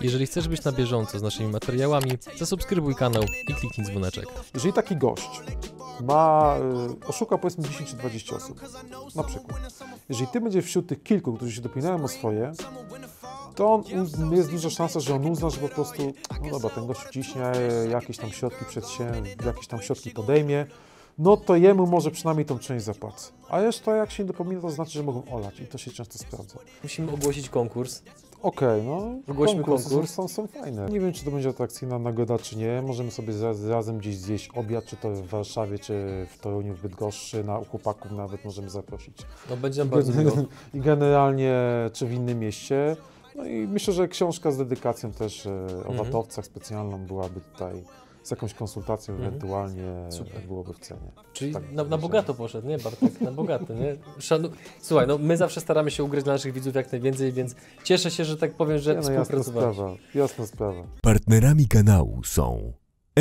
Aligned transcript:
Jeżeli 0.00 0.26
chcesz 0.26 0.48
być 0.48 0.64
na 0.64 0.72
bieżąco 0.72 1.18
z 1.18 1.22
naszymi 1.22 1.48
materiałami, 1.48 2.10
zasubskrybuj 2.38 2.94
kanał 2.94 3.22
i 3.48 3.54
kliknij 3.54 3.86
dzwoneczek. 3.86 4.26
Jeżeli 4.54 4.72
taki 4.72 4.96
gość 4.96 5.28
ma, 6.00 6.56
y, 7.02 7.06
oszuka 7.06 7.38
powiedzmy 7.38 7.64
10 7.64 7.90
czy 7.90 7.96
20 7.96 8.36
osób, 8.36 8.60
na 9.14 9.22
przykład, 9.24 9.60
jeżeli 10.08 10.30
ty 10.30 10.40
będziesz 10.40 10.64
wśród 10.64 10.86
tych 10.88 11.02
kilku, 11.02 11.32
którzy 11.32 11.52
się 11.52 11.60
dopinają 11.60 12.04
o 12.04 12.08
swoje, 12.08 12.52
to 13.54 13.74
on, 13.74 13.80
uz- 13.80 14.32
jest 14.36 14.50
duża 14.50 14.70
szansa, 14.70 15.00
że 15.00 15.14
on 15.14 15.26
uzna, 15.26 15.50
że 15.50 15.58
po 15.58 15.68
prostu, 15.68 16.02
no 16.42 16.50
dobra, 16.50 16.70
ten 16.70 16.86
gość 16.86 17.00
ciśnie 17.12 17.52
jakieś 17.90 18.16
tam 18.16 18.30
środki 18.30 18.64
przed 18.64 18.88
się, 18.88 19.12
jakieś 19.46 19.66
tam 19.66 19.82
środki 19.82 20.10
podejmie, 20.10 20.66
no 21.18 21.36
to 21.36 21.56
jemu 21.56 21.86
może 21.86 22.10
przynajmniej 22.10 22.46
tą 22.46 22.58
część 22.58 22.84
zapłacę. 22.84 23.32
A 23.48 23.60
reszta 23.60 23.96
jak 23.96 24.10
się 24.10 24.22
nie 24.22 24.26
dopomina, 24.26 24.60
to 24.60 24.70
znaczy, 24.70 24.92
że 24.92 25.02
mogą 25.02 25.24
olać 25.32 25.60
i 25.60 25.66
to 25.66 25.78
się 25.78 25.90
często 25.90 26.18
sprawdza. 26.18 26.58
Musimy 26.82 27.12
ogłosić 27.12 27.48
konkurs. 27.48 28.02
Okej, 28.42 28.82
no 28.82 29.10
Ogłośmy 29.32 29.64
konkurs. 29.64 30.10
Są, 30.10 30.28
są 30.28 30.46
fajne. 30.46 30.88
Nie 30.90 31.00
wiem, 31.00 31.12
czy 31.12 31.24
to 31.24 31.30
będzie 31.30 31.48
atrakcyjna 31.48 31.98
nagroda, 31.98 32.38
czy 32.38 32.56
nie. 32.58 32.82
Możemy 32.82 33.10
sobie 33.10 33.34
raz, 33.42 33.64
razem 33.64 33.98
gdzieś 33.98 34.16
zjeść 34.16 34.50
obiad, 34.54 34.84
czy 34.84 34.96
to 34.96 35.10
w 35.10 35.26
Warszawie, 35.26 35.78
czy 35.78 36.26
w 36.30 36.38
Toruniu, 36.40 36.74
w 36.74 36.82
Bydgoszczy, 36.82 37.44
na 37.44 37.58
u 37.58 37.64
chłopaków 37.64 38.12
nawet 38.12 38.44
możemy 38.44 38.70
zaprosić. 38.70 39.18
No 39.50 39.56
będzie 39.56 39.84
bardzo 39.84 40.12
miło. 40.20 40.32
I 40.74 40.80
generalnie, 40.80 41.54
czy 41.92 42.06
w 42.06 42.12
innym 42.12 42.38
mieście. 42.38 42.96
No 43.34 43.44
i 43.44 43.66
myślę, 43.66 43.94
że 43.94 44.08
książka 44.08 44.50
z 44.50 44.56
dedykacją 44.58 45.12
też 45.12 45.46
e, 45.46 45.50
o 45.66 45.88
Mhm. 45.90 45.96
watowcach 45.96 46.44
specjalną 46.46 46.98
byłaby 47.06 47.40
tutaj 47.40 47.84
z 48.28 48.30
jakąś 48.30 48.54
konsultacją 48.54 49.14
Mhm. 49.14 49.28
ewentualnie 49.28 50.06
Super. 50.10 50.42
byłoby 50.46 50.72
w 50.72 50.78
cenie. 50.78 51.12
Czyli 51.32 51.52
Tak 51.52 51.62
na, 51.62 51.70
na 51.72 51.82
myślę. 51.84 51.98
bogato 51.98 52.34
poszedł, 52.34 52.68
nie 52.68 52.78
Bartek? 52.78 53.20
Na 53.20 53.32
bogato, 53.32 53.74
nie? 53.74 53.96
Szanu... 54.18 54.48
Słuchaj, 54.80 55.06
no 55.06 55.18
my 55.18 55.36
zawsze 55.36 55.60
staramy 55.60 55.90
się 55.90 56.04
ugrać 56.04 56.24
dla 56.24 56.32
naszych 56.32 56.52
widzów 56.52 56.74
jak 56.74 56.92
najwięcej, 56.92 57.32
więc 57.32 57.54
cieszę 57.84 58.10
się, 58.10 58.24
że 58.24 58.36
tak 58.36 58.54
powiem, 58.54 58.78
że 58.78 58.90
Nie, 58.94 59.00
no 59.00 59.10
jasna 59.10 59.24
współpracowaliśmy. 59.24 59.74
sprawa, 59.74 59.96
jasna 60.14 60.46
sprawa. 60.46 60.82
Partnerami 61.02 61.68
kanału 61.68 62.24
są 62.24 62.72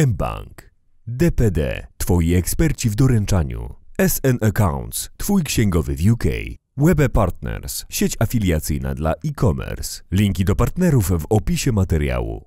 mBank, 0.08 0.72
DPD, 1.08 1.88
Twoi 1.98 2.34
eksperci 2.34 2.90
w 2.90 2.96
doręczaniu, 2.96 3.74
SN 4.08 4.38
Accounts, 4.42 5.10
Twój 5.18 5.44
księgowy 5.44 5.96
w 5.96 6.12
UK, 6.12 6.24
Webe 6.78 7.10
Partners, 7.10 7.86
sieć 7.90 8.16
afiliacyjna 8.20 8.96
dla 8.96 9.12
e-commerce. 9.14 10.02
Linki 10.12 10.46
do 10.46 10.56
partnerów 10.56 11.10
w 11.22 11.26
opisie 11.30 11.72
materiału. 11.72 12.44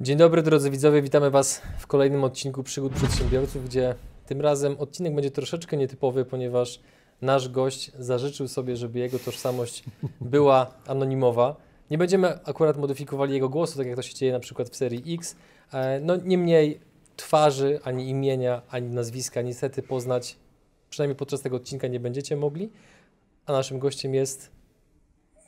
Dzień 0.00 0.16
dobry 0.16 0.42
drodzy 0.42 0.70
widzowie, 0.70 1.02
witamy 1.02 1.30
Was 1.30 1.62
w 1.78 1.86
kolejnym 1.86 2.24
odcinku 2.24 2.62
Przygód 2.62 2.92
Przedsiębiorców, 2.92 3.64
gdzie 3.64 3.94
tym 4.26 4.40
razem 4.40 4.76
odcinek 4.78 5.14
będzie 5.14 5.30
troszeczkę 5.30 5.76
nietypowy, 5.76 6.24
ponieważ 6.24 6.80
nasz 7.22 7.48
gość 7.48 7.92
zażyczył 7.98 8.48
sobie, 8.48 8.76
żeby 8.76 8.98
jego 8.98 9.18
tożsamość 9.18 9.84
była 10.20 10.74
anonimowa. 10.86 11.56
Nie 11.90 11.98
będziemy 11.98 12.44
akurat 12.44 12.76
modyfikowali 12.76 13.34
jego 13.34 13.48
głosu, 13.48 13.78
tak 13.78 13.86
jak 13.86 13.96
to 13.96 14.02
się 14.02 14.14
dzieje 14.14 14.32
na 14.32 14.40
przykład 14.40 14.68
w 14.68 14.76
serii 14.76 15.14
X. 15.14 15.36
E, 15.72 16.00
No 16.00 16.16
niemniej 16.16 16.80
twarzy, 17.16 17.80
ani 17.84 18.08
imienia, 18.08 18.62
ani 18.68 18.88
nazwiska 18.88 19.42
niestety 19.42 19.82
poznać, 19.82 20.36
przynajmniej 20.90 21.16
podczas 21.16 21.40
tego 21.40 21.56
odcinka 21.56 21.88
nie 21.88 22.00
będziecie 22.00 22.36
mogli. 22.36 22.70
A 23.46 23.52
naszym 23.52 23.78
gościem 23.78 24.14
jest 24.14 24.50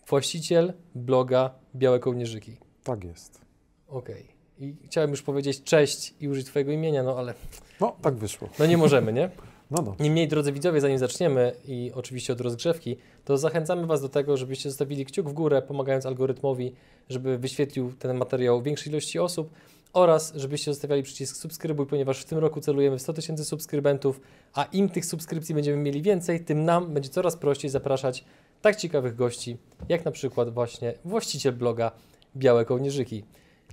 właściciel 0.09 0.73
bloga 0.95 1.51
Białe 1.75 1.99
Kołnierzyki. 1.99 2.57
Tak 2.85 3.05
jest. 3.05 3.41
Okej. 3.89 4.36
I 4.61 4.75
chciałem 4.85 5.11
już 5.11 5.23
powiedzieć 5.23 5.63
cześć 5.63 6.15
i 6.21 6.29
użyć 6.29 6.47
Twojego 6.47 6.73
imienia, 6.73 7.03
no 7.03 7.19
ale 7.19 7.35
No, 7.81 7.97
tak 8.03 8.15
wyszło. 8.15 8.49
no 8.59 8.67
nie 8.67 8.77
możemy, 8.77 9.13
nie? 9.13 9.31
No, 9.71 9.83
no. 9.83 9.97
Niemniej, 10.01 10.29
drodzy 10.29 10.53
widzowie, 10.53 10.81
zanim 10.81 10.99
zaczniemy 10.99 11.53
i 11.69 11.93
oczywiście 11.95 12.33
od 12.33 12.41
rozgrzewki, 12.41 12.97
to 13.25 13.39
zachęcamy 13.39 13.87
Was 13.87 14.01
do 14.03 14.09
tego, 14.09 14.37
żebyście 14.37 14.71
zostawili 14.71 15.05
kciuk 15.05 15.29
w 15.29 15.33
górę, 15.33 15.63
pomagając 15.63 16.07
algorytmowi, 16.07 16.73
żeby 17.09 17.39
wyświetlił 17.39 17.93
ten 17.99 18.17
materiał 18.17 18.63
większej 18.63 18.93
ilości 18.93 19.19
osób 19.19 19.51
oraz 19.93 20.33
żebyście 20.37 20.73
zostawiali 20.73 21.03
przycisk 21.03 21.37
subskrybuj, 21.37 21.87
ponieważ 21.87 22.21
w 22.23 22.25
tym 22.25 22.39
roku 22.39 22.61
celujemy 22.61 22.99
w 22.99 23.03
100 23.03 23.13
tysięcy 23.13 23.45
subskrybentów, 23.45 24.21
a 24.55 24.65
im 24.65 24.89
tych 24.89 25.07
subskrypcji 25.07 25.55
będziemy 25.55 25.77
mieli 25.83 26.03
więcej, 26.03 26.45
tym 26.45 26.65
nam 26.65 26.95
będzie 26.95 27.09
coraz 27.11 27.37
prościej 27.37 27.71
zapraszać 27.71 28.25
tak 28.63 28.77
ciekawych 28.77 29.15
gości, 29.17 29.57
jak 29.89 30.05
na 30.05 30.11
przykład 30.11 30.51
właśnie 30.55 30.95
właściciel 31.05 31.53
bloga 31.53 31.93
Białe 32.37 32.65
Kołnierzyki. 32.65 33.25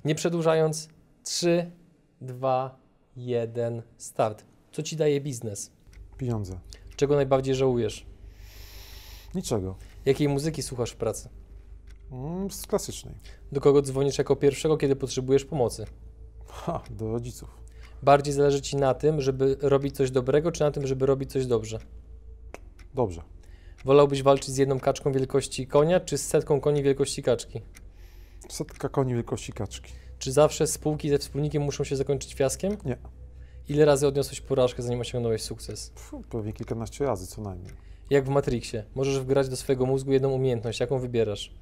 Nie 0.05 0.15
przedłużając, 0.15 0.89
3, 1.23 1.71
2, 2.21 2.77
1, 3.15 3.81
start. 3.97 4.45
Co 4.71 4.83
Ci 4.83 4.95
daje 4.95 5.21
biznes? 5.21 5.71
Pieniądze. 6.17 6.59
Czego 6.95 7.15
najbardziej 7.15 7.55
żałujesz? 7.55 8.05
Niczego. 9.35 9.75
Jakiej 10.05 10.29
muzyki 10.29 10.63
słuchasz 10.63 10.91
w 10.91 10.95
pracy? 10.95 11.29
Mm, 12.11 12.51
z 12.51 12.67
klasycznej. 12.67 13.15
Do 13.51 13.61
kogo 13.61 13.81
dzwonisz 13.81 14.17
jako 14.17 14.35
pierwszego, 14.35 14.77
kiedy 14.77 14.95
potrzebujesz 14.95 15.45
pomocy? 15.45 15.85
Ha, 16.47 16.81
do 16.89 17.11
rodziców. 17.11 17.63
Bardziej 18.03 18.33
zależy 18.33 18.61
Ci 18.61 18.75
na 18.75 18.93
tym, 18.93 19.21
żeby 19.21 19.57
robić 19.61 19.95
coś 19.95 20.11
dobrego, 20.11 20.51
czy 20.51 20.61
na 20.61 20.71
tym, 20.71 20.87
żeby 20.87 21.05
robić 21.05 21.31
coś 21.31 21.45
dobrze? 21.45 21.79
Dobrze. 22.93 23.21
Wolałbyś 23.85 24.23
walczyć 24.23 24.49
z 24.49 24.57
jedną 24.57 24.79
kaczką 24.79 25.11
wielkości 25.11 25.67
konia, 25.67 25.99
czy 25.99 26.17
z 26.17 26.27
setką 26.27 26.61
koni 26.61 26.83
wielkości 26.83 27.23
kaczki? 27.23 27.61
Setka 28.49 28.89
koni 28.89 29.13
wielkości 29.13 29.53
kaczki. 29.53 29.93
Czy 30.19 30.31
zawsze 30.31 30.67
spółki 30.67 31.09
ze 31.09 31.17
wspólnikiem 31.17 31.63
muszą 31.63 31.83
się 31.83 31.95
zakończyć 31.95 32.33
fiaskiem? 32.33 32.77
Nie. 32.85 32.97
Ile 33.69 33.85
razy 33.85 34.07
odniosłeś 34.07 34.41
porażkę, 34.41 34.83
zanim 34.83 35.01
osiągnąłeś 35.01 35.41
sukces? 35.41 35.89
Pfu, 35.89 36.23
pewnie 36.29 36.53
kilkanaście 36.53 37.05
razy 37.05 37.27
co 37.27 37.41
najmniej. 37.41 37.73
Jak 38.09 38.25
w 38.25 38.29
Matrixie, 38.29 38.83
możesz 38.95 39.19
wgrać 39.19 39.49
do 39.49 39.55
swojego 39.55 39.85
mózgu 39.85 40.11
jedną 40.11 40.29
umiejętność, 40.29 40.79
jaką 40.79 40.99
wybierasz? 40.99 41.53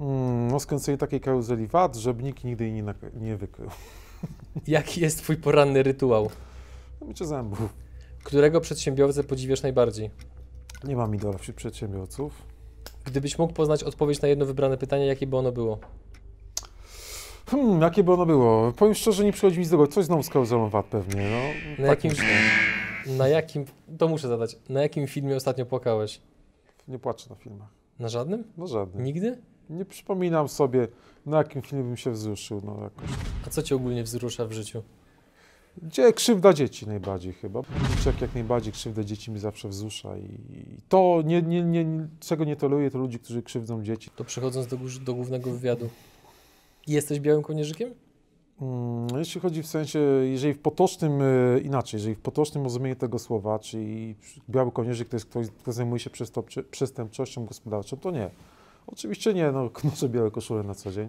Mm, 0.00 0.48
no 0.50 0.60
skręcenie 0.60 0.98
takiej 0.98 1.20
karuzeli 1.20 1.66
wad, 1.66 1.96
żeby 1.96 2.22
nikt 2.22 2.44
nigdy 2.44 2.64
jej 2.64 2.72
nie, 2.72 2.94
nie 3.14 3.36
wykrył. 3.36 3.70
Jaki 4.66 5.00
jest 5.00 5.18
Twój 5.18 5.36
poranny 5.36 5.82
rytuał? 5.82 6.30
No, 7.00 7.06
Mycie 7.06 7.26
zębów. 7.26 7.74
Którego 8.22 8.60
przedsiębiorcę 8.60 9.24
podziwiasz 9.24 9.62
najbardziej? 9.62 10.10
Nie 10.84 10.96
mam 10.96 11.14
idola 11.14 11.38
wśród 11.38 11.56
przedsiębiorców. 11.56 12.42
Gdybyś 13.04 13.38
mógł 13.38 13.52
poznać 13.52 13.82
odpowiedź 13.82 14.20
na 14.22 14.28
jedno 14.28 14.46
wybrane 14.46 14.76
pytanie, 14.78 15.06
jakie 15.06 15.26
by 15.26 15.36
ono 15.36 15.52
było? 15.52 15.78
Hmm, 17.46 17.80
jakie 17.82 18.04
by 18.04 18.12
ono 18.12 18.26
było? 18.26 18.72
Powiem 18.72 18.94
szczerze, 18.94 19.24
nie 19.24 19.32
przychodzi 19.32 19.58
mi 19.58 19.64
z 19.64 19.70
głowy. 19.74 19.92
Coś 19.92 20.04
znowu 20.04 20.22
z 20.22 20.28
karuzelą 20.28 20.68
wad 20.68 20.86
pewnie, 20.86 21.30
no. 21.30 21.38
Na 21.82 21.88
tak 21.88 22.04
jakim- 22.04 22.10
myślę. 22.10 22.26
Na 23.16 23.28
jakim, 23.28 23.64
to 23.98 24.08
muszę 24.08 24.28
zadać, 24.28 24.56
na 24.68 24.82
jakim 24.82 25.06
filmie 25.06 25.36
ostatnio 25.36 25.66
płakałeś? 25.66 26.20
Nie 26.88 26.98
płaczę 26.98 27.30
na 27.30 27.36
filmach. 27.36 27.68
Na 27.98 28.08
żadnym? 28.08 28.44
No 28.56 28.66
żadnym. 28.66 29.04
Nigdy? 29.04 29.38
Nie 29.70 29.84
przypominam 29.84 30.48
sobie, 30.48 30.88
na 31.26 31.38
jakim 31.38 31.62
filmie 31.62 31.84
bym 31.84 31.96
się 31.96 32.10
wzruszył. 32.10 32.62
No, 32.64 32.76
jakoś. 32.82 33.10
A 33.46 33.50
co 33.50 33.62
Cię 33.62 33.76
ogólnie 33.76 34.02
wzrusza 34.02 34.46
w 34.46 34.52
życiu? 34.52 34.82
Gdzie 35.82 36.12
krzywda 36.12 36.52
dzieci 36.52 36.86
najbardziej 36.86 37.32
chyba. 37.32 37.62
Dzieciak 37.96 38.20
jak 38.20 38.34
najbardziej 38.34 38.72
krzywda 38.72 39.04
dzieci 39.04 39.30
mi 39.30 39.38
zawsze 39.38 39.68
wzrusza 39.68 40.16
i 40.16 40.38
to, 40.88 41.22
nie, 41.24 41.42
nie, 41.42 41.64
nie, 41.64 42.08
czego 42.20 42.44
nie 42.44 42.56
toleruję, 42.56 42.90
to 42.90 42.98
ludzi, 42.98 43.18
którzy 43.18 43.42
krzywdzą 43.42 43.82
dzieci. 43.82 44.10
To 44.16 44.24
przechodząc 44.24 44.66
do, 44.66 44.76
do 45.04 45.14
głównego 45.14 45.50
wywiadu. 45.50 45.88
Jesteś 46.86 47.20
białym 47.20 47.42
kołnierzykiem? 47.42 47.94
Mm, 48.60 49.06
Jeśli 49.18 49.40
chodzi 49.40 49.62
w 49.62 49.66
sensie, 49.66 49.98
jeżeli 50.22 50.54
w 50.54 50.58
potocznym, 50.58 51.22
e, 51.22 51.58
inaczej, 51.58 51.98
jeżeli 51.98 52.14
w 52.14 52.20
potocznym 52.20 52.64
rozumieniu 52.64 52.96
tego 52.96 53.18
słowa, 53.18 53.58
czyli 53.58 54.16
biały 54.50 54.72
kołnierzyk 54.72 55.08
to 55.08 55.16
jest 55.16 55.26
ktoś, 55.26 55.46
kto 55.62 55.72
zajmuje 55.72 56.00
się 56.00 56.10
przestępczością 56.70 57.44
gospodarczą, 57.46 57.96
to 57.96 58.10
nie. 58.10 58.30
Oczywiście 58.86 59.34
nie, 59.34 59.52
no 59.52 59.70
noszę 59.84 60.08
białe 60.08 60.30
koszule 60.30 60.62
na 60.62 60.74
co 60.74 60.92
dzień, 60.92 61.08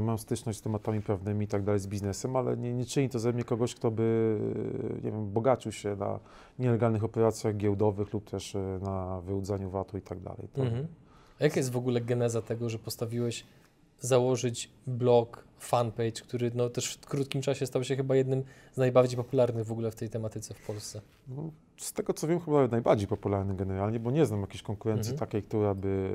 mam 0.00 0.18
styczność 0.18 0.58
z 0.58 0.62
tematami 0.62 1.00
prawnymi 1.02 1.44
i 1.44 1.48
tak 1.48 1.62
dalej, 1.62 1.80
z 1.80 1.86
biznesem, 1.86 2.36
ale 2.36 2.56
nie, 2.56 2.74
nie 2.74 2.84
czyni 2.84 3.08
to 3.08 3.18
ze 3.18 3.32
mnie 3.32 3.44
kogoś, 3.44 3.74
kto 3.74 3.90
by, 3.90 4.38
e, 4.90 5.04
nie 5.04 5.10
wiem, 5.10 5.30
bogacił 5.32 5.72
się 5.72 5.96
na 5.96 6.20
nielegalnych 6.58 7.04
operacjach 7.04 7.56
giełdowych 7.56 8.12
lub 8.12 8.30
też 8.30 8.54
e, 8.54 8.78
na 8.82 9.20
wyłudzaniu 9.20 9.70
VAT-u 9.70 9.96
i 9.96 10.02
tak 10.02 10.20
dalej. 10.20 10.48
To, 10.52 10.62
Mhm. 10.62 10.86
A 11.40 11.44
jaka 11.44 11.56
jest 11.56 11.72
w 11.72 11.76
ogóle 11.76 12.00
geneza 12.00 12.42
tego, 12.42 12.70
że 12.70 12.78
postawiłeś 12.78 13.44
założyć 14.00 14.70
blog, 14.86 15.44
fanpage, 15.58 16.12
który 16.12 16.50
no, 16.54 16.68
też 16.70 16.94
w 16.94 17.06
krótkim 17.06 17.42
czasie 17.42 17.66
stał 17.66 17.84
się 17.84 17.96
chyba 17.96 18.16
jednym 18.16 18.42
z 18.74 18.76
najbardziej 18.76 19.16
popularnych 19.16 19.66
w 19.66 19.72
ogóle 19.72 19.90
w 19.90 19.94
tej 19.94 20.08
tematyce 20.10 20.54
w 20.54 20.66
Polsce? 20.66 21.00
No, 21.28 21.50
z 21.76 21.92
tego 21.92 22.14
co 22.14 22.26
wiem, 22.26 22.40
chyba 22.40 22.66
najbardziej 22.68 23.08
popularny 23.08 23.54
generalnie, 23.54 24.00
bo 24.00 24.10
nie 24.10 24.26
znam 24.26 24.40
jakiejś 24.40 24.62
konkurencji 24.62 25.12
Mhm. 25.12 25.28
takiej, 25.28 25.42
która 25.42 25.74
by, 25.74 26.14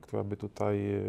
która 0.00 0.24
by 0.24 0.36
tutaj 0.36 0.94
e, 0.94 1.00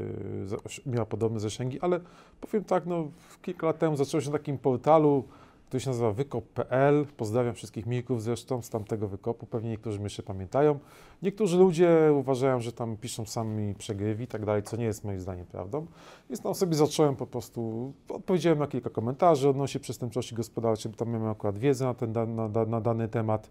miała 0.85 1.05
podobne 1.05 1.39
zasięgi, 1.39 1.79
ale 1.81 1.99
powiem 2.41 2.63
tak, 2.63 2.85
no, 2.85 3.07
kilka 3.41 3.67
lat 3.67 3.79
temu 3.79 3.95
zaczęło 3.95 4.21
się 4.21 4.29
na 4.31 4.37
takim 4.37 4.57
portalu 4.57 5.23
który 5.67 5.81
się 5.81 5.89
nazywa 5.89 6.11
wykop.pl. 6.11 7.05
Pozdrawiam 7.17 7.53
wszystkich 7.53 7.85
milków 7.85 8.23
zresztą 8.23 8.61
z 8.61 8.69
tamtego 8.69 9.07
wykopu, 9.07 9.45
pewnie 9.45 9.69
niektórzy 9.69 9.97
mnie 9.97 10.05
jeszcze 10.05 10.23
pamiętają. 10.23 10.79
Niektórzy 11.21 11.57
ludzie 11.57 12.13
uważają, 12.15 12.59
że 12.59 12.71
tam 12.71 12.97
piszą 12.97 13.25
sami 13.25 13.75
przegrywi 13.75 14.23
i 14.23 14.27
tak 14.27 14.45
dalej, 14.45 14.63
co 14.63 14.77
nie 14.77 14.85
jest 14.85 15.03
moim 15.03 15.19
zdaniem 15.19 15.45
prawdą. 15.45 15.85
Więc 16.29 16.41
tam 16.41 16.55
sobie 16.55 16.75
zacząłem 16.75 17.15
po 17.15 17.27
prostu, 17.27 17.93
odpowiedziałem 18.09 18.59
na 18.59 18.67
kilka 18.67 18.89
komentarzy 18.89 19.49
odnośnie 19.49 19.79
przestępczości 19.79 20.35
gospodarczej, 20.35 20.91
bo 20.91 20.97
tam 20.97 21.09
miałem 21.09 21.27
akurat 21.27 21.57
wiedzę 21.57 21.85
na, 21.85 21.93
ten, 21.93 22.11
na, 22.11 22.25
na, 22.25 22.65
na 22.65 22.81
dany 22.81 23.07
temat. 23.07 23.49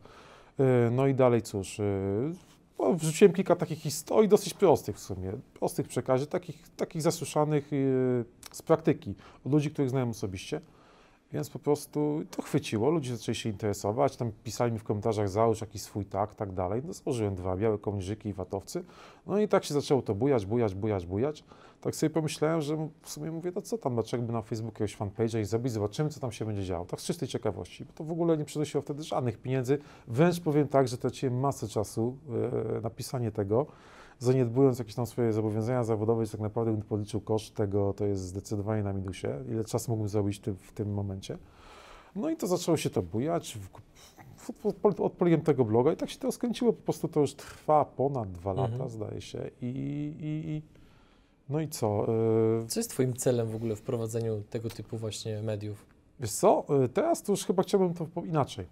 Yy, 0.58 0.64
No 0.90 1.06
i 1.06 1.14
dalej 1.14 1.42
cóż, 1.42 1.78
yy, 1.78 2.32
no, 2.78 2.94
wrzuciłem 2.94 3.32
kilka 3.32 3.56
takich 3.56 3.78
historii, 3.78 4.28
dosyć 4.28 4.54
prostych 4.54 4.96
w 4.96 5.00
sumie, 5.00 5.32
prostych 5.54 5.88
przekazie, 5.88 6.26
takich, 6.26 6.68
takich 6.76 7.02
zasłyszanych 7.02 7.72
yy, 7.72 8.24
z 8.52 8.62
praktyki, 8.62 9.14
od 9.46 9.52
ludzi, 9.52 9.70
których 9.70 9.90
znałem 9.90 10.08
osobiście. 10.08 10.60
Więc 11.34 11.50
po 11.50 11.58
prostu 11.58 12.22
to 12.30 12.42
chwyciło, 12.42 12.90
ludzie 12.90 13.16
zaczęli 13.16 13.36
się 13.36 13.48
interesować, 13.48 14.16
tam 14.16 14.32
pisali 14.44 14.72
mi 14.72 14.78
w 14.78 14.84
komentarzach 14.84 15.28
załóż 15.28 15.60
jakiś 15.60 15.82
swój 15.82 16.04
tak, 16.04 16.34
tak 16.34 16.52
dalej. 16.52 16.82
No 16.86 16.92
założyłem 16.92 17.34
dwa, 17.34 17.56
białe 17.56 17.78
kołnierzyki 17.78 18.28
i 18.28 18.32
watowcy. 18.32 18.84
No 19.26 19.38
i 19.38 19.48
tak 19.48 19.64
się 19.64 19.74
zaczęło 19.74 20.02
to 20.02 20.14
bujać, 20.14 20.46
bujać, 20.46 20.74
bujać, 20.74 21.06
bujać. 21.06 21.44
Tak 21.80 21.96
sobie 21.96 22.10
pomyślałem, 22.10 22.60
że 22.60 22.88
w 23.02 23.10
sumie 23.10 23.30
mówię, 23.30 23.52
no 23.54 23.62
co 23.62 23.78
tam, 23.78 23.94
dlaczego 23.94 24.22
by 24.22 24.32
na 24.32 24.42
Facebooku 24.42 24.82
jakiegoś 24.82 24.96
fanpage'a 24.96 25.40
i 25.40 25.44
zrobić, 25.44 25.72
zobaczymy, 25.72 26.10
co 26.10 26.20
tam 26.20 26.32
się 26.32 26.44
będzie 26.44 26.64
działo. 26.64 26.84
Tak 26.84 27.00
z 27.00 27.04
czystej 27.04 27.28
ciekawości, 27.28 27.84
bo 27.84 27.92
to 27.92 28.04
w 28.04 28.12
ogóle 28.12 28.36
nie 28.36 28.44
przynosiło 28.44 28.82
wtedy 28.82 29.02
żadnych 29.02 29.38
pieniędzy. 29.38 29.78
Wręcz 30.08 30.40
powiem 30.40 30.68
tak, 30.68 30.88
że 30.88 30.98
traciłem 30.98 31.40
masę 31.40 31.68
czasu 31.68 32.16
e, 32.76 32.80
na 32.80 32.90
pisanie 32.90 33.30
tego, 33.30 33.66
zaniedbując 34.18 34.78
jakieś 34.78 34.94
tam 34.94 35.06
swoje 35.06 35.32
zobowiązania 35.32 35.84
zawodowe, 35.84 36.26
tak 36.26 36.40
naprawdę 36.40 36.72
gdybym 36.72 36.88
policzył 36.88 37.20
koszt 37.20 37.54
tego, 37.54 37.92
to 37.92 38.04
jest 38.06 38.22
zdecydowanie 38.22 38.82
na 38.82 38.92
minusie, 38.92 39.28
ile 39.50 39.64
czasu 39.64 39.90
mógłbym 39.90 40.08
zrobić 40.08 40.38
ty, 40.40 40.54
w 40.54 40.72
tym 40.72 40.92
momencie. 40.94 41.38
No 42.16 42.30
i 42.30 42.36
to 42.36 42.46
zaczęło 42.46 42.76
się 42.76 42.90
to 42.90 43.02
bujać, 43.02 43.58
odpaliłem 44.98 45.40
tego 45.40 45.64
bloga 45.64 45.92
i 45.92 45.96
tak 45.96 46.10
się 46.10 46.18
to 46.18 46.32
skręciło, 46.32 46.72
po 46.72 46.82
prostu 46.82 47.08
to 47.08 47.20
już 47.20 47.34
trwa 47.34 47.84
ponad 47.84 48.32
dwa 48.32 48.52
lata, 48.52 48.72
Mhm. 48.72 48.90
zdaje 48.90 49.20
się. 49.20 49.50
I, 49.62 49.66
i, 49.66 50.50
i 50.50 50.62
no 51.48 51.60
i 51.60 51.68
co? 51.68 52.06
y, 52.62 52.66
Co 52.66 52.80
jest 52.80 52.90
Twoim 52.90 53.14
celem 53.14 53.48
w 53.48 53.54
ogóle 53.54 53.76
w 53.76 53.82
prowadzeniu 53.82 54.42
tego 54.50 54.70
typu 54.70 54.96
właśnie 54.96 55.42
mediów? 55.42 55.86
Wiesz 56.20 56.32
co, 56.32 56.64
y, 56.84 56.88
teraz 56.88 57.22
to 57.22 57.32
już 57.32 57.44
chyba 57.44 57.62
chciałbym 57.62 57.94
to 57.94 58.06
inaczej. 58.24 58.66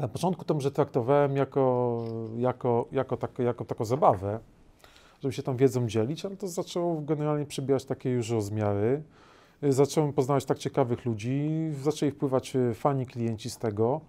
Na 0.00 0.08
początku 0.08 0.44
to 0.44 0.54
może 0.54 0.70
traktowałem 0.70 1.36
jako, 1.36 2.04
jako, 2.36 2.86
jako, 2.92 3.16
tak, 3.16 3.38
jako 3.38 3.64
taką 3.64 3.84
zabawę, 3.84 4.40
żeby 5.22 5.32
się 5.32 5.42
tam 5.42 5.56
wiedzą 5.56 5.86
dzielić, 5.88 6.24
ale 6.24 6.36
to 6.36 6.48
zaczęło 6.48 7.00
generalnie 7.00 7.46
przybierać 7.46 7.84
takie 7.84 8.10
już 8.10 8.30
rozmiary. 8.30 9.02
Y, 9.64 9.72
Zacząłem 9.72 10.12
poznawać 10.12 10.44
tak 10.44 10.58
ciekawych 10.58 11.04
ludzi, 11.04 11.50
zaczęli 11.82 12.12
wpływać 12.12 12.56
y, 12.56 12.74
fani, 12.74 13.06
klienci 13.06 13.50
z 13.50 13.58
tego, 13.58 14.00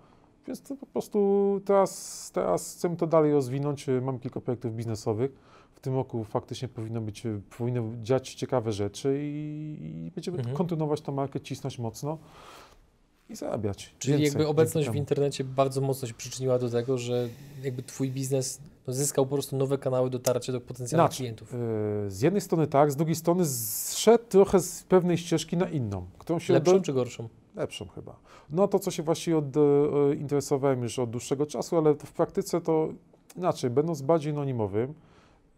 więc 0.47 0.61
to 0.61 0.75
po 0.75 0.85
prostu 0.85 1.61
teraz, 1.65 2.31
teraz 2.33 2.75
chcemy 2.75 2.95
to 2.95 3.07
dalej 3.07 3.31
rozwinąć. 3.31 3.89
Y, 3.89 4.01
Mam 4.01 4.19
kilka 4.19 4.41
projektów 4.41 4.75
biznesowych. 4.75 5.31
W 5.75 5.79
tym 5.79 5.95
roku 5.95 6.23
faktycznie 6.23 6.67
powinno 6.67 7.01
być, 7.01 7.23
powinno 7.57 7.83
dziać 8.03 8.33
ciekawe 8.33 8.71
rzeczy 8.71 9.19
i, 9.23 10.05
i 10.07 10.11
będziemy 10.11 10.37
Mhm. 10.37 10.57
kontynuować 10.57 11.01
tą 11.01 11.11
markę, 11.11 11.39
cisnąć 11.39 11.79
mocno 11.79 12.17
i 13.31 13.35
zarabiać. 13.35 13.93
Czyli 13.99 14.17
więcej 14.17 14.25
jakby 14.27 14.47
obecność 14.47 14.89
w 14.89 14.95
internecie 14.95 15.43
bardzo 15.43 15.81
mocno 15.81 16.07
się 16.07 16.13
przyczyniła 16.13 16.59
do 16.59 16.69
tego, 16.69 16.97
że 16.97 17.27
jakby 17.63 17.83
Twój 17.83 18.11
biznes 18.11 18.59
no, 18.87 18.93
zyskał 18.93 19.25
po 19.25 19.35
prostu 19.35 19.57
nowe 19.57 19.77
kanały 19.77 20.09
dotarcia 20.09 20.51
do 20.51 20.61
potencjalnych 20.61 21.05
Inaczej. 21.05 21.17
klientów. 21.17 21.53
Y, 21.53 22.11
Z 22.11 22.21
jednej 22.21 22.41
strony 22.41 22.67
tak, 22.67 22.91
z 22.91 22.95
drugiej 22.95 23.15
strony 23.15 23.45
zszedł 23.45 24.23
trochę 24.29 24.59
z 24.59 24.83
pewnej 24.83 25.17
ścieżki 25.17 25.57
na 25.57 25.69
inną, 25.69 26.05
którą 26.17 26.39
się 26.39 26.53
Lepszą 26.53 26.81
czy 26.81 26.93
gorszą? 26.93 27.29
Lepszą 27.55 27.87
chyba. 27.87 28.15
No 28.49 28.67
to, 28.67 28.79
co 28.79 28.91
się 28.91 29.03
właściwie 29.03 29.37
od, 29.37 29.57
e, 29.57 29.59
interesowałem 30.15 30.83
już 30.83 30.99
od 30.99 31.09
dłuższego 31.09 31.45
czasu, 31.45 31.77
ale 31.77 31.93
w 31.93 32.11
praktyce 32.11 32.61
to 32.61 32.89
inaczej, 33.37 33.69
będąc 33.69 34.01
bardziej 34.01 34.31
anonimowym, 34.33 34.93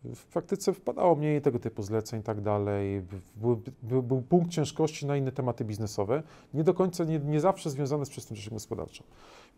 w 0.05 0.25
praktyce 0.25 0.73
wpadało 0.73 1.15
mniej 1.15 1.41
tego 1.41 1.59
typu 1.59 1.83
zleceń 1.83 2.19
i 2.19 2.23
tak 2.23 2.41
dalej. 2.41 3.01
Był, 3.35 3.61
był, 3.83 4.03
był 4.03 4.21
punkt 4.21 4.51
ciężkości 4.51 5.05
na 5.05 5.17
inne 5.17 5.31
tematy 5.31 5.65
biznesowe, 5.65 6.23
nie 6.53 6.63
do 6.63 6.73
końca, 6.73 7.03
nie, 7.03 7.19
nie 7.19 7.39
zawsze 7.39 7.69
związane 7.69 8.05
z 8.05 8.09
przestępczością 8.09 8.51
gospodarczą. 8.53 9.03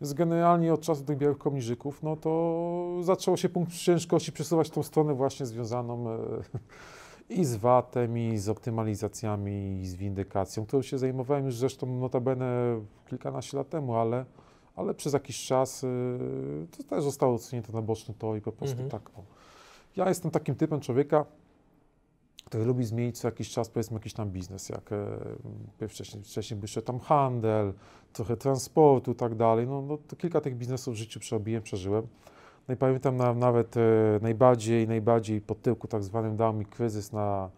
Więc 0.00 0.12
generalnie 0.12 0.74
od 0.74 0.80
czasu 0.80 1.04
tych 1.04 1.18
białych 1.18 1.38
kołnierzyków, 1.38 2.02
no 2.02 2.16
to 2.16 3.00
zaczął 3.02 3.36
się 3.36 3.48
punkt 3.48 3.72
ciężkości 3.72 4.32
przesuwać 4.32 4.68
w 4.68 4.70
tą 4.70 4.82
stronę 4.82 5.14
właśnie 5.14 5.46
związaną 5.46 6.10
e, 6.10 6.16
i 7.28 7.44
z 7.44 7.56
VAT-em, 7.56 8.18
i 8.18 8.38
z 8.38 8.48
optymalizacjami, 8.48 9.80
i 9.80 9.86
z 9.86 9.94
windykacją, 9.94 10.66
którą 10.66 10.82
się 10.82 10.98
zajmowałem 10.98 11.44
już 11.44 11.56
zresztą 11.56 11.86
notabene 11.86 12.80
kilkanaście 13.08 13.56
lat 13.56 13.68
temu, 13.68 13.94
ale, 13.94 14.24
ale 14.76 14.94
przez 14.94 15.12
jakiś 15.12 15.46
czas 15.46 15.84
y, 15.84 15.88
to 16.76 16.82
też 16.82 17.04
zostało 17.04 17.34
odsunięte 17.34 17.72
na 17.72 17.82
boczny 17.82 18.14
tor 18.18 18.38
i 18.38 18.40
po 18.40 18.52
prostu 18.52 18.82
Mhm. 18.82 18.90
tak. 18.90 19.18
O. 19.18 19.22
Ja 19.96 20.08
jestem 20.08 20.30
takim 20.30 20.54
typem 20.54 20.80
człowieka, 20.80 21.24
który 22.44 22.64
lubi 22.64 22.84
zmienić 22.84 23.18
co 23.18 23.28
jakiś 23.28 23.50
czas, 23.50 23.68
powiedzmy, 23.68 23.94
jakiś 23.94 24.12
tam 24.12 24.30
biznes, 24.30 24.68
jak 24.68 24.90
e, 25.80 25.88
wcześniej, 25.88 26.24
wcześniej 26.24 26.60
był 26.60 26.82
tam 26.82 26.98
handel, 26.98 27.72
trochę 28.12 28.36
transportu 28.36 29.12
i 29.12 29.14
tak 29.14 29.34
dalej. 29.34 29.66
No, 29.66 29.82
no 29.82 29.98
to 30.08 30.16
kilka 30.16 30.40
tych 30.40 30.56
biznesów 30.56 30.94
w 30.94 30.96
życiu 30.96 31.20
przerobiłem, 31.20 31.62
przeżyłem. 31.62 32.06
No 32.68 32.74
i 32.74 32.76
pamiętam 32.76 33.16
na, 33.16 33.34
nawet 33.34 33.76
e, 33.76 33.80
najbardziej, 34.22 34.88
najbardziej 34.88 35.40
pod 35.40 35.62
tyłku 35.62 35.88
tak 35.88 36.02
zwanym 36.04 36.36
dał 36.36 36.52
mi 36.52 36.66
kryzys 36.66 37.12
na, 37.12 37.50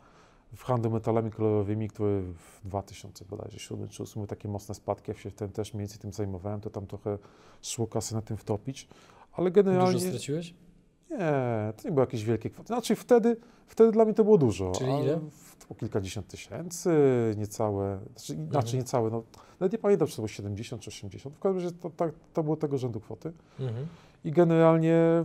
w 0.57 0.65
handlu 0.65 0.91
metalami 0.91 1.31
kolorowymi, 1.31 1.89
który 1.89 2.23
w 2.23 2.61
2000 2.65 3.25
bodajże 3.25 3.59
7 3.59 3.89
czy 3.89 4.03
8 4.03 4.27
takie 4.27 4.49
mocne 4.49 4.75
spadki, 4.75 5.11
jak 5.11 5.19
się 5.19 5.31
wtedy 5.31 5.53
też 5.53 5.75
mniej 5.75 5.81
więcej 5.81 5.99
tym 5.99 6.13
zajmowałem, 6.13 6.61
to 6.61 6.71
tam 6.71 6.87
trochę 6.87 7.19
szło 7.63 7.87
kasy 7.87 8.15
na 8.15 8.23
tym 8.23 8.37
wtopić. 8.37 8.89
Ale 9.33 9.51
generalnie... 9.51 9.93
Dużo 9.93 10.09
straciłeś? 10.09 10.55
Nie, 11.11 11.73
to 11.77 11.89
nie 11.89 11.91
były 11.93 12.01
jakieś 12.03 12.25
wielkie 12.25 12.51
kwoty. 12.51 12.67
Znaczy 12.67 12.97
wtedy, 12.97 13.37
wtedy 13.67 13.93
dla 13.93 14.05
mnie 14.05 14.15
to 14.15 14.25
było 14.25 14.39
dużo. 14.39 14.73
Czyli 14.73 14.91
ile? 15.01 15.21
To 15.69 15.75
kilkadziesiąt 15.75 16.27
tysięcy, 16.29 16.91
niecałe, 17.39 17.99
znaczy, 18.13 18.33
Mhm. 18.33 18.51
znaczy 18.51 18.77
niecałe, 18.77 19.11
no, 19.11 19.23
nawet 19.61 19.73
nie 19.73 19.79
pamiętam, 19.79 20.09
czy 20.09 20.17
to 20.17 20.23
było 20.23 20.29
70 20.29 20.83
czy 20.83 20.89
80. 20.91 21.35
W 21.37 21.39
każdym 21.39 21.63
razie 21.65 21.77
to, 21.77 21.91
tak- 21.91 22.15
to 22.35 22.43
było 22.43 22.57
tego 22.57 22.79
rzędu 22.79 23.01
kwoty. 23.01 23.33
Mhm. 23.61 23.87
I 24.25 24.33
generalnie, 24.33 25.25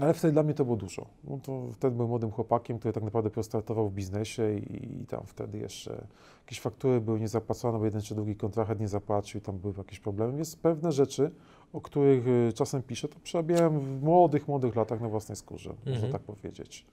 ale 0.00 0.14
wtedy 0.14 0.32
dla 0.32 0.42
mnie 0.42 0.54
to 0.54 0.64
było 0.64 0.76
dużo. 0.76 1.06
No 1.24 1.38
to 1.42 1.66
wtedy 1.72 1.96
byłem 1.96 2.08
młodym 2.08 2.30
chłopakiem, 2.30 2.78
który 2.78 2.92
tak 2.92 3.02
naprawdę 3.04 3.30
dopiero 3.30 3.42
startował 3.42 3.88
w 3.88 3.92
biznesie 3.92 4.54
i, 4.58 5.00
i 5.02 5.06
tam 5.06 5.22
wtedy 5.26 5.58
jeszcze 5.58 6.06
jakieś 6.44 6.60
faktury 6.60 7.00
były 7.00 7.20
niezapłacone, 7.20 7.78
bo 7.78 7.84
jeden 7.84 8.00
czy 8.02 8.14
drugi 8.14 8.36
kontrahent 8.36 8.80
nie 8.80 8.88
zapłacił 8.88 9.38
i 9.38 9.42
tam 9.42 9.58
były 9.58 9.74
jakieś 9.78 10.00
problemy. 10.00 10.32
Więc 10.36 10.56
pewne 10.56 10.92
rzeczy, 10.92 11.30
o 11.72 11.80
których 11.80 12.26
y, 12.28 12.52
czasem 12.54 12.82
piszę, 12.82 13.08
to 13.08 13.16
przerabiałem 13.22 13.80
w 13.80 14.02
młodych, 14.02 14.48
młodych 14.48 14.76
latach 14.76 15.00
na 15.00 15.08
własnej 15.08 15.36
skórze, 15.36 15.70
można 15.70 15.92
Mhm. 15.92 16.12
tak 16.12 16.22
powiedzieć. 16.22 16.86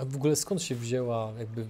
A 0.00 0.04
w 0.04 0.16
ogóle 0.16 0.36
skąd 0.36 0.62
się 0.62 0.74
wzięła 0.74 1.32
jakby, 1.38 1.66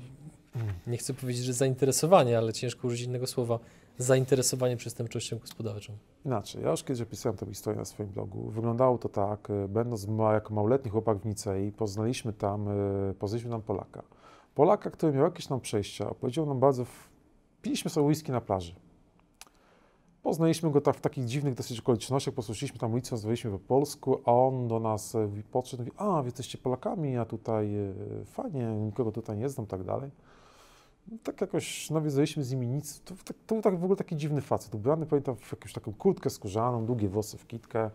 Mm. 0.57 0.67
nie 0.87 0.97
chcę 0.97 1.15
powiedzieć, 1.15 1.45
że 1.45 1.53
zainteresowanie, 1.53 2.39
ale 2.39 2.53
ciężko 2.53 2.89
użyć 2.89 3.01
innego 3.01 3.27
słowa, 3.27 3.59
zainteresowanie 3.99 4.77
przestępczością 4.77 5.39
gospodarczą? 5.39 5.93
Inaczej, 6.27 6.63
ja 6.63 6.71
już 6.71 6.85
kiedyś 6.85 7.03
opisałem 7.03 7.37
tę 7.39 7.47
historię 7.47 7.79
na 7.79 7.85
swoim 7.85 8.09
blogu. 8.09 8.51
Wyglądało 8.51 8.99
to 8.99 9.09
tak, 9.09 9.51
y, 9.51 9.69
będąc 9.69 10.07
ma, 10.07 10.33
jako 10.33 10.55
małoletni 10.55 10.91
chłopak 10.91 11.19
w 11.19 11.25
Nicei, 11.25 11.73
poznaliśmy 11.73 12.33
tam, 12.33 12.69
y, 13.11 13.15
poznaliśmy 13.19 13.51
tam 13.51 13.63
Polaka. 13.63 14.03
Polaka, 14.55 14.91
który 14.91 15.13
miał 15.13 15.25
jakieś 15.25 15.47
tam 15.47 15.61
przejścia, 15.61 16.11
opowiedział 16.11 16.47
nam 16.47 16.61
bardzo, 16.61 16.85
w... 16.85 17.09
piliśmy 17.63 17.91
sobie 17.91 18.07
whisky 18.07 18.33
na 18.33 18.41
plaży. 18.41 18.75
Poznaliśmy 20.23 20.71
go 20.71 20.81
tak 20.81 20.97
w 20.97 21.01
takich 21.01 21.25
dziwnych 21.25 21.55
dosyć 21.55 21.81
okolicznościach, 21.81 22.35
posłuchaliśmy 22.35 22.79
tam 22.79 22.93
ulicą, 22.93 23.11
rozmawialiśmy 23.11 23.51
po 23.51 23.59
polsku, 23.59 24.21
a 24.25 24.33
on 24.33 24.69
do 24.69 24.81
nas 24.81 25.15
e, 25.15 25.29
podszedł 25.53 25.83
i 25.83 25.87
mówi, 25.87 25.97
a, 25.99 26.23
wy 26.23 26.27
jesteście 26.27 26.59
Polakami, 26.59 27.13
ja 27.13 27.25
tutaj 27.25 27.77
e, 27.77 27.93
fajnie, 28.25 28.67
nikogo 28.67 29.13
tutaj 29.13 29.37
nie 29.37 29.49
znam, 29.49 29.67
tak 29.67 29.85
dalej. 29.85 30.11
No, 31.09 31.19
Tak 31.23 31.41
jakoś 31.41 31.91
nawiązaliśmy 31.91 32.45
z 32.45 32.53
nimi 32.53 32.67
nic. 32.67 33.01
To, 33.01 33.15
to, 33.25 33.35
to 33.47 33.55
był 33.55 33.63
tak 33.63 33.79
w 33.79 33.85
ogóle 33.85 33.97
taki 33.97 34.17
dziwny 34.17 34.41
facet. 34.41 34.75
Ubrany, 34.75 35.07
pamiętam, 35.07 35.37
w 35.37 35.53
jakąś 35.53 35.73
taką 35.73 35.93
kurtkę 35.93 36.31
skórzaną, 36.31 36.87
długie 36.87 37.09
włosy 37.09 37.39
w 37.39 37.47
kitkę, 37.47 37.91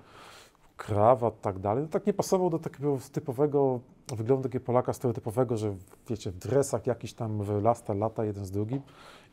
krawat, 0.77 1.41
tak 1.41 1.60
dalej. 1.60 1.84
No, 1.84 1.89
tak 1.89 2.08
nie 2.08 2.13
pasował 2.13 2.50
do 2.50 2.60
takiego 2.60 2.98
typowego 3.12 3.79
wyglądu 4.08 4.44
takiego 4.44 4.65
Polaka 4.65 4.94
stereotypowego, 4.94 5.58
że 5.58 5.75
wiecie, 6.10 6.32
w 6.32 6.38
dresach 6.38 6.88
jakiś 6.88 7.13
tam 7.13 7.44
wylasta, 7.44 7.94
lata 7.94 8.25
jeden 8.25 8.46
z 8.46 8.51
drugim 8.51 8.82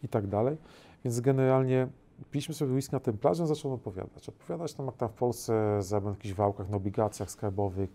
i 0.02 0.08
tak 0.08 0.26
dalej. 0.26 0.56
Więc 1.04 1.20
generalnie 1.20 1.88
piliśmy 2.31 2.55
sobie 2.55 2.73
whisky 2.73 2.93
na 2.93 3.00
tym 3.00 3.19
plaży, 3.19 3.43
on 3.64 3.73
opowiadać. 3.73 4.29
Opowiadać 4.29 4.75
tam, 4.75 4.87
jak 4.87 4.97
tam 4.97 5.09
w 5.09 5.12
Polsce 5.12 5.81
na 6.02 6.11
jakichś 6.11 6.35
wałkach, 6.35 6.69
na 6.69 6.76
obligacjach 6.76 7.31
skarbowych. 7.31 7.91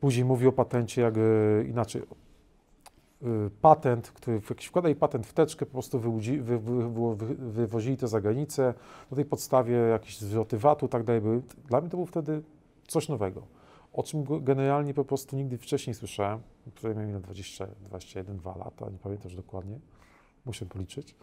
Później 0.00 0.24
mówi 0.24 0.46
o 0.46 0.52
patencie, 0.52 1.02
jak 1.02 1.14
inaczej, 1.68 2.02
y, 3.22 3.50
patent, 3.60 4.10
który 4.10 4.40
wkładali 4.40 4.94
patent 4.94 5.26
w 5.26 5.32
teczkę, 5.32 5.66
po 5.66 5.72
prostu 5.72 6.00
wyłudzi, 6.00 6.40
wy, 6.40 6.58
wy, 6.58 6.90
wy, 6.90 7.16
wy, 7.16 7.34
wywozili 7.34 7.96
to 7.96 8.08
za 8.08 8.20
granicę, 8.20 8.74
na 9.10 9.14
tej 9.14 9.24
podstawie 9.24 9.74
jakieś 9.74 10.18
zwroty 10.18 10.58
VAT-u 10.58 10.88
tak 10.88 11.04
dalej 11.04 11.22
były. 11.22 11.42
Dla 11.68 11.80
mnie 11.80 11.90
to 11.90 11.96
było 11.96 12.06
wtedy 12.06 12.42
coś 12.86 13.08
nowego, 13.08 13.42
o 13.92 14.02
czym 14.02 14.24
generalnie 14.44 14.94
po 14.94 15.04
prostu 15.04 15.36
nigdy 15.36 15.58
wcześniej 15.58 15.94
słyszałem, 15.94 16.40
wtedy 16.74 16.94
miałem 16.94 17.10
ile 17.10 17.20
20, 17.20 17.66
21, 17.66 18.36
2 18.36 18.56
lata, 18.56 18.90
nie 18.90 18.98
pamiętam 18.98 19.24
już 19.24 19.36
dokładnie, 19.36 19.78
muszę 20.46 20.66
policzyć. 20.66 21.14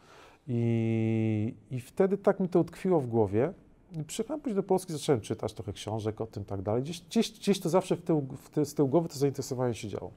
I, 0.48 1.56
I 1.72 1.80
wtedy 1.80 2.18
tak 2.18 2.40
mi 2.40 2.50
to 2.50 2.60
utkwiło 2.60 3.00
w 3.00 3.08
głowie. 3.08 3.54
I 3.92 4.04
przyjechałem 4.04 4.42
później 4.42 4.56
do 4.56 4.64
Polski, 4.64 4.94
zacząłem 4.94 5.22
czytać 5.22 5.54
trochę 5.54 5.74
książek 5.74 6.22
o 6.22 6.28
tym 6.28 6.46
tak 6.46 6.62
dalej. 6.62 6.84
Gdzieś, 6.84 7.02
gdzieś, 7.02 7.32
gdzieś 7.32 7.60
to 7.60 7.70
zawsze 7.70 7.96
w 7.96 8.02
tył, 8.02 8.28
w 8.38 8.50
tył, 8.50 8.66
z 8.66 8.74
tyłu 8.74 8.90
głowy 8.90 9.10
to 9.10 9.16
zainteresowanie 9.16 9.74
się 9.74 9.88
działo. 9.88 10.12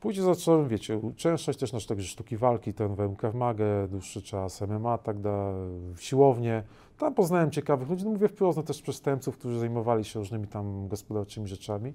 Później 0.00 0.26
zacząłem, 0.26 0.68
wiecie, 0.68 0.98
uczęszczać 0.98 1.56
też 1.56 1.72
na 1.72 1.80
także 1.80 2.08
sztuki 2.08 2.36
walki, 2.36 2.74
trenowałem 2.74 3.16
Krav 3.16 3.34
Magę, 3.34 3.88
dłuższy 3.88 4.22
czas 4.22 4.60
MMA, 4.60 4.98
tak 4.98 5.20
da, 5.20 5.52
siłownię. 5.98 6.62
Tam 6.98 7.14
poznałem 7.14 7.50
ciekawych 7.50 7.88
ludzi, 7.88 8.04
no 8.04 8.10
mówię 8.10 8.28
wprost, 8.28 8.56
no 8.56 8.62
też 8.62 8.82
przestępców, 8.82 9.38
którzy 9.38 9.58
zajmowali 9.58 10.04
się 10.04 10.18
różnymi 10.18 10.46
tam 10.46 10.88
gospodarczymi 10.88 11.48
rzeczami. 11.48 11.92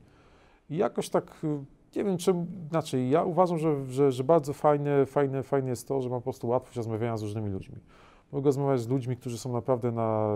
I 0.69 0.77
jakoś 0.77 1.09
tak, 1.09 1.41
nie 1.95 2.03
wiem 2.03 2.17
czym, 2.17 2.45
inaczej, 2.71 3.09
ja 3.09 3.23
uważam, 3.23 3.57
że, 3.57 3.85
że, 3.89 4.11
że 4.11 4.23
bardzo 4.23 4.53
fajne, 4.53 5.05
fajne, 5.05 5.43
fajne 5.43 5.69
jest 5.69 5.87
to, 5.87 6.01
że 6.01 6.09
mam 6.09 6.19
po 6.19 6.23
prostu 6.23 6.47
łatwość 6.47 6.77
rozmawiania 6.77 7.17
z 7.17 7.21
różnymi 7.21 7.49
ludźmi. 7.49 7.75
Mogę 8.31 8.45
rozmawiać 8.45 8.81
z 8.81 8.87
ludźmi, 8.87 9.17
którzy 9.17 9.37
są 9.37 9.53
naprawdę 9.53 9.91
na, 9.91 10.35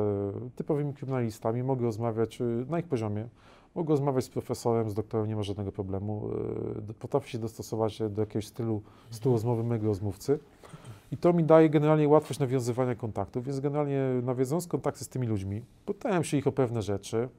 typowymi 0.56 0.94
kryminalistami, 0.94 1.64
mogę 1.64 1.86
rozmawiać 1.86 2.42
y, 2.42 2.66
na 2.70 2.80
ich 2.80 2.88
poziomie. 2.88 3.28
Mogę 3.76 3.90
rozmawiać 3.90 4.24
z 4.24 4.30
profesorem, 4.30 4.90
z 4.90 4.94
doktorem, 4.94 5.28
nie 5.28 5.36
ma 5.36 5.44
żadnego 5.44 5.72
problemu. 5.72 6.30
Y, 6.90 6.94
Potrafię 6.94 7.30
się 7.30 7.38
dostosować 7.38 8.00
do 8.10 8.22
jakiegoś 8.22 8.48
stylu, 8.48 8.82
stylu 9.12 9.34
rozmowy 9.34 9.64
mego 9.64 9.88
rozmówcy. 9.88 10.40
I 11.12 11.18
to 11.18 11.34
mi 11.34 11.44
daje 11.44 11.70
generalnie 11.70 12.08
łatwość 12.08 12.40
nawiązywania 12.40 12.96
kontaktów, 12.96 13.46
więc 13.46 13.60
generalnie 13.60 14.02
nawiązując 14.24 14.68
kontakty 14.68 15.04
z 15.04 15.10
tymi 15.10 15.28
ludźmi, 15.28 15.62
pytałem 15.86 16.24
się 16.24 16.38
ich 16.38 16.48
o 16.48 16.52
pewne 16.52 16.82
rzeczy. 16.82 17.30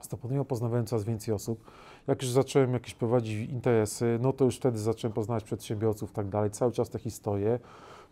Stopniowo 0.00 0.44
poznawałem 0.44 0.86
coraz 0.86 1.04
więcej 1.04 1.34
osób. 1.34 1.64
Jak 2.08 2.22
już 2.22 2.30
zacząłem 2.30 2.72
jakieś 2.72 2.94
prowadzić 2.94 3.50
interesy, 3.50 4.18
no 4.22 4.32
to 4.32 4.44
już 4.44 4.56
wtedy 4.56 4.78
zacząłem 4.78 5.12
poznawać 5.12 5.44
przedsiębiorców 5.44 6.10
i 6.10 6.14
tak 6.14 6.28
dalej, 6.28 6.50
cały 6.50 6.72
czas 6.72 6.90
te 6.90 6.98
historie. 6.98 7.58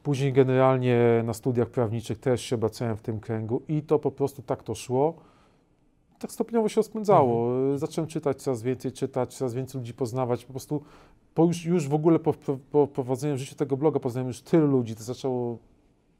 Później 0.03 0.33
generalnie 0.33 1.23
na 1.25 1.35
studiach 1.35 1.71
prawniczych 1.71 2.19
też 2.19 2.43
się 2.43 2.57
obracałem 2.57 2.97
w 2.97 3.03
tym 3.03 3.21
kręgu 3.21 3.63
i 3.69 3.83
to 3.83 3.99
po 3.99 4.11
prostu 4.11 4.43
tak 4.43 4.63
to 4.63 4.75
szło. 4.75 5.15
Tak 6.19 6.33
stopniowo 6.33 6.69
się 6.69 6.77
rozpędzało. 6.77 7.53
Zacząłem 7.79 8.09
czytać 8.09 8.43
coraz 8.43 8.63
więcej, 8.63 8.93
czytać, 8.93 9.35
coraz 9.35 9.55
więcej 9.55 9.81
ludzi 9.81 9.95
poznawać. 9.95 10.45
Po 10.45 10.53
prostu 10.53 10.83
po 11.35 11.45
już, 11.45 11.65
już 11.65 11.89
w 11.89 11.95
ogóle 11.95 12.19
po, 12.19 12.33
po, 12.33 12.57
po 12.71 12.87
prowadzeniu 12.87 13.35
w 13.35 13.39
życiu 13.39 13.55
tego 13.55 13.77
bloga 13.77 14.01
poznałem 14.01 14.29
już 14.29 14.41
tylu 14.41 14.67
ludzi, 14.67 14.95
to 14.95 15.03
zaczęło 15.03 15.59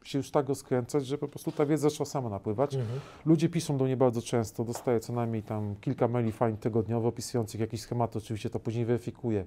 się 0.07 0.19
już 0.19 0.31
tak 0.31 0.49
rozkręcać, 0.49 1.07
że 1.07 1.19
po 1.19 1.29
prostu 1.29 1.53
ta 1.53 1.67
wiedza 1.67 1.91
zaczęła 1.91 2.07
sama 2.07 2.29
napływać. 2.29 2.75
Mhm. 2.75 3.01
Ludzie 3.27 3.49
piszą 3.49 3.77
do 3.79 3.85
mnie 3.85 3.97
bardzo 3.97 4.23
często, 4.23 4.65
dostaję 4.65 5.01
co 5.01 5.13
najmniej 5.13 5.43
tam 5.43 5.75
kilka 5.81 6.09
maili 6.09 6.33
fajnych 6.33 6.61
tygodniowo 6.61 7.09
opisujących 7.09 7.61
jakieś 7.61 7.81
schematy, 7.81 8.19
oczywiście 8.19 8.51
to 8.51 8.61
później 8.61 8.85
weryfikuję. 8.85 9.45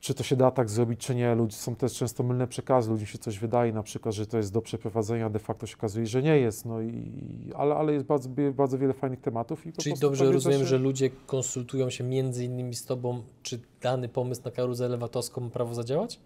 Czy 0.00 0.14
to 0.14 0.22
się 0.22 0.36
da 0.36 0.50
tak 0.50 0.70
zrobić, 0.70 1.00
czy 1.00 1.14
nie. 1.14 1.34
Ludzie 1.34 1.56
są 1.56 1.74
też 1.76 1.94
często 1.94 2.22
mylne 2.22 2.46
przekazy, 2.46 2.90
ludziom 2.90 3.06
się 3.06 3.18
coś 3.18 3.38
wydaje, 3.38 3.72
na 3.72 3.82
przykład, 3.82 4.14
że 4.14 4.26
to 4.26 4.36
jest 4.36 4.52
do 4.52 4.62
przeprowadzenia, 4.62 5.30
de 5.30 5.38
facto 5.38 5.66
się 5.66 5.76
okazuje, 5.76 6.06
że 6.06 6.22
nie 6.22 6.38
jest. 6.38 6.64
No 6.64 6.80
i, 6.82 7.12
ale, 7.56 7.74
ale 7.74 7.92
jest 7.92 8.06
bardzo, 8.06 8.28
bardzo 8.54 8.78
wiele 8.78 8.92
fajnych 8.92 9.20
tematów. 9.20 9.66
I 9.66 9.72
Czyli 9.72 9.98
dobrze 9.98 10.32
rozumiem, 10.32 10.60
się- 10.60 10.66
że 10.66 10.78
ludzie 10.78 11.10
konsultują 11.26 11.90
się 11.90 12.04
między 12.04 12.44
innymi 12.44 12.74
z 12.74 12.84
Tobą, 12.84 13.22
czy 13.42 13.60
dany 13.80 14.08
pomysł 14.08 14.42
na 14.44 14.50
karuzelę 14.50 14.98
VAT-owską 14.98 15.40
ma 15.40 15.50
prawo 15.50 15.74
zadziałać? 15.74 16.20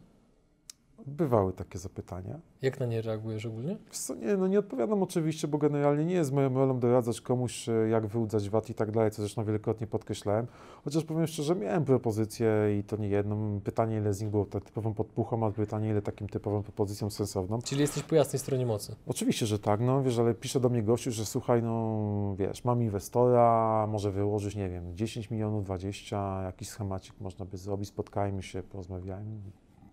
Bywały 1.08 1.52
takie 1.52 1.78
zapytania. 1.78 2.40
Jak 2.62 2.80
na 2.80 2.86
nie 2.86 3.02
reagujesz 3.02 3.46
ogólnie? 3.46 3.76
Co, 3.90 4.14
nie, 4.14 4.36
no 4.36 4.46
nie 4.46 4.58
odpowiadam 4.58 5.02
oczywiście, 5.02 5.48
bo 5.48 5.58
generalnie 5.58 6.04
nie 6.04 6.14
jest 6.14 6.32
moją 6.32 6.54
rolą 6.54 6.80
doradzać 6.80 7.20
komuś, 7.20 7.68
e, 7.68 7.72
jak 7.72 8.06
wyłudzać 8.06 8.50
VAT 8.50 8.70
i 8.70 8.74
tak 8.74 8.90
dalej, 8.90 9.10
co 9.10 9.22
zresztą 9.22 9.44
wielokrotnie 9.44 9.86
podkreślałem. 9.86 10.46
Chociaż 10.84 11.04
powiem 11.04 11.26
szczerze, 11.26 11.56
miałem 11.56 11.84
propozycję 11.84 12.78
i 12.78 12.84
to 12.84 12.96
nie 12.96 13.08
jedną. 13.08 13.60
Pytanie, 13.60 13.96
ile 13.96 14.14
z 14.14 14.20
nich 14.20 14.30
było 14.30 14.44
tak 14.44 14.64
typową 14.64 14.94
podpuchą, 14.94 15.46
a 15.46 15.50
pytanie, 15.50 15.90
ile 15.90 16.02
takim 16.02 16.28
typową 16.28 16.62
propozycją 16.62 17.10
sensowną. 17.10 17.58
Czyli 17.62 17.80
jesteś 17.80 18.02
po 18.02 18.14
jasnej 18.14 18.40
stronie 18.40 18.66
mocy. 18.66 18.96
Oczywiście, 19.06 19.46
że 19.46 19.58
tak, 19.58 19.80
no 19.80 20.02
wiesz, 20.02 20.18
ale 20.18 20.34
pisze 20.34 20.60
do 20.60 20.68
mnie 20.68 20.82
gościu, 20.82 21.10
że 21.10 21.26
słuchaj, 21.26 21.62
no 21.62 22.34
wiesz, 22.38 22.64
mam 22.64 22.82
inwestora, 22.82 23.86
może 23.86 24.12
wyłożyć, 24.12 24.56
nie 24.56 24.68
wiem, 24.68 24.96
10 24.96 25.30
milionów, 25.30 25.64
20, 25.64 26.42
jakiś 26.42 26.68
schemacik 26.68 27.14
można 27.20 27.44
by 27.44 27.56
zrobić, 27.56 27.88
spotkajmy 27.88 28.42
się, 28.42 28.62
porozmawiajmy. 28.62 29.40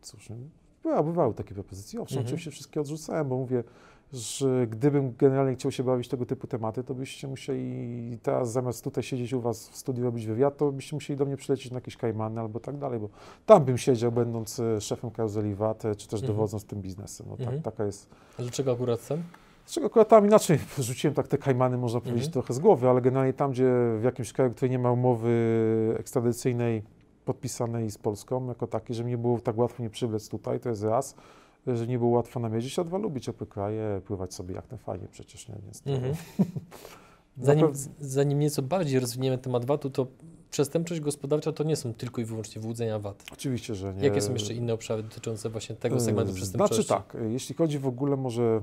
Cóż, 0.02 0.30
bywa, 0.86 1.04
bywały 1.04 1.34
takie 1.34 1.54
propozycje. 1.56 2.02
Owszem, 2.02 2.18
Mhm. 2.18 2.26
oczywiście 2.28 2.52
wszystkie 2.52 2.82
odrzucałem, 2.82 3.28
bo 3.30 3.38
mówię, 3.38 3.64
że 4.14 4.68
gdybym 4.68 5.14
generalnie 5.18 5.56
chciał 5.56 5.72
się 5.72 5.84
bawić 5.84 6.08
tego 6.08 6.26
typu 6.26 6.48
tematy, 6.48 6.84
to 6.84 6.94
byście 6.94 7.28
musieli 7.28 8.18
teraz 8.24 8.52
zamiast 8.52 8.84
tutaj 8.84 9.04
siedzieć 9.04 9.34
u 9.34 9.42
was 9.42 9.70
w 9.70 9.78
studiu 9.78 10.04
robić 10.04 10.26
wywiad, 10.26 10.58
to 10.58 10.72
byście 10.72 10.96
musieli 10.96 11.18
do 11.18 11.26
mnie 11.26 11.38
przylecieć 11.38 11.72
na 11.72 11.78
jakieś 11.78 11.98
Kajmany 11.98 12.42
albo 12.42 12.60
tak 12.60 12.78
dalej, 12.78 13.00
bo 13.00 13.10
tam 13.46 13.66
bym 13.66 13.78
siedział, 13.78 14.12
będąc 14.12 14.60
e, 14.60 14.82
szefem 14.82 15.12
karuzeli 15.12 15.56
VAT, 15.56 15.86
e, 15.86 15.96
czy 15.96 16.08
też 16.08 16.20
Mhm. 16.22 16.34
dowodząc 16.38 16.66
tym 16.66 16.82
biznesem. 16.82 17.26
No, 17.30 17.36
Mhm. 17.40 17.62
tak, 17.62 17.74
taka 17.74 17.86
jest 17.86 18.10
A 18.40 18.42
dlaczego 18.42 18.72
akurat 18.72 19.08
ten? 19.08 19.24
Dlaczego 19.66 19.88
akurat 19.88 20.08
tam 20.10 20.26
inaczej 20.26 20.60
rzuciłem 20.80 21.14
tak 21.14 21.28
te 21.28 21.38
kajmany, 21.38 21.78
można 21.78 22.00
powiedzieć, 22.02 22.26
Mhm. 22.26 22.34
trochę 22.34 22.54
z 22.54 22.60
głowy, 22.60 22.90
ale 22.90 23.02
generalnie 23.02 23.34
tam, 23.34 23.52
gdzie 23.52 23.72
w 24.00 24.04
jakimś 24.04 24.34
kraju, 24.34 24.52
który 24.52 24.70
nie 24.70 24.80
ma 24.80 24.92
umowy 24.92 25.30
ekstradycyjnej 26.00 26.84
podpisanej 27.26 27.92
z 27.92 27.98
Polską, 27.98 28.48
jako 28.48 28.68
takiej, 28.68 28.96
że 28.96 29.04
nie 29.04 29.18
było 29.18 29.40
tak 29.40 29.58
łatwo 29.58 29.84
nie 29.84 29.90
przywlec 29.90 30.30
tutaj, 30.30 30.60
to 30.60 30.70
jest 30.70 30.84
raz, 30.84 31.16
że 31.68 31.88
nie 31.88 32.00
było 32.00 32.12
łatwo 32.12 32.40
namierzyć, 32.40 32.80
a 32.80 32.84
dwa, 32.84 32.98
lubię 32.98 33.22
ciepłe 33.22 33.48
kraje, 33.48 34.02
pływać 34.06 34.34
sobie 34.34 34.56
jak 34.56 34.66
fajnie 34.80 35.08
przecież, 35.08 35.48
nie? 35.48 35.56
Więc 35.64 35.82
Mhm. 35.88 36.16
na 37.38 37.46
Zanim, 37.46 37.68
zanim 38.00 38.40
nieco 38.40 38.62
bardziej 38.62 39.00
rozwiniemy 39.00 39.38
temat 39.38 39.66
VAT-u, 39.66 39.90
to 39.90 40.08
przestępczość 40.52 41.02
gospodarcza 41.02 41.52
to 41.52 41.64
nie 41.64 41.76
są 41.76 41.94
tylko 41.94 42.22
i 42.22 42.26
wyłącznie 42.26 42.62
wyłudzenia 42.62 43.00
VAT. 43.00 43.24
Oczywiście, 43.34 43.76
że 43.76 43.94
nie. 43.94 44.04
Jakie 44.04 44.22
są 44.22 44.34
jeszcze 44.34 44.54
inne 44.54 44.74
obszary 44.74 45.04
dotyczące 45.04 45.50
właśnie 45.50 45.76
tego 45.76 46.00
segmentu 46.00 46.32
E, 46.32 46.36
przestępczości? 46.36 46.84
Znaczy 46.84 47.04
tak, 47.04 47.18
jeśli 47.30 47.56
chodzi 47.56 47.80
w 47.80 47.88
ogóle 47.88 48.18
może 48.18 48.62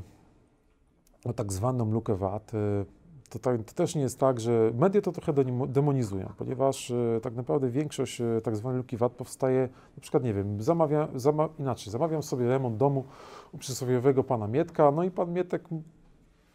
o 1.25 1.33
tak 1.33 1.53
zwaną 1.53 1.91
lukę 1.93 2.17
VAT, 2.17 2.53
e, 2.55 2.85
to, 3.33 3.39
tak, 3.39 3.63
to 3.63 3.73
też 3.73 3.95
nie 3.95 4.03
jest 4.03 4.19
tak, 4.19 4.41
że 4.41 4.73
media 4.75 5.01
to 5.01 5.13
trochę 5.13 5.33
demonizują, 5.69 6.33
ponieważ 6.39 6.91
e, 6.91 7.21
tak 7.23 7.35
naprawdę 7.35 7.71
większość 7.71 8.21
e, 8.21 8.41
tak 8.45 8.57
zwanej 8.57 8.79
luki 8.79 8.97
VAT 8.97 9.13
powstaje, 9.13 9.69
na 9.97 10.01
przykład, 10.01 10.25
nie 10.25 10.35
wiem, 10.35 10.63
zamawia, 10.63 11.09
zama, 11.15 11.49
inaczej, 11.59 11.93
zamawiam 11.93 12.23
sobie 12.23 12.49
remont 12.49 12.77
domu 12.77 13.05
u 13.53 13.59
przysłowiowego 13.59 14.25
pana 14.25 14.49
Mietka, 14.49 14.91
no 14.91 15.05
i 15.05 15.11
pan 15.11 15.33
Mietek 15.33 15.63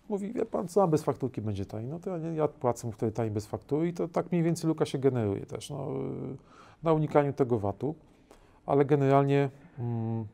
mówi, 0.09 0.33
wie 0.33 0.45
pan 0.45 0.67
co, 0.67 0.87
bez 0.87 1.03
fakturki 1.03 1.41
będzie 1.41 1.65
taniej, 1.65 1.89
no 1.89 1.99
to 1.99 2.17
ja, 2.17 2.31
ja 2.31 2.47
płacę 2.47 2.87
mu 2.87 2.93
wtedy 2.93 3.11
taniej 3.11 3.31
bez 3.31 3.45
faktury 3.45 3.87
i 3.87 3.93
to 3.93 4.07
tak 4.07 4.31
mniej 4.31 4.43
więcej 4.43 4.67
luka 4.67 4.85
się 4.85 4.97
generuje 4.97 5.45
też, 5.45 5.69
no, 5.69 5.75
e, 5.75 5.87
na 6.83 6.93
unikaniu 6.93 7.33
tego 7.33 7.59
VAT-u, 7.59 7.95
ale 8.65 8.85
generalnie... 8.85 9.49
Mm, 9.79 10.25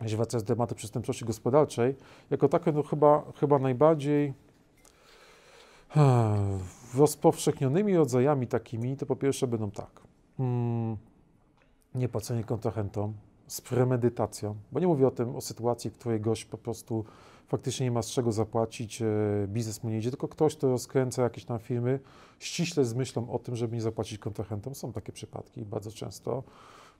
jeśli 0.00 0.16
wracając 0.16 0.44
do 0.44 0.54
tematu 0.54 0.74
przestępczości 0.74 1.24
gospodarczej, 1.24 1.94
jako 2.30 2.48
takie 2.48 2.72
no 2.72 2.82
chyba, 2.82 3.22
chyba 3.40 3.58
najbardziej 3.58 4.34
rozpowszechnionymi 6.94 7.96
rodzajami 7.96 8.46
takimi, 8.46 8.96
to 8.96 9.06
po 9.06 9.16
pierwsze 9.16 9.46
będą 9.46 9.70
tak, 9.70 10.00
mm, 10.38 10.96
niepłacenie 11.94 12.44
kontrahentom 12.44 13.14
z 13.46 13.60
premedytacją, 13.60 14.54
bo 14.72 14.80
nie 14.80 14.86
mówię 14.86 15.06
o 15.06 15.10
tym, 15.10 15.36
o 15.36 15.40
sytuacji, 15.40 15.90
w 15.90 15.94
której 15.94 16.20
gość 16.20 16.44
po 16.44 16.58
prostu 16.58 17.04
faktycznie 17.48 17.86
nie 17.86 17.90
ma 17.90 18.02
z 18.02 18.10
czego 18.10 18.32
zapłacić, 18.32 19.02
e, 19.02 19.06
biznes 19.48 19.84
mu 19.84 19.90
nie 19.90 19.98
idzie, 19.98 20.10
tylko 20.10 20.28
ktoś, 20.28 20.56
kto 20.56 20.68
rozkręca 20.68 21.22
jakieś 21.22 21.44
tam 21.44 21.58
firmy 21.58 22.00
ściśle 22.38 22.84
z 22.84 22.94
myślą 22.94 23.30
o 23.30 23.38
tym, 23.38 23.56
żeby 23.56 23.76
nie 23.76 23.82
zapłacić 23.82 24.18
kontrahentom. 24.18 24.74
Są 24.74 24.92
takie 24.92 25.12
przypadki 25.12 25.64
bardzo 25.64 25.92
często. 25.92 26.42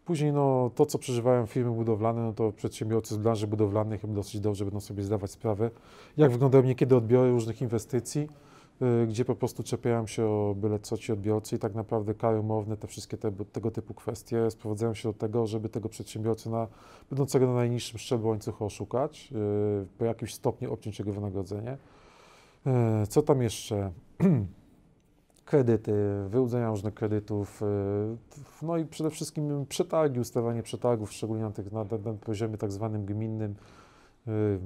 Później 0.05 0.33
no, 0.33 0.71
to, 0.75 0.87
co 0.87 0.99
przeżywają 0.99 1.47
firmy 1.47 1.71
budowlane, 1.71 2.23
no 2.23 2.33
to 2.33 2.53
przedsiębiorcy 2.53 3.15
z 3.15 3.19
branży 3.19 3.47
budowlanej 3.47 3.99
chyba 3.99 4.15
dosyć 4.15 4.41
dobrze 4.41 4.65
będą 4.65 4.81
sobie 4.81 5.03
zdawać 5.03 5.31
sprawę, 5.31 5.71
jak 6.17 6.33
wyglądają 6.33 6.65
niekiedy 6.65 6.97
odbiory 6.97 7.31
różnych 7.31 7.63
inwestycji, 7.63 8.29
gdzie 9.09 9.25
po 9.25 9.35
prostu 9.35 9.63
czepiają 9.63 10.07
się 10.07 10.25
o 10.27 10.55
byle 10.57 10.79
co 10.79 10.97
ci 10.97 11.13
odbiorcy 11.13 11.57
i 11.57 11.59
tak 11.59 11.75
naprawdę 11.75 12.15
kary 12.15 12.41
umowne, 12.41 12.77
te 12.77 12.87
wszystkie 12.87 13.17
te, 13.17 13.33
tego 13.33 13.71
typu 13.71 13.95
kwestie 13.95 14.51
sprowadzają 14.51 14.95
się 14.95 15.09
do 15.09 15.13
tego, 15.13 15.47
żeby 15.47 15.69
tego 15.69 15.89
przedsiębiorcy 15.89 16.51
na, 16.51 16.69
będącego 17.11 17.47
na 17.47 17.55
najniższym 17.55 17.99
szczeblu 17.99 18.29
łańcucha 18.29 18.65
oszukać, 18.65 19.33
y, 19.83 19.87
po 19.99 20.05
jakimś 20.05 20.35
stopniu 20.35 20.73
obciąć 20.73 20.99
jego 20.99 21.13
wynagrodzenie. 21.13 21.77
Y, 23.03 23.07
Co 23.07 23.23
tam 23.23 23.43
jeszcze? 23.43 23.93
kredyty, 25.45 25.93
wyłudzenia 26.29 26.71
różnych 26.71 26.95
kredytów, 26.95 27.63
y, 27.63 27.67
no 28.63 28.77
i 28.77 28.85
przede 28.85 29.11
wszystkim 29.11 29.67
przetargi, 29.69 30.21
ustawianie 30.21 30.63
przetargów, 30.63 31.13
szczególnie 31.13 31.43
na, 31.43 31.51
tych, 31.51 31.73
na, 31.73 31.85
na, 31.85 32.13
poziomie 32.13 32.59
tak 32.59 32.73
zwanym 32.73 33.05
gminnym, 33.05 33.51
y, 33.53 33.86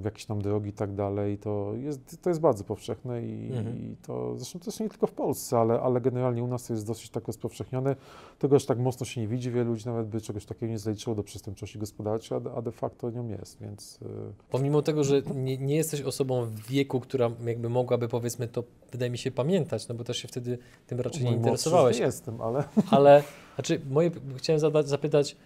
jakieś 0.05 0.26
tam 0.26 0.43
drogi 0.43 0.71
i 0.71 0.73
tak 0.73 0.95
dalej, 0.95 1.38
to 1.38 1.73
jest, 1.76 2.23
to 2.23 2.31
jest 2.31 2.40
bardzo 2.40 2.64
powszechne 2.64 3.23
i, 3.23 3.47
Mhm. 3.52 3.79
i 3.79 3.97
to 4.07 4.37
zresztą 4.37 4.59
to 4.59 4.64
jest 4.67 4.81
nie 4.81 4.88
tylko 4.88 5.07
w 5.07 5.12
Polsce, 5.12 5.59
ale, 5.59 5.81
ale 5.81 6.00
generalnie 6.00 6.43
u 6.45 6.47
nas 6.47 6.67
to 6.67 6.73
jest 6.73 6.87
dosyć 6.87 7.11
tak 7.11 7.26
rozpowszechnione. 7.26 7.97
Tego 8.38 8.57
aż 8.57 8.64
tak 8.67 8.79
mocno 8.79 9.07
się 9.07 9.21
nie 9.21 9.29
widzi, 9.29 9.50
wielu 9.50 9.71
ludzi 9.71 9.87
nawet 9.87 10.07
by 10.09 10.21
czegoś 10.21 10.47
takiego 10.47 10.67
nie 10.73 10.79
zaliczyło 10.79 11.17
do 11.17 11.23
przestępczości 11.23 11.79
gospodarczej, 11.79 12.37
a, 12.38 12.40
de- 12.40 12.52
a 12.52 12.62
de 12.62 12.73
facto 12.73 13.11
nią 13.11 13.29
jest, 13.29 13.61
więc... 13.61 13.99
y, 14.02 14.07
Pomimo 14.50 14.83
tego, 14.83 15.05
że 15.05 15.23
nie, 15.35 15.59
nie 15.59 15.76
jesteś 15.76 16.00
osobą 16.02 16.45
w 16.45 16.61
wieku, 16.61 17.00
która 17.00 17.31
jakby 17.47 17.69
mogłaby 17.69 18.09
powiedzmy 18.09 18.49
to, 18.49 18.64
wydaje 18.93 19.11
mi 19.11 19.19
się, 19.19 19.31
pamiętać, 19.31 19.88
no 19.88 19.95
bo 19.95 20.05
też 20.05 20.17
się 20.17 20.29
wtedy 20.29 20.59
tym 20.87 21.00
raczej 21.00 21.25
nie 21.25 21.31
mój 21.31 21.38
interesowałeś. 21.38 21.99
Nie 21.99 22.05
jestem, 22.05 22.40
ale... 22.40 22.64
Ale 22.90 23.23
znaczy, 23.55 23.81
moje, 23.90 24.11
chciałem 24.37 24.61
zadać, 24.61 24.88
zapytać, 24.88 25.37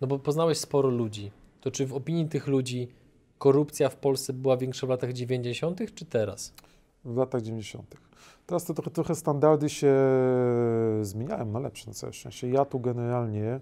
no 0.00 0.06
bo 0.06 0.18
poznałeś 0.18 0.58
sporo 0.58 0.88
ludzi, 0.88 1.30
to 1.60 1.70
czy 1.70 1.86
w 1.86 1.94
opinii 1.94 2.28
tych 2.28 2.46
ludzi 2.46 2.88
korupcja 3.38 3.88
w 3.88 3.96
Polsce 3.96 4.32
była 4.32 4.56
większa 4.56 4.86
w 4.86 4.90
latach 4.90 5.12
90. 5.12 5.94
czy 5.94 6.04
teraz? 6.04 6.52
W 7.04 7.16
latach 7.16 7.42
90. 7.42 7.94
Teraz 8.46 8.64
to 8.64 8.74
trochę, 8.74 8.90
trochę 8.90 9.14
standardy 9.14 9.68
się 9.68 9.94
zmieniają 11.02 11.46
na 11.46 11.58
lepsze 11.58 11.86
na 11.86 11.94
całe 11.94 12.12
szczęście. 12.12 12.48
Ja 12.48 12.64
tu 12.64 12.80
generalnie 12.80 13.60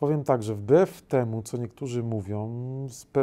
powiem 0.00 0.24
tak, 0.24 0.42
że 0.42 0.54
wbrew 0.54 1.02
temu, 1.02 1.42
co 1.42 1.56
niektórzy 1.56 2.02
mówią, 2.02 2.48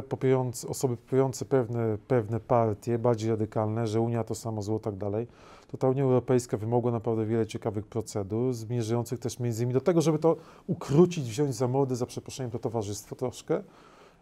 popierające, 0.10 0.68
osoby 0.68 0.98
popierające 0.98 1.46
pewne, 1.46 1.98
pewne 2.08 2.40
partie, 2.40 3.00
bardziej 3.00 3.30
radykalne, 3.30 3.88
że 3.88 4.02
Unia 4.02 4.24
to 4.24 4.36
samo 4.36 4.62
zło, 4.62 4.80
tak 4.80 4.96
dalej, 4.96 5.28
to 5.68 5.78
ta 5.78 5.90
Unia 5.90 6.04
Europejska 6.04 6.58
wymogła 6.58 6.92
naprawdę 6.92 7.26
wiele 7.26 7.48
ciekawych 7.48 7.86
procedur, 7.86 8.54
zmierzających 8.54 9.20
też 9.20 9.40
między 9.40 9.64
innymi 9.64 9.74
do 9.74 9.82
tego, 9.82 10.02
żeby 10.02 10.20
to 10.20 10.36
ukrócić, 10.68 11.30
wziąć 11.30 11.56
za 11.56 11.68
mordę, 11.68 11.96
za 11.96 12.06
przeproszeniem 12.06 12.52
to 12.52 12.60
towarzystwo 12.60 13.16
troszkę 13.16 13.64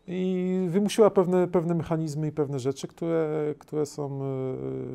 i 0.08 0.68
wymusiła 0.70 1.10
pewne, 1.10 1.48
pewne 1.48 1.76
mechanizmy 1.76 2.28
i 2.28 2.32
pewne 2.32 2.60
rzeczy, 2.60 2.88
które, 2.88 3.56
które 3.60 3.86
są, 3.86 4.20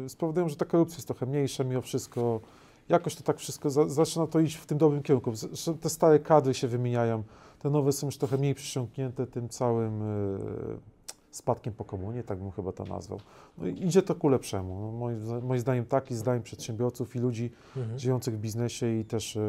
yy, 0.02 0.09
spowodują, 0.09 0.49
że 0.49 0.57
ta 0.57 0.64
korupcja 0.64 0.97
jest 0.97 1.07
trochę 1.07 1.26
mniejsza 1.26 1.64
mimo 1.64 1.81
wszystko. 1.81 2.40
Jakoś 2.88 3.14
to 3.14 3.23
tak 3.23 3.38
wszystko 3.38 3.71
za, 3.71 3.88
zaczyna 3.88 4.26
to 4.26 4.40
iść 4.40 4.57
w 4.57 4.67
tym 4.67 4.79
dobrym 4.79 5.02
kierunku. 5.02 5.33
Te 5.81 5.90
stare 5.90 6.19
kadry 6.19 6.55
się 6.55 6.69
wymieniają, 6.69 7.23
te 7.59 7.71
nowe 7.71 7.93
są 7.93 8.07
już 8.07 8.17
trochę 8.17 8.38
mniej 8.38 8.55
przysiągnięte 8.55 9.26
tym 9.26 9.49
całym 9.49 10.00
yy, 10.00 10.79
spadkiem 11.30 11.72
po 11.72 11.84
komunie, 11.84 12.22
tak 12.22 12.38
bym 12.38 12.50
chyba 12.50 12.72
to 12.72 12.84
nazwał. 12.84 13.20
No 13.58 13.66
idzie 13.66 14.02
to 14.02 14.14
ku 14.14 14.28
lepszemu. 14.28 14.80
No, 14.80 14.92
moim, 14.92 15.46
moim 15.46 15.60
zdaniem 15.60 15.87
tak 15.87 16.10
i 16.10 16.14
zdaniem 16.14 16.42
przedsiębiorców 16.42 17.16
i 17.16 17.18
ludzi 17.18 17.50
mhm. 17.76 17.99
żyjących 17.99 18.34
w 18.34 18.38
biznesie 18.38 18.87
i 18.87 19.04
też 19.04 19.37
e, 19.37 19.40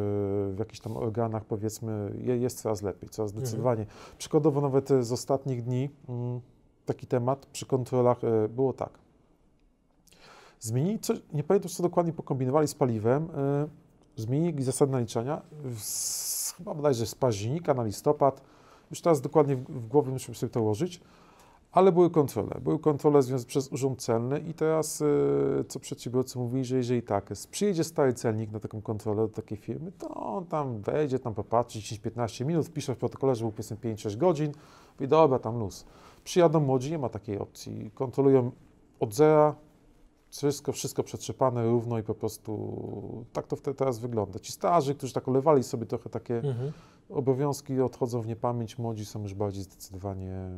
w 0.51 0.55
jakichś 0.59 0.79
tam 0.79 0.97
organach 0.97 1.45
powiedzmy 1.45 2.13
jest 2.39 2.61
coraz 2.61 2.81
lepiej, 2.81 3.09
coraz 3.09 3.31
mhm. 3.31 3.45
zdecydowanie. 3.45 3.81
Mhm. 3.81 3.99
Przykładowo 4.17 4.61
nawet 4.61 4.89
z 4.89 5.11
ostatnich 5.11 5.63
dni 5.63 5.89
mm, 6.09 6.41
taki 6.85 7.07
temat 7.07 7.45
przy 7.45 7.65
kontrolach 7.65 8.23
e, 8.23 8.49
było 8.49 8.73
tak. 8.73 8.99
Zmienili, 10.59 10.99
co, 10.99 11.13
nie 11.33 11.43
pamiętam 11.43 11.69
co 11.69 11.83
dokładnie 11.83 12.13
pokombinowali 12.13 12.67
z 12.67 12.75
paliwem, 12.75 13.27
e, 13.35 13.67
zmienili 14.15 14.63
zasady 14.63 14.91
naliczania, 14.91 15.41
z, 15.77 16.53
chyba 16.57 16.73
bodajże 16.73 17.05
z 17.05 17.15
października 17.15 17.73
na 17.73 17.83
listopad, 17.83 18.41
już 18.91 19.01
teraz 19.01 19.21
dokładnie 19.21 19.55
w, 19.55 19.63
w 19.63 19.87
głowie 19.87 20.11
musimy 20.11 20.35
sobie 20.35 20.49
to 20.49 20.61
ułożyć, 20.61 21.01
ale 21.71 21.91
były 21.91 22.09
kontrole. 22.09 22.59
Były 22.61 22.79
kontrole 22.79 23.21
związane 23.21 23.47
przez 23.47 23.71
Urząd 23.71 24.01
Celny 24.01 24.39
i 24.39 24.53
teraz, 24.53 25.01
y, 25.01 25.65
co 25.67 25.79
przedsiębiorcy 25.79 26.39
mówili, 26.39 26.65
że 26.65 26.77
jeżeli 26.77 27.01
tak, 27.03 27.29
przyjedzie 27.51 27.83
stary 27.83 28.13
celnik 28.13 28.51
na 28.51 28.59
taką 28.59 28.81
kontrolę 28.81 29.21
do 29.21 29.33
takiej 29.33 29.57
firmy, 29.57 29.91
to 29.91 30.09
on 30.09 30.45
tam 30.45 30.81
wejdzie, 30.81 31.19
tam 31.19 31.33
popatrzy 31.33 31.79
10-15 31.79 32.45
minut, 32.45 32.67
wpisze 32.67 32.95
w 32.95 32.97
protokole, 32.97 33.35
że 33.35 33.43
był 33.43 33.51
powiedzmy 33.51 33.77
5-6 33.77 34.17
godzin 34.17 34.51
i 34.99 35.07
dobra, 35.07 35.39
tam 35.39 35.59
luz. 35.59 35.85
Przyjadą 36.23 36.59
młodzi, 36.59 36.91
nie 36.91 36.99
ma 36.99 37.09
takiej 37.09 37.39
opcji. 37.39 37.91
Kontrolują 37.95 38.51
od 38.99 39.13
zera, 39.13 39.55
wszystko, 40.31 40.71
wszystko 40.71 41.03
przetrzepane 41.03 41.63
równo 41.63 41.99
i 41.99 42.03
po 42.03 42.15
prostu 42.15 43.25
tak 43.33 43.47
to 43.47 43.55
wtedy 43.55 43.77
teraz 43.77 43.99
wygląda. 43.99 44.39
Ci 44.39 44.51
starzy, 44.51 44.95
którzy 44.95 45.13
tak 45.13 45.27
olewali 45.27 45.63
sobie 45.63 45.85
trochę 45.85 46.09
takie 46.09 46.37
mhm 46.37 46.71
obowiązki 47.11 47.81
odchodzą 47.81 48.21
w 48.21 48.27
niepamięć, 48.27 48.77
młodzi 48.77 49.05
są 49.05 49.21
już 49.21 49.33
bardziej 49.33 49.63
zdecydowanie, 49.63 50.49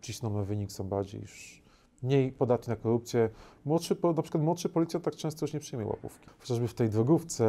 cisną 0.00 0.30
na 0.30 0.42
wynik, 0.42 0.72
są 0.72 0.84
bardziej 0.84 1.20
już 1.20 1.62
mniej 2.02 2.32
podatni 2.32 2.70
na 2.70 2.76
korupcję. 2.76 3.30
Młodszy, 3.64 3.96
na 4.16 4.22
przykład 4.22 4.44
młodszy 4.44 4.68
policjant 4.68 5.04
tak 5.04 5.16
często 5.16 5.44
już 5.44 5.54
nie 5.54 5.60
przyjmie 5.60 5.86
łapówki. 5.86 6.28
Chociażby 6.38 6.68
w 6.68 6.74
tej 6.74 6.90
drogówce 6.90 7.46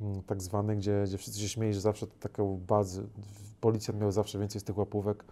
mm, 0.00 0.22
tak 0.22 0.42
zwanej, 0.42 0.76
gdzie, 0.76 1.02
gdzie 1.06 1.18
wszyscy 1.18 1.40
się 1.40 1.48
śmieli, 1.48 1.74
że 1.74 1.80
zawsze 1.80 2.06
taką 2.06 2.60
bazę, 2.66 3.02
policjant 3.60 4.00
miał 4.00 4.12
zawsze 4.12 4.38
więcej 4.38 4.60
z 4.60 4.64
tych 4.64 4.78
łapówek, 4.78 5.24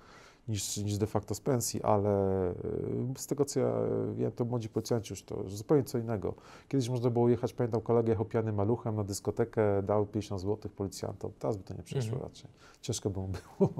niż, 0.50 0.76
niż 0.76 0.98
de 0.98 1.06
facto 1.06 1.34
z 1.34 1.40
pensji, 1.40 1.82
ale 1.82 2.10
y, 2.50 3.18
z 3.18 3.26
tego 3.26 3.44
co 3.44 3.60
ja 3.60 3.72
wiem, 4.14 4.32
to 4.32 4.44
młodzi 4.44 4.68
policjanci 4.68 5.12
już 5.12 5.22
to 5.22 5.48
zupełnie 5.48 5.84
co 5.84 5.98
innego. 5.98 6.34
Kiedyś 6.68 6.88
można 6.88 7.10
było 7.10 7.28
jechać, 7.28 7.52
pamiętam 7.52 7.80
kolegę 7.80 8.16
pijanym 8.24 8.54
maluchem 8.54 8.96
na 8.96 9.04
dyskotekę, 9.04 9.82
dał 9.82 10.06
50 10.06 10.40
zł 10.40 10.70
policjantom, 10.76 11.32
teraz 11.38 11.56
by 11.56 11.64
to 11.64 11.74
nie 11.74 11.82
przeszło 11.82 12.12
mhm. 12.12 12.22
raczej. 12.22 12.50
Ciężko 12.80 13.10
by 13.10 13.20
mu 13.20 13.28
było. 13.28 13.70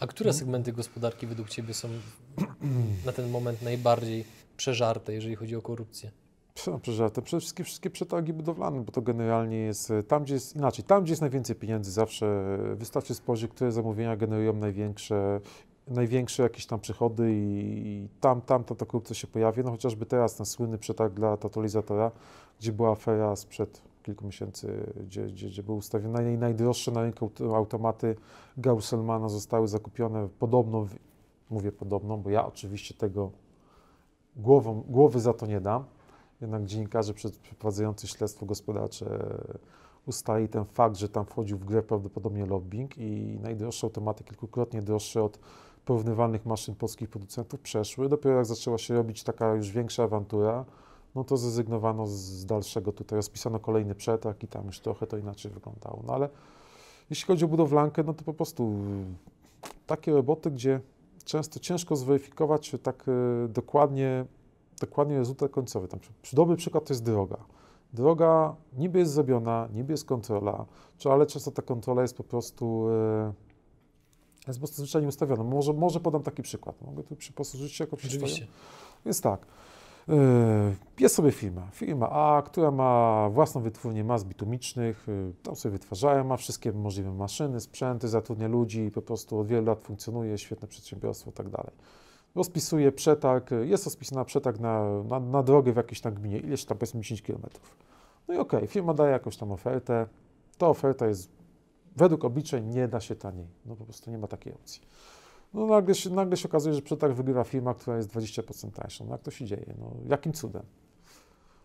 A 0.00 0.06
które 0.06 0.32
segmenty 0.32 0.72
gospodarki 0.72 1.26
według 1.26 1.48
Ciebie 1.48 1.74
są 1.74 1.88
na 3.06 3.12
ten 3.12 3.30
moment 3.30 3.62
najbardziej 3.62 4.24
przeżarte, 4.56 5.12
jeżeli 5.12 5.36
chodzi 5.36 5.56
o 5.56 5.62
korupcję? 5.62 6.10
Przeżarte. 6.82 7.22
Przede 7.22 7.40
wszystkim 7.40 7.64
wszystkie 7.64 7.90
przetargi 7.90 8.32
budowlane, 8.32 8.80
bo 8.80 8.92
to 8.92 9.02
generalnie 9.02 9.56
jest 9.56 9.90
e, 9.90 10.02
tam, 10.02 10.24
gdzie 10.24 10.34
jest 10.34 10.56
inaczej. 10.56 10.84
Tam, 10.84 11.02
gdzie 11.02 11.12
jest 11.12 11.20
najwięcej 11.20 11.56
pieniędzy, 11.56 11.90
zawsze 11.90 12.58
wystarczy 12.74 13.14
spojrzeć, 13.14 13.50
które 13.50 13.72
zamówienia 13.72 14.16
generują 14.16 14.52
największe 14.52 15.40
największe 15.88 16.42
jakieś 16.42 16.66
tam 16.66 16.80
przychody 16.80 17.32
i 17.32 18.08
tam, 18.20 18.40
tam 18.40 18.64
ta, 18.64 18.74
ta 18.74 18.86
korupcja 18.86 19.14
się 19.14 19.26
pojawi. 19.26 19.64
No 19.64 19.70
chociażby 19.70 20.06
teraz 20.06 20.36
ten 20.36 20.46
słynny 20.46 20.78
przetarg 20.78 21.14
dla 21.14 21.36
totalizatora, 21.36 22.10
gdzie 22.60 22.72
była 22.72 22.92
afera 22.92 23.36
sprzed 23.36 23.82
kilku 24.02 24.24
miesięcy, 24.24 24.92
gdzie, 25.06 25.26
gdzie, 25.26 25.46
gdzie 25.46 25.62
były 25.62 25.78
ustawione 25.78 26.22
naj, 26.22 26.38
najdroższe 26.38 26.90
na 26.90 27.02
rynku 27.02 27.30
automaty 27.54 28.16
Gausselmana 28.56 29.28
zostały 29.28 29.68
zakupione 29.68 30.28
podobno, 30.38 30.86
mówię 31.50 31.72
podobno, 31.72 32.18
bo 32.18 32.30
ja 32.30 32.46
oczywiście 32.46 32.94
tego 32.94 33.30
głową, 34.36 34.84
głowy 34.88 35.20
za 35.20 35.32
to 35.34 35.46
nie 35.46 35.60
dam, 35.60 35.84
jednak 36.40 36.64
dziennikarze 36.64 37.14
przeprowadzający 37.14 38.08
śledztwo 38.08 38.46
gospodarcze 38.46 39.36
ustali 40.06 40.48
ten 40.48 40.64
fakt, 40.64 40.96
że 40.96 41.08
tam 41.08 41.24
wchodził 41.24 41.58
w 41.58 41.64
grę 41.64 41.82
prawdopodobnie 41.82 42.46
lobbying 42.46 42.98
i 42.98 43.38
najdroższe 43.42 43.86
automaty, 43.86 44.24
kilkukrotnie 44.24 44.82
droższe 44.82 45.22
od 45.22 45.38
porównywalnych 45.84 46.46
maszyn 46.46 46.74
polskich 46.74 47.08
producentów 47.08 47.60
przeszły. 47.60 48.08
Dopiero 48.08 48.36
jak 48.36 48.46
zaczęła 48.46 48.78
się 48.78 48.94
robić 48.94 49.22
taka 49.22 49.54
już 49.54 49.70
większa 49.70 50.02
awantura, 50.02 50.64
no 51.14 51.24
to 51.24 51.36
zrezygnowano 51.36 52.06
z 52.06 52.46
dalszego 52.46 52.92
tutaj, 52.92 53.16
rozpisano 53.16 53.58
kolejny 53.58 53.94
przetarg 53.94 54.42
i 54.42 54.48
tam 54.48 54.66
już 54.66 54.80
trochę 54.80 55.06
to 55.06 55.18
inaczej 55.18 55.52
wyglądało. 55.52 56.02
No 56.06 56.14
ale 56.14 56.28
jeśli 57.10 57.26
chodzi 57.26 57.44
o 57.44 57.48
budowlankę, 57.48 58.02
no 58.02 58.14
to 58.14 58.24
po 58.24 58.34
prostu 58.34 58.72
takie 59.86 60.12
roboty, 60.12 60.50
gdzie 60.50 60.80
często 61.24 61.60
ciężko 61.60 61.96
zweryfikować 61.96 62.70
czy 62.70 62.78
tak 62.78 63.04
e, 63.08 63.48
dokładnie, 63.48 64.24
dokładnie 64.80 65.18
rezultat 65.18 65.50
końcowy. 65.50 65.88
Tam, 65.88 66.00
dobry 66.32 66.56
przykład 66.56 66.84
to 66.84 66.92
jest 66.92 67.04
droga. 67.04 67.36
Droga 67.92 68.54
niby 68.78 68.98
jest 68.98 69.12
zrobiona, 69.12 69.68
niby 69.74 69.92
jest 69.92 70.04
kontrola, 70.04 70.66
ale 71.10 71.26
często 71.26 71.50
ta 71.50 71.62
kontrola 71.62 72.02
jest 72.02 72.16
po 72.16 72.24
prostu 72.24 72.88
e, 72.90 73.32
jest 74.46 74.58
po 74.58 74.66
prostu 74.66 74.82
zwyczajnie 74.82 75.08
ustawiona. 75.08 75.44
Może, 75.44 75.72
może 75.72 76.00
podam 76.00 76.22
taki 76.22 76.42
przykład. 76.42 76.82
Mogę 76.82 77.02
tu 77.02 77.16
posłużyć 77.34 77.72
się 77.72 77.84
jako 77.84 77.96
przykład. 77.96 78.30
Więc 79.04 79.20
tak. 79.20 79.46
Yy, 80.08 80.16
jest 81.00 81.14
sobie 81.14 81.32
firma, 81.32 81.68
firma 81.72 82.10
A, 82.10 82.42
która 82.42 82.70
ma 82.70 83.28
własną 83.30 83.60
wytwórnię 83.60 84.04
mas 84.04 84.24
bitumicznych, 84.24 85.04
yy, 85.08 85.34
tam 85.42 85.56
sobie 85.56 85.72
wytwarzają, 85.72 86.24
ma 86.24 86.36
wszystkie 86.36 86.72
możliwe 86.72 87.12
maszyny, 87.12 87.60
sprzęty, 87.60 88.08
zatrudnia 88.08 88.48
ludzi, 88.48 88.90
po 88.94 89.02
prostu 89.02 89.38
od 89.38 89.46
wielu 89.46 89.66
lat 89.66 89.80
funkcjonuje, 89.80 90.38
świetne 90.38 90.68
przedsiębiorstwo 90.68 91.30
i 91.30 91.32
tak 91.32 91.48
dalej. 91.48 91.72
Rozpisuje 92.34 92.92
przetarg, 92.92 93.50
jest 93.62 93.84
rozpisana 93.84 94.24
przetarg 94.24 94.58
na, 94.60 95.02
na, 95.02 95.20
na 95.20 95.42
drogę 95.42 95.72
w 95.72 95.76
jakiejś 95.76 96.00
tam 96.00 96.14
gminie, 96.14 96.38
ileś 96.38 96.64
tam 96.64 96.78
powiedzmy 96.78 97.00
10 97.00 97.22
km. 97.22 97.42
No 98.28 98.34
i 98.34 98.38
okej, 98.38 98.58
okay, 98.58 98.68
firma 98.68 98.94
daje 98.94 99.12
jakąś 99.12 99.36
tam 99.36 99.52
ofertę, 99.52 100.06
ta 100.58 100.68
oferta 100.68 101.06
jest 101.06 101.41
według 101.96 102.24
obliczeń 102.24 102.66
nie 102.66 102.88
da 102.88 103.00
się 103.00 103.16
taniej. 103.16 103.46
No 103.66 103.76
po 103.76 103.84
prostu 103.84 104.10
nie 104.10 104.18
ma 104.18 104.26
takiej 104.26 104.54
opcji. 104.54 104.82
No 105.54 105.66
nagle 105.66 105.94
się, 105.94 106.10
nagle 106.10 106.36
się 106.36 106.48
okazuje, 106.48 106.74
że 106.74 106.82
przetarg 106.82 107.14
wygrywa 107.14 107.44
firma, 107.44 107.74
która 107.74 107.96
jest 107.96 108.14
20% 108.14 108.70
tańsza. 108.70 109.04
No 109.04 109.12
jak 109.12 109.22
to 109.22 109.30
się 109.30 109.44
dzieje? 109.44 109.74
No 109.78 109.90
jakim 110.08 110.32
cudem? 110.32 110.62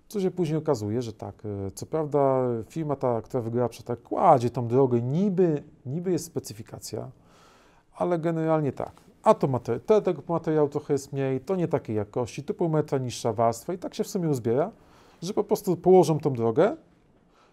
Co 0.07 0.21
się 0.21 0.31
później 0.31 0.57
okazuje, 0.57 1.01
że 1.01 1.13
tak, 1.13 1.43
e, 1.45 1.71
co 1.71 1.85
prawda 1.85 2.41
firma 2.69 2.95
ta, 2.95 3.21
która 3.21 3.43
wygrywa 3.43 3.69
przetarg, 3.69 4.01
kładzie 4.01 4.49
tą 4.49 4.67
drogę, 4.67 5.01
niby, 5.01 5.63
niby 5.85 6.11
jest 6.11 6.25
specyfikacja, 6.25 7.11
ale 7.95 8.19
generalnie 8.19 8.71
tak. 8.71 9.01
A 9.23 9.33
to 9.33 9.47
materiał, 9.47 9.79
te, 9.79 10.01
tego 10.01 10.21
materiału 10.27 10.69
trochę 10.69 10.93
jest 10.93 11.13
mniej, 11.13 11.41
to 11.41 11.55
nie 11.55 11.67
takiej 11.67 11.95
jakości, 11.95 12.43
tu 12.43 12.53
pół 12.53 12.69
metra 12.69 12.97
niższa 12.97 13.33
warstwa 13.33 13.73
i 13.73 13.77
tak 13.77 13.95
się 13.95 14.03
w 14.03 14.07
sumie 14.07 14.29
uzbiera, 14.29 14.71
że 15.21 15.33
po 15.33 15.43
prostu 15.43 15.77
położą 15.77 16.19
tą 16.19 16.33
drogę, 16.33 16.77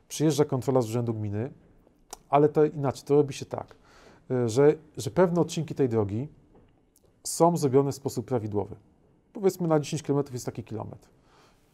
przyjeżdża 0.09 0.45
kontrola 0.45 0.81
z 0.83 0.89
urzędu 0.89 1.15
gminy, 1.15 1.51
ale 2.35 2.49
to 2.49 2.65
inaczej, 2.65 3.03
to 3.05 3.15
robi 3.15 3.35
się 3.35 3.47
tak, 3.47 3.75
e, 4.31 4.49
że, 4.49 4.75
że 4.97 5.11
pewne 5.11 5.41
odcinki 5.41 5.75
tej 5.75 5.89
drogi 5.89 6.29
są 7.25 7.57
zrobione 7.57 7.93
w 7.93 7.95
sposób 7.95 8.27
prawidłowy. 8.27 8.77
Powiedzmy 9.33 9.69
na 9.69 9.81
10 9.81 10.03
km 10.03 10.25
jest 10.33 10.47
taki 10.47 10.65
kilometr. 10.65 11.09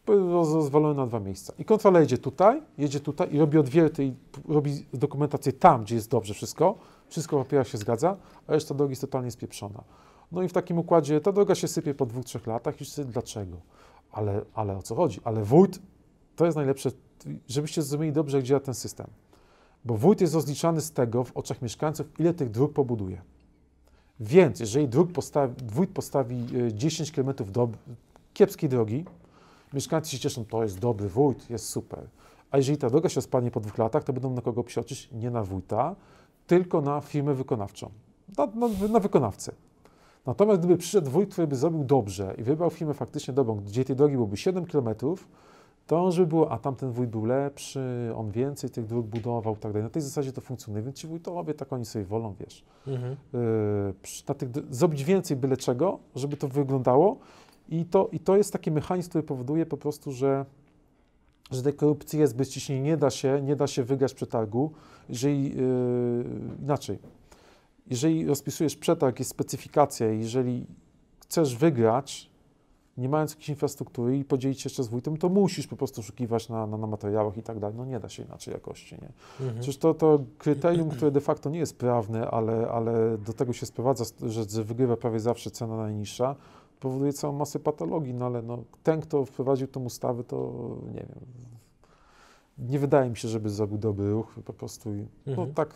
Rozwalony 0.07 0.95
na 0.95 1.07
dwa 1.07 1.19
miejsca. 1.19 1.53
I 1.59 1.65
kontrola 1.65 1.99
jedzie 1.99 2.17
tutaj, 2.17 2.61
jedzie 2.77 2.99
tutaj 2.99 3.33
i 3.33 3.39
robi 3.39 3.57
odwierty 3.57 4.05
i 4.05 4.13
robi 4.47 4.85
dokumentację 4.93 5.53
tam, 5.53 5.83
gdzie 5.83 5.95
jest 5.95 6.09
dobrze 6.09 6.33
wszystko. 6.33 6.75
Wszystko 7.07 7.39
w 7.39 7.43
papierach 7.43 7.67
się 7.67 7.77
zgadza, 7.77 8.17
a 8.47 8.51
reszta 8.53 8.75
drogi 8.75 8.91
jest 8.91 9.01
totalnie 9.01 9.31
spieprzona. 9.31 9.83
No 10.31 10.43
i 10.43 10.47
w 10.47 10.53
takim 10.53 10.77
układzie 10.77 11.21
ta 11.21 11.31
droga 11.31 11.55
się 11.55 11.67
sypie 11.67 11.93
po 11.93 12.05
dwóch, 12.05 12.25
trzech 12.25 12.47
latach 12.47 12.81
i 12.81 12.85
sobie 12.85 13.11
dlaczego? 13.11 13.57
Ale, 14.11 14.41
ale 14.53 14.77
o 14.77 14.81
co 14.81 14.95
chodzi? 14.95 15.19
Ale 15.23 15.43
wójt 15.43 15.79
to 16.35 16.45
jest 16.45 16.57
najlepsze, 16.57 16.91
żebyście 17.47 17.81
zrozumieli 17.81 18.13
dobrze, 18.13 18.37
jak 18.37 18.45
działa 18.45 18.59
ten 18.59 18.73
system. 18.73 19.07
Bo 19.85 19.97
wójt 19.97 20.21
jest 20.21 20.33
rozliczany 20.33 20.81
z 20.81 20.91
tego 20.91 21.23
w 21.23 21.37
oczach 21.37 21.61
mieszkańców, 21.61 22.19
ile 22.19 22.33
tych 22.33 22.51
dróg 22.51 22.73
pobuduje. 22.73 23.21
Więc 24.19 24.59
jeżeli 24.59 24.87
druk 24.87 25.11
postawi, 25.11 25.53
wójt 25.73 25.89
postawi 25.89 26.35
e, 26.67 26.73
10 26.73 27.11
km 27.11 27.33
do 27.51 27.69
kiepskiej 28.33 28.69
drogi, 28.69 29.05
mieszkańcy 29.73 30.11
się 30.11 30.19
cieszą, 30.19 30.45
to 30.45 30.63
jest 30.63 30.79
dobry 30.79 31.09
wójt, 31.09 31.49
jest 31.49 31.65
super. 31.65 32.07
A 32.51 32.57
jeżeli 32.57 32.77
ta 32.77 32.89
droga 32.89 33.09
się 33.09 33.21
spadnie 33.21 33.51
po 33.51 33.59
dwóch 33.59 33.77
latach, 33.77 34.03
to 34.03 34.13
będą 34.13 34.33
na 34.33 34.41
kogo 34.41 34.63
psioczyć? 34.63 35.09
Nie 35.11 35.31
na 35.31 35.43
wójta, 35.43 35.95
tylko 36.47 36.81
na 36.81 37.01
firmę 37.01 37.33
wykonawczą, 37.33 37.91
na, 38.37 38.45
na, 38.45 38.87
na 38.87 38.99
wykonawcę. 38.99 39.51
Natomiast 40.25 40.59
gdyby 40.59 40.77
przyszedł 40.77 41.11
wójt, 41.11 41.31
który 41.31 41.47
by 41.47 41.55
zrobił 41.55 41.83
dobrze 41.83 42.35
i 42.37 42.43
wybrał 42.43 42.69
firmę 42.69 42.93
faktycznie 42.93 43.33
dobrą, 43.33 43.55
gdzie 43.55 43.85
tej 43.85 43.95
drogi 43.95 44.15
byłoby 44.15 44.37
7 44.37 44.65
km, 44.65 44.89
to 45.91 46.11
żeby 46.11 46.27
było, 46.27 46.51
a 46.51 46.57
tamten 46.57 46.91
wójt 46.91 47.09
był 47.09 47.25
lepszy, 47.25 48.11
on 48.15 48.31
więcej 48.31 48.69
tych 48.69 48.85
dróg 48.85 49.07
budował 49.07 49.53
i 49.53 49.57
tak 49.57 49.71
dalej. 49.71 49.83
Na 49.83 49.89
tej 49.89 50.01
zasadzie 50.01 50.31
to 50.31 50.41
funkcjonuje, 50.41 50.83
więc 50.83 50.97
ci 50.97 51.07
wójtowie 51.07 51.53
tak 51.53 51.73
oni 51.73 51.85
sobie 51.85 52.05
wolą, 52.05 52.33
wiesz, 52.39 52.63
Mhm. 52.87 53.15
przy- 54.01 54.23
na 54.27 54.33
tych, 54.35 54.49
zrobić 54.69 55.03
więcej 55.03 55.37
byle 55.37 55.57
czego, 55.57 55.99
żeby 56.15 56.37
to 56.37 56.47
wyglądało 56.47 57.17
i 57.69 57.85
to, 57.85 58.09
i 58.11 58.19
to 58.19 58.37
jest 58.37 58.53
taki 58.53 58.71
mechanizm, 58.71 59.09
który 59.09 59.23
powoduje 59.23 59.65
po 59.65 59.77
prostu, 59.77 60.11
że 60.11 60.45
że 61.51 61.61
tej 61.63 61.73
korupcji 61.73 62.19
jest 62.19 62.35
bezciśnie, 62.35 62.81
nie 62.81 62.97
da 62.97 63.09
się, 63.09 63.41
nie 63.43 63.55
da 63.55 63.67
się 63.67 63.83
wygrać 63.83 64.13
przetargu, 64.13 64.71
jeżeli 65.09 65.43
yy, 65.55 66.25
inaczej, 66.63 66.99
jeżeli 67.87 68.25
rozpisujesz 68.25 68.75
przetarg, 68.75 69.19
jest 69.19 69.31
specyfikacja, 69.31 70.07
jeżeli 70.07 70.65
chcesz 71.23 71.55
wygrać, 71.55 72.30
nie 72.97 73.09
mając 73.09 73.31
jakiejś 73.31 73.49
infrastruktury 73.49 74.17
i 74.17 74.25
podzielić 74.25 74.61
się 74.61 74.67
jeszcze 74.67 74.83
z 74.83 74.87
wójtem, 74.87 75.17
to 75.17 75.29
musisz 75.29 75.67
po 75.67 75.75
prostu 75.75 76.01
oszukiwać 76.01 76.49
na, 76.49 76.67
na, 76.67 76.77
na 76.77 76.87
materiałach 76.87 77.37
i 77.37 77.43
tak 77.43 77.59
dalej. 77.59 77.77
No 77.77 77.85
nie 77.85 77.99
da 77.99 78.09
się 78.09 78.23
inaczej 78.23 78.53
jakości, 78.53 78.95
nie? 78.95 79.09
Mhm. 79.39 79.55
Przecież 79.55 79.77
to, 79.77 79.93
to 79.93 80.19
kryterium, 80.37 80.89
które 80.89 81.11
de 81.11 81.21
facto 81.21 81.49
nie 81.49 81.59
jest 81.59 81.77
prawne, 81.77 82.27
ale, 82.27 82.67
ale 82.71 83.17
do 83.17 83.33
tego 83.33 83.53
się 83.53 83.65
sprowadza, 83.65 84.05
że, 84.21 84.43
że 84.43 84.63
wygrywa 84.63 84.97
prawie 84.97 85.19
zawsze 85.19 85.51
cena 85.51 85.77
najniższa, 85.77 86.35
powoduje 86.79 87.13
całą 87.13 87.33
masę 87.33 87.59
patologii, 87.59 88.13
no 88.13 88.25
ale 88.25 88.41
no, 88.41 88.63
ten, 88.83 89.01
kto 89.01 89.25
wprowadził 89.25 89.67
tą 89.67 89.83
ustawę, 89.83 90.23
to 90.23 90.53
nie 90.87 91.05
wiem. 91.09 91.19
Nie 92.57 92.79
wydaje 92.79 93.09
mi 93.09 93.17
się, 93.17 93.27
żeby 93.27 93.49
zrobił 93.49 93.77
dobry 93.77 94.11
ruch, 94.11 94.35
po 94.45 94.53
prostu. 94.53 94.89
No 95.25 95.31
Mhm. 95.31 95.53
tak, 95.53 95.73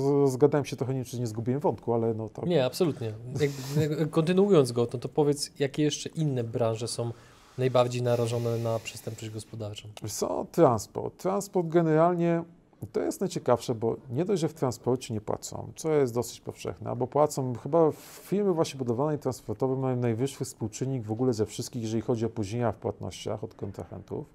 rozgadałem 0.00 0.64
się 0.64 0.76
trochę, 0.76 0.94
nie 0.94 1.04
czy 1.04 1.20
nie 1.20 1.26
zgubiłem 1.26 1.60
wątku, 1.60 1.94
ale 1.94 2.14
no 2.14 2.28
tak. 2.28 2.46
Nie, 2.46 2.64
absolutnie. 2.64 3.12
Jak, 3.40 4.10
kontynuując 4.10 4.72
go, 4.72 4.86
to, 4.86 4.98
to 4.98 5.08
powiedz, 5.08 5.50
jakie 5.58 5.82
jeszcze 5.82 6.08
inne 6.08 6.44
branże 6.44 6.88
są 6.88 7.12
najbardziej 7.58 8.02
narażone 8.02 8.58
na 8.58 8.78
przestępczość 8.78 9.32
gospodarczą? 9.32 9.88
Co, 10.08 10.46
transport. 10.52 11.16
Transport 11.22 11.68
generalnie 11.68 12.44
to 12.92 13.00
jest 13.00 13.20
najciekawsze, 13.20 13.74
bo 13.74 13.96
nie 14.10 14.24
dość, 14.24 14.40
że 14.40 14.48
w 14.48 14.54
transporcie 14.54 15.14
nie 15.14 15.20
płacą, 15.20 15.72
co 15.76 15.92
jest 15.92 16.14
dosyć 16.14 16.40
powszechne, 16.40 16.90
albo 16.90 17.06
płacą, 17.06 17.54
chyba 17.54 17.92
firmy 18.22 18.52
właśnie 18.52 18.78
budowlane 18.78 19.14
i 19.14 19.18
transportowe 19.18 19.76
mają 19.76 19.96
najwyższy 19.96 20.44
współczynnik 20.44 21.02
w 21.04 21.12
ogóle 21.12 21.32
ze 21.32 21.46
wszystkich, 21.46 21.82
jeżeli 21.82 22.02
chodzi 22.02 22.24
o 22.24 22.28
opóźnienia 22.28 22.72
w 22.72 22.76
płatnościach 22.76 23.44
od 23.44 23.54
kontrahentów, 23.54 24.26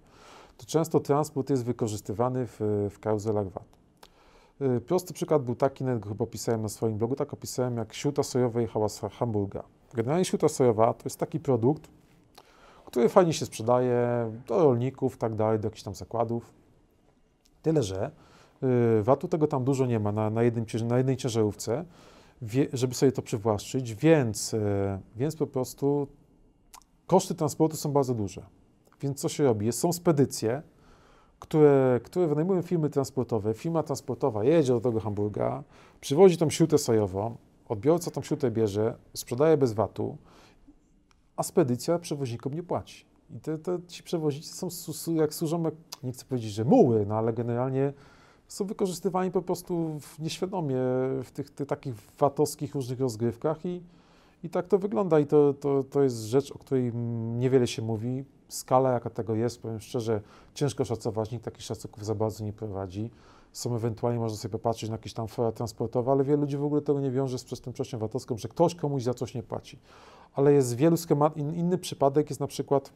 to 0.58 0.66
często 0.66 1.00
transport 1.00 1.50
jest 1.50 1.66
wykorzystywany 1.66 2.48
w, 2.48 2.60
w 2.92 3.00
karuzelach 3.00 3.50
VAT. 3.50 3.78
Y, 4.62 4.82
Prosty 4.82 5.14
przykład 5.14 5.44
był 5.44 5.56
taki, 5.56 5.84
nawet 5.84 6.06
chyba 6.06 6.24
opisałem 6.24 6.62
na 6.62 6.70
swoim 6.70 6.98
blogu, 6.98 7.16
tak 7.16 7.34
opisałem, 7.34 7.78
jak 7.78 7.94
śruta 7.94 8.24
sojowa 8.24 8.62
jechała 8.62 8.90
z 8.90 9.00
Hamburga. 9.00 9.64
Generalnie 9.94 10.26
śruta 10.26 10.50
sojowa 10.50 10.94
to 10.94 11.02
jest 11.06 11.20
taki 11.20 11.40
produkt, 11.40 11.88
który 12.86 13.10
fajnie 13.10 13.34
się 13.34 13.46
sprzedaje 13.46 14.32
do 14.48 14.64
rolników, 14.64 15.18
tak 15.18 15.36
dalej, 15.36 15.60
do 15.60 15.68
jakichś 15.68 15.84
tam 15.84 15.96
zakładów. 15.96 16.54
Tyle, 17.62 17.84
że 17.84 18.12
y, 19.00 19.04
VAT-u 19.04 19.28
tego 19.28 19.48
tam 19.48 19.64
dużo 19.64 19.86
nie 19.86 20.00
ma 20.00 20.12
na, 20.12 20.30
na, 20.30 20.44
jednym, 20.44 20.66
na 20.88 20.98
jednej 20.98 21.18
ciężarówce, 21.18 21.86
wie, 22.42 22.68
żeby 22.74 22.94
sobie 22.94 23.12
to 23.12 23.22
przywłaszczyć, 23.22 23.96
więc, 23.96 24.54
y, 24.54 24.60
więc 25.16 25.36
po 25.36 25.48
prostu 25.48 26.08
koszty 27.08 27.36
transportu 27.36 27.78
są 27.78 27.92
bardzo 27.92 28.14
duże. 28.14 28.57
Więc 29.02 29.20
co 29.20 29.30
się 29.30 29.44
robi? 29.44 29.72
Są 29.72 29.94
spedycje, 29.94 30.62
które, 31.40 32.00
które 32.04 32.28
wynajmują 32.28 32.62
firmy 32.62 32.90
transportowe. 32.90 33.54
Firma 33.54 33.84
transportowa 33.84 34.44
jedzie 34.44 34.74
do 34.74 34.80
tego 34.80 35.00
Hamburga, 35.00 35.64
przywozi 36.02 36.38
tą 36.38 36.50
śrutę 36.50 36.78
sojową, 36.78 37.38
odbiorca 37.70 38.12
tą 38.12 38.22
śrutę 38.22 38.52
bierze, 38.52 38.98
sprzedaje 39.14 39.58
bez 39.58 39.74
VAT-u, 39.74 40.18
a 41.36 41.44
spedycja 41.44 42.00
przewoźnikom 42.00 42.54
nie 42.54 42.64
płaci. 42.64 43.06
I 43.36 43.40
te, 43.40 43.58
te, 43.58 43.80
ci 43.88 44.04
przewoźnicy 44.04 44.70
są, 44.70 45.16
jak 45.16 45.34
służą, 45.34 45.64
jak, 45.64 45.74
nie 46.04 46.12
chcę 46.12 46.26
powiedzieć, 46.26 46.52
że 46.52 46.66
muły, 46.66 47.06
no 47.06 47.16
ale 47.16 47.34
generalnie 47.34 47.94
są 48.48 48.66
wykorzystywani 48.66 49.32
po 49.32 49.42
prostu 49.42 50.00
w, 50.00 50.20
nieświadomie 50.20 50.78
w 51.24 51.32
tych, 51.34 51.50
tych 51.50 51.68
takich 51.68 51.94
VAT-owskich 52.20 52.76
różnych 52.76 53.00
rozgrywkach 53.00 53.66
i, 53.66 53.82
i 54.44 54.50
tak 54.50 54.68
to 54.68 54.78
wygląda. 54.80 55.20
I 55.20 55.26
to, 55.28 55.54
to, 55.54 55.84
to 55.84 56.04
jest 56.04 56.18
rzecz, 56.18 56.52
o 56.52 56.58
której 56.58 56.88
mm, 56.88 57.40
niewiele 57.40 57.68
się 57.68 57.82
mówi. 57.82 58.26
Skala, 58.48 58.92
jaka 58.92 59.10
tego 59.10 59.36
jest, 59.36 59.62
powiem 59.62 59.80
szczerze, 59.80 60.22
ciężko 60.54 60.86
szacować, 60.86 61.32
nikt 61.32 61.46
takich 61.46 61.62
szacunków 61.64 62.06
za 62.06 62.16
bardzo 62.16 62.44
nie 62.46 62.54
prowadzi. 62.54 63.10
Są 63.52 63.76
ewentualnie, 63.76 64.20
można 64.20 64.38
sobie 64.38 64.52
popatrzeć 64.52 64.90
na 64.90 64.94
jakieś 64.96 65.14
tam 65.14 65.28
fora 65.28 65.52
transportowe, 65.52 66.12
ale 66.12 66.24
wielu 66.24 66.42
ludzi 66.42 66.58
w 66.58 66.64
ogóle 66.64 66.82
tego 66.82 67.00
nie 67.00 67.12
wiąże 67.12 67.38
z 67.40 67.44
przestępczością 67.44 67.98
VAT-owską, 67.98 68.38
że 68.38 68.48
ktoś 68.48 68.76
komuś 68.76 69.04
za 69.04 69.14
coś 69.14 69.34
nie 69.34 69.44
płaci. 69.44 69.80
Ale 70.34 70.54
jest 70.54 70.76
wielu 70.76 70.98
schemat, 70.98 71.38
in, 71.38 71.54
inny 71.56 71.78
przypadek 71.78 72.30
jest 72.30 72.40
na 72.40 72.48
przykład, 72.48 72.94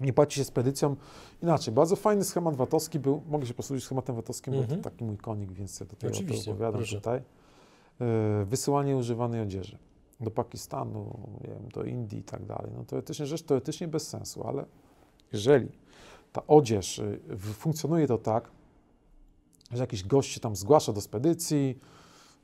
nie 0.00 0.12
płaci 0.12 0.36
się 0.38 0.44
spedycjom. 0.44 0.96
Inaczej, 1.42 1.74
bardzo 1.74 1.96
fajny 1.96 2.24
schemat 2.24 2.56
VAT-owski 2.56 2.98
był, 2.98 3.22
mogę 3.28 3.46
się 3.46 3.54
posłużyć 3.54 3.84
schematem 3.84 4.16
VAT-owskim, 4.16 4.54
bo 4.54 4.60
Mhm. 4.60 4.82
to 4.82 4.90
taki 4.90 5.04
mój 5.04 5.16
konik, 5.16 5.52
więc 5.52 5.80
ja 5.80 5.86
tutaj 5.86 6.10
o 6.10 6.12
Oczywiście, 6.12 6.44
to 6.44 6.50
opowiadam 6.50 6.78
proszę. 6.80 6.96
tutaj. 6.96 7.22
E, 8.00 8.44
Wysyłanie 8.44 8.96
używanej 8.96 9.40
odzieży 9.40 9.78
do 10.20 10.30
Pakistanu, 10.30 11.18
wiem, 11.40 11.68
do 11.68 11.84
Indii 11.84 12.18
i 12.18 12.22
tak 12.22 12.44
dalej. 12.44 12.72
No 12.76 12.84
teoretycznie 12.84 13.26
rzecz 13.26 13.42
teoretycznie 13.42 13.88
bez 13.88 14.08
sensu, 14.08 14.46
ale 14.46 14.64
jeżeli 15.32 15.68
ta 16.32 16.46
odzież 16.46 16.98
y, 16.98 17.20
funkcjonuje 17.36 18.06
to 18.06 18.18
tak, 18.18 18.50
że 19.70 19.78
jakiś 19.78 20.04
gość 20.04 20.32
się 20.32 20.40
tam 20.40 20.56
zgłasza 20.56 20.92
do 20.92 21.00
spedycji, 21.00 21.78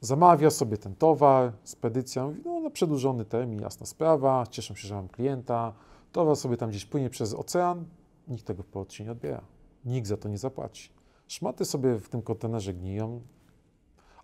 zamawia 0.01 0.51
sobie 0.51 0.79
ten 0.79 0.95
towar, 0.95 1.53
spedycja 1.65 2.27
mówi, 2.27 2.43
no 2.45 2.61
na 2.61 2.71
przedłużony 2.71 3.25
termin, 3.25 3.61
jasna 3.61 3.87
sprawa, 3.87 4.47
cieszę 4.51 4.77
się, 4.77 4.89
że 4.89 4.95
mam 4.95 5.09
klienta, 5.09 5.73
towar 6.13 6.37
sobie 6.37 6.57
tam 6.57 6.71
gdzieś 6.71 6.87
płynie 6.87 7.11
przez 7.11 7.35
ocean, 7.35 7.85
nikt 8.29 8.45
tego 8.45 8.63
w 8.63 8.67
porcie 8.67 9.05
nie 9.05 9.13
odbiera, 9.13 9.43
nikt 9.85 10.09
za 10.09 10.17
to 10.17 10.29
nie 10.29 10.39
zapłaci. 10.39 10.91
Szmaty 11.29 11.65
sobie 11.65 11.99
w 11.99 12.09
tym 12.09 12.23
kontenerze 12.23 12.75
gniją, 12.75 13.21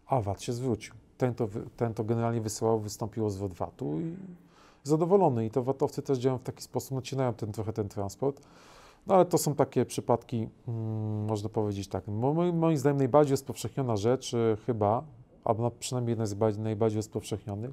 a 0.07 0.21
VAT 0.21 0.43
się 0.43 0.53
zwrócił. 0.53 0.95
Ten 1.23 1.35
to, 1.35 1.49
ten 1.77 1.95
to 1.95 2.05
generalnie 2.05 2.41
wysyłał, 2.41 2.81
wystąpiło 2.81 3.31
zwrot 3.31 3.53
VAT-u 3.53 4.01
i 4.01 4.17
zadowolony. 4.83 5.47
I 5.47 5.51
to 5.51 5.63
VAT-owcy 5.63 6.03
też 6.03 6.19
działają 6.19 6.39
w 6.39 6.43
taki 6.43 6.63
sposób, 6.63 6.91
nacinają 6.91 7.35
ten, 7.35 7.53
trochę 7.53 7.73
ten 7.73 7.89
transport. 7.89 8.41
No 9.07 9.15
ale 9.15 9.25
to 9.25 9.39
są 9.39 9.55
takie 9.55 9.85
przypadki, 9.85 10.49
mm, 10.69 11.25
można 11.25 11.49
powiedzieć 11.49 11.89
tak, 11.89 12.09
mo- 12.09 12.35
moim, 12.35 12.59
moim 12.59 12.77
zdaniem 12.77 12.99
najbardziej 12.99 13.31
rozpowszechniona 13.31 13.97
rzecz 13.97 14.35
y, 14.35 14.57
chyba, 14.67 15.05
albo 15.45 15.63
na, 15.63 15.71
przynajmniej 15.71 16.13
jedna 16.13 16.27
z 16.27 16.35
bardziej, 16.35 16.63
najbardziej 16.63 16.97
rozpowszechnionych, 16.97 17.71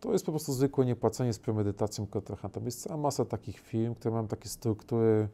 to 0.00 0.12
jest 0.12 0.26
po 0.26 0.32
prostu 0.32 0.52
zwykłe 0.52 0.86
niepłacenie 0.86 1.32
z 1.32 1.38
premedytacją 1.38 2.06
kontrahentem. 2.06 2.64
Jest 2.64 2.82
cała 2.82 2.96
masa 2.96 3.24
takich 3.24 3.58
firm, 3.58 3.94
które 3.94 4.14
mają 4.14 4.28
takie 4.28 4.48
struktury, 4.48 5.28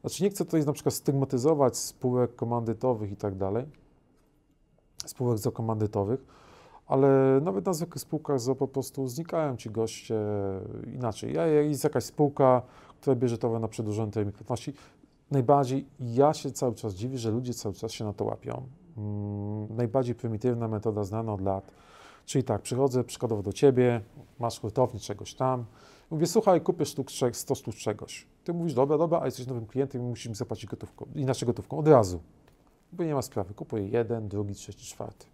znaczy 0.00 0.22
nie 0.22 0.30
chcę 0.30 0.44
tutaj 0.44 0.64
na 0.64 0.72
przykład 0.72 0.94
stygmatyzować 0.94 1.76
spółek 1.76 2.36
komandytowych 2.36 3.12
i 3.12 3.16
tak 3.16 3.34
dalej, 3.34 3.64
spółek 5.06 5.38
zakomandytowych, 5.38 6.45
ale 6.86 7.40
nawet 7.42 7.66
na 7.66 7.72
zwykłych 7.72 8.00
spółkach 8.00 8.38
po 8.58 8.68
prostu 8.68 9.08
znikają 9.08 9.56
ci 9.56 9.70
goście 9.70 10.20
inaczej. 10.94 11.34
Ja, 11.34 11.46
jest 11.46 11.84
jakaś 11.84 12.04
spółka, 12.04 12.62
która 13.00 13.16
bierze 13.16 13.38
towar 13.38 13.60
na 13.60 13.68
przedłużony 13.68 14.12
termin 14.12 14.32
płatności. 14.32 14.72
Najbardziej 15.30 15.86
ja 16.00 16.34
się 16.34 16.50
cały 16.50 16.74
czas 16.74 16.94
dziwię, 16.94 17.18
że 17.18 17.30
ludzie 17.30 17.54
cały 17.54 17.74
czas 17.74 17.92
się 17.92 18.04
na 18.04 18.12
to 18.12 18.24
łapią. 18.24 18.66
Mm, 18.96 19.76
najbardziej 19.76 20.14
prymitywna 20.14 20.68
metoda 20.68 21.04
znana 21.04 21.32
od 21.34 21.40
lat. 21.40 21.70
Czyli 22.26 22.44
tak, 22.44 22.62
przychodzę 22.62 23.04
przykładowo 23.04 23.42
do 23.42 23.52
ciebie, 23.52 24.00
masz 24.38 24.60
hurtownię 24.60 25.00
czegoś 25.00 25.34
tam, 25.34 25.64
mówię, 26.10 26.26
słuchaj, 26.26 26.60
kupię 26.60 26.84
sztuk, 26.84 27.08
trze- 27.08 27.34
100 27.34 27.54
sztuk 27.54 27.74
czegoś. 27.74 28.26
Ty 28.44 28.54
mówisz, 28.54 28.74
dobra, 28.74 28.98
dobra, 28.98 29.20
a 29.20 29.24
jesteś 29.26 29.46
nowym 29.46 29.66
klientem 29.66 30.02
i 30.02 30.04
musisz 30.04 30.28
mi 30.28 30.34
zapłacić 30.34 30.66
gotówką, 30.66 31.06
inaczej 31.14 31.46
gotówką, 31.46 31.78
od 31.78 31.88
razu. 31.88 32.20
Bo 32.92 33.04
nie 33.04 33.14
ma 33.14 33.22
sprawy, 33.22 33.54
kupuję 33.54 33.88
jeden, 33.88 34.28
drugi, 34.28 34.54
trzeci, 34.54 34.86
czwarty. 34.86 35.26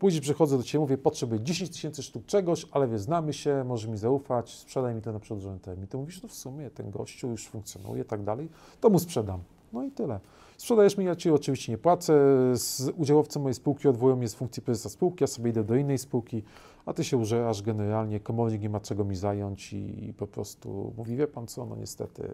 Później 0.00 0.22
przychodzę 0.22 0.56
do 0.56 0.62
Ciebie, 0.62 0.80
mówię, 0.80 0.98
potrzebuję 0.98 1.40
10 1.40 1.70
tysięcy 1.70 2.02
sztuk 2.02 2.26
czegoś, 2.26 2.66
ale 2.72 2.88
wiesz, 2.88 3.00
znamy 3.00 3.32
się, 3.32 3.64
możesz 3.64 3.90
mi 3.90 3.96
zaufać, 3.96 4.54
sprzedaj 4.54 4.94
mi 4.94 5.02
to 5.02 5.12
na 5.12 5.20
przedłużony 5.20 5.60
termin. 5.60 5.86
Ty 5.86 5.96
mówisz, 5.96 6.22
no 6.22 6.28
w 6.28 6.34
sumie 6.34 6.70
ten 6.70 6.90
gościu 6.90 7.28
już 7.28 7.48
funkcjonuje, 7.48 8.04
tak 8.04 8.22
dalej, 8.22 8.48
to 8.80 8.90
mu 8.90 8.98
sprzedam. 8.98 9.40
No 9.72 9.84
i 9.84 9.90
tyle. 9.90 10.20
Sprzedajesz 10.56 10.96
mi, 10.96 11.04
ja 11.04 11.16
Ci 11.16 11.30
oczywiście 11.30 11.72
nie 11.72 11.78
płacę, 11.78 12.12
z 12.54 12.92
mojej 13.38 13.54
spółki 13.54 13.88
odwołują 13.88 14.16
mnie 14.16 14.28
z 14.28 14.34
funkcji 14.34 14.62
prezesa 14.62 14.88
spółki, 14.88 15.24
ja 15.24 15.26
sobie 15.26 15.50
idę 15.50 15.64
do 15.64 15.76
innej 15.76 15.98
spółki, 15.98 16.42
a 16.86 16.92
Ty 16.92 17.04
się 17.04 17.16
użerasz 17.16 17.62
generalnie, 17.62 18.20
komornik 18.20 18.62
nie 18.62 18.70
ma 18.70 18.80
czego 18.80 19.04
mi 19.04 19.16
zająć 19.16 19.72
i, 19.72 20.08
i 20.08 20.14
po 20.14 20.26
prostu 20.26 20.92
mówi, 20.96 21.16
wie 21.16 21.26
Pan 21.26 21.46
co, 21.46 21.66
no 21.66 21.76
niestety, 21.76 22.30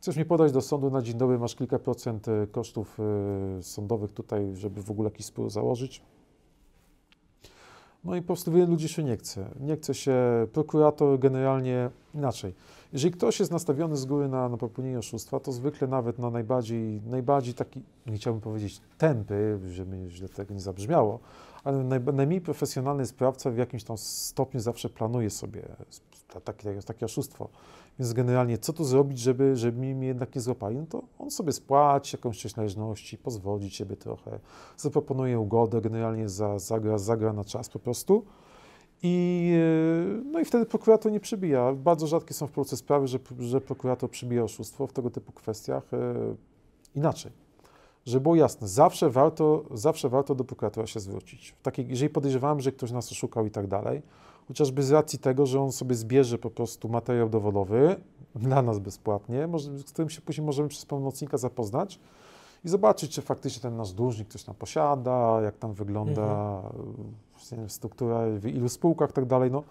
chcesz 0.00 0.16
mnie 0.16 0.24
podać 0.24 0.52
do 0.52 0.60
sądu 0.60 0.90
na 0.90 1.02
dzień 1.02 1.18
dobry, 1.18 1.38
masz 1.38 1.54
kilka 1.54 1.78
procent 1.78 2.28
e, 2.28 2.46
kosztów 2.46 2.98
e, 3.58 3.62
sądowych 3.62 4.12
tutaj, 4.12 4.54
żeby 4.54 4.82
w 4.82 4.90
ogóle 4.90 5.06
jakiś 5.06 5.26
spór 5.26 5.50
założyć. 5.50 6.02
No 8.06 8.16
i 8.16 8.20
po 8.20 8.26
prostu 8.26 8.52
wielu 8.52 8.70
ludzi 8.70 8.88
się 8.88 9.04
nie 9.04 9.16
chce. 9.16 9.48
Nie 9.60 9.76
chce 9.76 9.94
się, 9.94 10.14
prokurator 10.52 11.18
generalnie 11.18 11.90
inaczej. 12.14 12.54
Jeżeli 12.92 13.12
ktoś 13.14 13.40
jest 13.40 13.52
nastawiony 13.52 13.96
z 13.96 14.04
góry 14.04 14.28
na, 14.28 14.48
na 14.48 14.56
popełnienie 14.56 14.98
oszustwa, 14.98 15.40
to 15.40 15.52
zwykle 15.52 15.88
nawet 15.88 16.18
na 16.18 16.30
najbardziej, 16.30 17.00
najbardziej 17.06 17.54
taki, 17.54 17.82
nie 18.06 18.16
chciałbym 18.16 18.40
powiedzieć 18.40 18.80
tępy, 18.98 19.58
żeby 19.70 20.10
źle 20.10 20.28
tego 20.28 20.54
nie 20.54 20.60
zabrzmiało, 20.60 21.18
ale 21.64 21.84
naj, 21.84 22.00
najmniej 22.00 22.40
profesjonalny 22.40 23.06
sprawca 23.06 23.50
w 23.50 23.56
jakimś 23.56 23.84
tam 23.84 23.98
stopniu 23.98 24.60
zawsze 24.60 24.88
planuje 24.88 25.30
sobie 25.30 25.62
takie, 26.44 26.82
takie 26.82 27.06
oszustwo. 27.06 27.48
Więc 27.98 28.12
generalnie, 28.12 28.58
co 28.58 28.72
tu 28.72 28.84
zrobić, 28.84 29.18
żeby, 29.18 29.56
żeby 29.56 29.94
mi 29.94 30.06
jednak 30.06 30.34
nie 30.34 30.40
złapali? 30.40 30.76
No 30.76 30.86
to 30.86 31.02
on 31.18 31.30
sobie 31.30 31.52
spłaci 31.52 32.16
jakąś 32.16 32.38
część 32.38 32.56
należności, 32.56 33.18
pozwoli 33.18 33.70
siebie 33.70 33.96
trochę, 33.96 34.38
zaproponuje 34.76 35.40
ugodę, 35.40 35.80
generalnie 35.80 36.28
za, 36.28 36.58
zagra, 36.58 36.98
zagra 36.98 37.32
na 37.32 37.44
czas 37.44 37.68
po 37.68 37.78
prostu. 37.78 38.24
I, 39.02 39.52
e, 39.54 40.22
no 40.32 40.40
i 40.40 40.44
wtedy 40.44 40.66
prokurator 40.66 41.12
nie 41.12 41.20
przybija. 41.20 41.72
Bardzo 41.72 42.06
rzadkie 42.06 42.34
są 42.34 42.46
w 42.46 42.52
Polsce 42.52 42.76
sprawy, 42.76 43.06
że, 43.06 43.18
że 43.38 43.60
prokurator 43.60 44.10
przybija 44.10 44.42
oszustwo 44.42 44.86
w 44.86 44.92
tego 44.92 45.10
typu 45.10 45.32
kwestiach. 45.32 45.94
E, 45.94 46.34
inaczej. 46.94 47.32
Żeby 48.06 48.22
było 48.22 48.36
jasne, 48.36 48.68
zawsze 48.68 49.10
warto, 49.10 49.64
zawsze 49.70 50.08
warto 50.08 50.34
do 50.34 50.44
prokuratora 50.44 50.86
się 50.86 51.00
zwrócić. 51.00 51.54
Takiej, 51.62 51.88
jeżeli 51.88 52.10
podejrzewamy, 52.10 52.60
że 52.60 52.72
ktoś 52.72 52.90
nas 52.90 53.12
oszukał 53.12 53.46
i 53.46 53.50
tak 53.50 53.66
dalej, 53.66 54.02
chociażby 54.48 54.82
z 54.82 54.90
racji 54.90 55.18
tego, 55.18 55.46
że 55.46 55.60
on 55.60 55.72
sobie 55.72 55.94
zbierze 55.94 56.38
po 56.38 56.50
prostu 56.50 56.88
materiał 56.88 57.28
dowodowy 57.28 57.96
dla 58.34 58.62
nas 58.62 58.78
bezpłatnie, 58.78 59.46
może, 59.46 59.78
z 59.78 59.84
którym 59.84 60.10
się 60.10 60.20
później 60.20 60.46
możemy 60.46 60.68
przez 60.68 60.86
pełnomocnika 60.86 61.38
zapoznać 61.38 61.98
i 62.64 62.68
zobaczyć, 62.68 63.10
czy 63.10 63.22
faktycznie 63.22 63.62
ten 63.62 63.76
nasz 63.76 63.92
dłużnik 63.92 64.28
coś 64.28 64.42
tam 64.44 64.54
posiada, 64.54 65.40
jak 65.44 65.58
tam 65.58 65.74
wygląda 65.74 66.62
mhm. 67.52 67.70
struktura, 67.70 68.26
w 68.38 68.46
ilu 68.46 68.68
spółkach 68.68 69.10
i 69.10 69.12
tak 69.12 69.26
dalej. 69.26 69.50
No. 69.50 69.62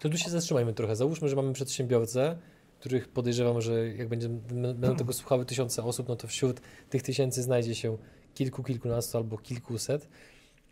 To 0.00 0.08
tu 0.08 0.18
się 0.18 0.30
zatrzymajmy 0.30 0.74
trochę. 0.74 0.96
Załóżmy, 0.96 1.28
że 1.28 1.36
mamy 1.36 1.52
przedsiębiorcę, 1.52 2.38
których 2.80 3.08
podejrzewam, 3.08 3.60
że 3.60 3.88
jak 3.88 4.08
będzie, 4.08 4.28
będą 4.28 4.96
tego 4.96 5.12
słuchały 5.12 5.44
tysiące 5.44 5.82
osób, 5.84 6.08
no 6.08 6.16
to 6.16 6.28
wśród 6.28 6.60
tych 6.90 7.02
tysięcy 7.02 7.42
znajdzie 7.42 7.74
się 7.74 7.96
kilku, 8.34 8.62
kilkunastu 8.62 9.18
albo 9.18 9.38
kilkuset. 9.38 10.08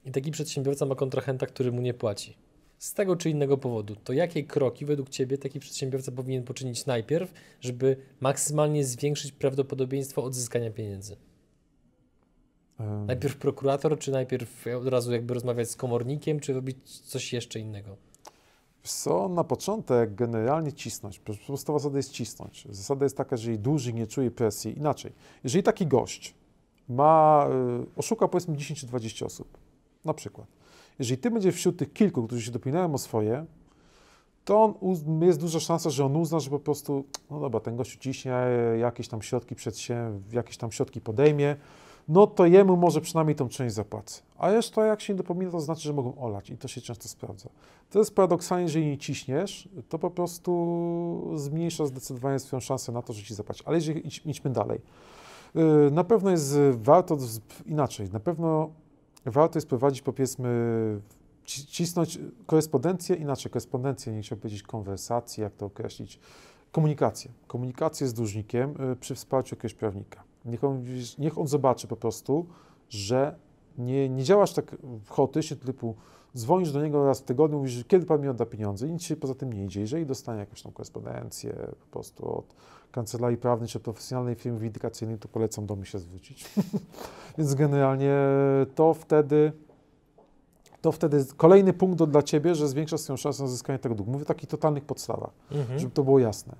I 0.04 0.10
taki 0.10 0.30
przedsiębiorca 0.30 0.86
ma 0.86 0.94
kontrahenta, 0.94 1.46
który 1.46 1.72
mu 1.72 1.80
nie 1.80 1.94
płaci 1.94 2.36
z 2.78 2.94
tego 2.94 3.16
czy 3.16 3.30
innego 3.30 3.58
powodu, 3.58 3.96
to 3.96 4.12
jakie 4.12 4.44
kroki 4.44 4.84
według 4.84 5.08
Ciebie 5.08 5.38
taki 5.38 5.60
przedsiębiorca 5.60 6.12
powinien 6.12 6.44
poczynić 6.44 6.86
najpierw, 6.86 7.32
żeby 7.60 7.96
maksymalnie 8.20 8.84
zwiększyć 8.84 9.32
prawdopodobieństwo 9.32 10.24
odzyskania 10.24 10.70
pieniędzy? 10.70 11.16
Um. 12.80 13.06
Najpierw 13.06 13.36
prokurator, 13.36 13.98
czy 13.98 14.10
najpierw 14.10 14.66
od 14.66 14.88
razu 14.88 15.12
jakby 15.12 15.34
rozmawiać 15.34 15.70
z 15.70 15.76
komornikiem, 15.76 16.40
czy 16.40 16.52
robić 16.52 16.76
coś 16.84 17.32
jeszcze 17.32 17.60
innego? 17.60 17.96
Co 18.82 19.28
na 19.28 19.44
początek 19.44 20.14
generalnie 20.14 20.72
cisnąć. 20.72 21.18
Podstawowa 21.18 21.78
zasada 21.78 21.96
jest 21.96 22.12
cisnąć. 22.12 22.66
Zasada 22.70 23.04
jest 23.04 23.16
taka, 23.16 23.36
że 23.36 23.58
dłużnik 23.58 23.96
nie 23.96 24.06
czuje 24.06 24.30
presji, 24.30 24.78
inaczej. 24.78 25.12
Jeżeli 25.44 25.62
taki 25.62 25.86
gość 25.86 26.34
ma, 26.88 27.46
y, 27.82 27.86
oszuka 27.96 28.28
powiedzmy 28.28 28.56
10 28.56 28.80
czy 28.80 28.86
20 28.86 29.26
osób, 29.26 29.58
na 30.04 30.14
przykład, 30.14 30.57
jeżeli 30.98 31.18
ty 31.18 31.30
będziesz 31.30 31.54
wśród 31.54 31.76
tych 31.76 31.92
kilku, 31.92 32.26
którzy 32.26 32.42
się 32.42 32.50
dopinają 32.50 32.94
o 32.94 32.98
swoje, 32.98 33.46
to 34.44 34.74
on, 34.80 35.22
jest 35.22 35.40
duża 35.40 35.60
szansa, 35.60 35.90
że 35.90 36.04
on 36.04 36.16
uzna, 36.16 36.40
że 36.40 36.50
po 36.50 36.58
prostu, 36.58 37.04
no 37.30 37.40
dobra, 37.40 37.60
ten 37.60 37.76
gościu 37.76 37.98
ciśnie 37.98 38.32
jakieś 38.80 39.08
tam 39.08 39.22
środki 39.22 39.54
przed 39.54 39.78
się, 39.78 40.20
jakieś 40.32 40.56
tam 40.56 40.72
środki 40.72 41.00
podejmie, 41.00 41.56
no 42.08 42.26
to 42.26 42.46
jemu 42.46 42.76
może 42.76 43.00
przynajmniej 43.00 43.36
tą 43.36 43.48
część 43.48 43.74
zapłacę. 43.74 44.22
A 44.38 44.50
jeszcze 44.50 44.80
jak 44.80 45.00
się 45.00 45.12
nie 45.12 45.16
dopomina, 45.16 45.50
to 45.50 45.60
znaczy, 45.60 45.82
że 45.82 45.92
mogą 45.92 46.18
olać 46.18 46.50
i 46.50 46.58
to 46.58 46.68
się 46.68 46.80
często 46.80 47.08
sprawdza. 47.08 47.48
To 47.90 47.98
jest 47.98 48.14
paradoksalnie, 48.14 48.62
jeżeli 48.62 48.86
nie 48.86 48.98
ciśniesz, 48.98 49.68
to 49.88 49.98
po 49.98 50.10
prostu 50.10 51.32
zmniejsza 51.34 51.86
zdecydowanie 51.86 52.38
swoją 52.38 52.60
szansę 52.60 52.92
na 52.92 53.02
to, 53.02 53.12
że 53.12 53.22
ci 53.22 53.34
zapłaci. 53.34 53.62
Ale 53.66 53.76
jeżeli 53.76 54.08
idźmy 54.24 54.50
dalej. 54.50 54.80
Y, 55.56 55.90
na 55.90 56.04
pewno 56.04 56.30
jest 56.30 56.58
warto 56.76 57.18
inaczej. 57.66 58.10
Na 58.12 58.20
pewno 58.20 58.70
warto 59.26 59.58
jest 59.58 59.68
prowadzić, 59.68 60.02
powiedzmy, 60.02 60.48
cisnąć 61.44 62.18
korespondencję, 62.46 63.16
inaczej 63.16 63.52
korespondencję, 63.52 64.12
nie 64.12 64.22
chciałbym 64.22 64.42
powiedzieć 64.42 64.62
konwersację, 64.62 65.44
jak 65.44 65.54
to 65.54 65.66
określić, 65.66 66.20
komunikację. 66.72 67.30
Komunikację 67.46 68.06
z 68.06 68.14
dłużnikiem 68.14 68.74
y, 68.92 68.96
przy 68.96 69.14
wsparciu 69.14 69.54
jakiegoś 69.54 69.74
prawnika. 69.74 70.24
Niech 70.44 70.64
on, 70.64 70.84
niech 71.18 71.38
on 71.38 71.46
zobaczy 71.46 71.86
po 71.86 71.96
prostu, 71.96 72.46
że 72.88 73.38
nie, 73.78 74.08
nie 74.08 74.24
działasz 74.24 74.52
tak 74.52 74.76
chaotycznie, 75.10 75.56
typu 75.56 75.94
dzwonisz 76.38 76.72
do 76.72 76.82
niego 76.82 77.06
raz 77.06 77.20
w 77.20 77.22
tygodniu, 77.22 77.58
mówisz, 77.58 77.84
kiedy 77.88 78.06
pan 78.06 78.20
mi 78.20 78.28
odda 78.28 78.46
pieniądze 78.46 78.88
i 78.88 78.92
nic 78.92 79.02
się 79.02 79.16
poza 79.16 79.34
tym 79.34 79.52
nie 79.52 79.64
idzie. 79.64 79.80
Jeżeli 79.80 80.06
dostanie 80.06 80.40
jakąś 80.40 80.62
tą 80.62 80.72
korespondencję 80.72 81.52
po 81.80 81.86
prostu 81.90 82.38
od 82.38 82.54
kancelarii 82.90 83.38
prawnej 83.38 83.68
czy 83.68 83.80
profesjonalnej 83.80 84.34
firmy 84.34 84.58
windykacyjnej, 84.58 85.18
to 85.18 85.28
polecam 85.28 85.66
do 85.66 85.76
mnie 85.76 85.86
się 85.86 85.98
zwrócić. 85.98 86.50
Więc 87.38 87.54
generalnie 87.54 88.16
to 88.74 88.94
wtedy 88.94 89.52
to 90.80 90.92
wtedy 90.92 91.26
kolejny 91.36 91.72
punkt 91.72 92.04
dla 92.04 92.22
Ciebie, 92.22 92.54
że 92.54 92.68
zwiększa 92.68 92.98
swoją 92.98 93.16
szansę 93.16 93.42
na 93.42 93.48
zyskanie 93.48 93.78
tego 93.78 93.94
długu. 93.94 94.12
Mówię 94.12 94.24
o 94.24 94.26
takich 94.26 94.48
totalnych 94.48 94.84
podstawach, 94.84 95.30
mhm. 95.50 95.78
żeby 95.78 95.92
to 95.92 96.04
było 96.04 96.18
jasne. 96.18 96.56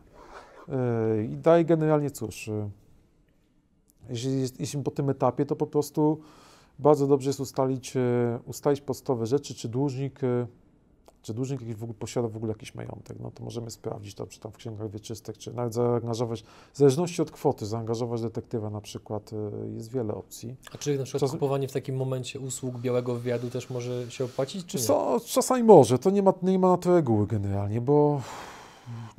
Yy, 0.68 1.24
I 1.24 1.36
daje 1.36 1.64
generalnie 1.64 2.10
cóż, 2.10 2.46
yy, 2.46 2.70
jeśli 4.08 4.40
jesteśmy 4.40 4.82
po 4.82 4.90
tym 4.90 5.10
etapie, 5.10 5.46
to 5.46 5.56
po 5.56 5.66
prostu 5.66 6.20
bardzo 6.78 7.06
dobrze 7.06 7.30
jest 7.30 7.40
ustalić, 7.40 7.94
yy, 7.94 8.02
ustalić 8.46 8.80
podstawowe 8.80 9.26
rzeczy, 9.26 9.54
czy 9.54 9.68
dłużnik 9.68 10.20
czy 11.22 11.34
dłużnik 11.34 11.60
jakiś 11.60 11.76
w 11.76 11.82
ogóle 11.82 11.98
posiada 11.98 12.28
w 12.28 12.36
ogóle 12.36 12.52
jakiś 12.52 12.74
majątek, 12.74 13.16
no 13.20 13.30
to 13.30 13.44
możemy 13.44 13.70
sprawdzić 13.70 14.14
to, 14.14 14.26
czy 14.26 14.40
tam 14.40 14.52
w 14.52 14.56
księgach 14.56 14.90
wieczystych, 14.90 15.38
czy 15.38 15.52
nawet 15.52 15.74
zaangażować, 15.74 16.44
w 16.72 16.78
zależności 16.78 17.22
od 17.22 17.30
kwoty, 17.30 17.66
zaangażować 17.66 18.22
detektywa 18.22 18.70
na 18.70 18.80
przykład, 18.80 19.32
y, 19.32 19.70
jest 19.74 19.92
wiele 19.92 20.14
opcji. 20.14 20.56
A 20.72 20.78
czy 20.78 20.98
na 20.98 21.04
przykład 21.04 21.20
Czas... 21.20 21.30
kupowanie 21.30 21.68
w 21.68 21.72
takim 21.72 21.96
momencie 21.96 22.40
usług 22.40 22.78
białego 22.78 23.14
wywiadu 23.14 23.50
też 23.50 23.70
może 23.70 24.10
się 24.10 24.24
opłacić, 24.24 24.66
czy 24.66 24.76
nie? 24.76 24.82
Co, 24.82 25.20
czasami 25.26 25.62
może, 25.62 25.98
to 25.98 26.10
nie 26.10 26.22
ma, 26.22 26.32
nie 26.42 26.58
ma 26.58 26.68
na 26.68 26.76
to 26.76 26.94
reguły 26.94 27.26
generalnie, 27.26 27.80
bo 27.80 28.20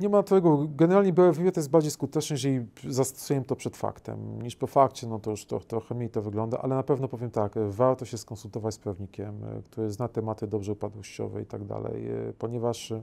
nie 0.00 0.08
ma 0.08 0.22
tego. 0.22 0.66
Generalnie 0.76 1.12
białe 1.12 1.32
wywiad 1.32 1.56
jest 1.56 1.70
bardziej 1.70 1.90
skuteczny, 1.90 2.34
jeżeli 2.34 2.66
zastosujemy 2.88 3.46
to 3.46 3.56
przed 3.56 3.76
faktem, 3.76 4.42
niż 4.42 4.56
po 4.56 4.66
fakcie, 4.66 5.06
no 5.06 5.18
to 5.18 5.30
już 5.30 5.44
to, 5.44 5.60
trochę 5.60 5.94
mniej 5.94 6.10
to 6.10 6.22
wygląda, 6.22 6.58
ale 6.58 6.74
na 6.76 6.82
pewno 6.82 7.08
powiem 7.08 7.30
tak, 7.30 7.54
warto 7.70 8.04
się 8.04 8.18
skonsultować 8.18 8.74
z 8.74 8.78
prawnikiem, 8.78 9.44
e, 9.44 9.62
który 9.62 9.90
zna 9.90 10.08
tematy 10.08 10.46
dobrze 10.46 10.72
upadłościowe 10.72 11.42
i 11.42 11.46
tak 11.46 11.64
dalej, 11.64 12.10
e, 12.10 12.32
ponieważ 12.38 12.92
e, 12.92 13.02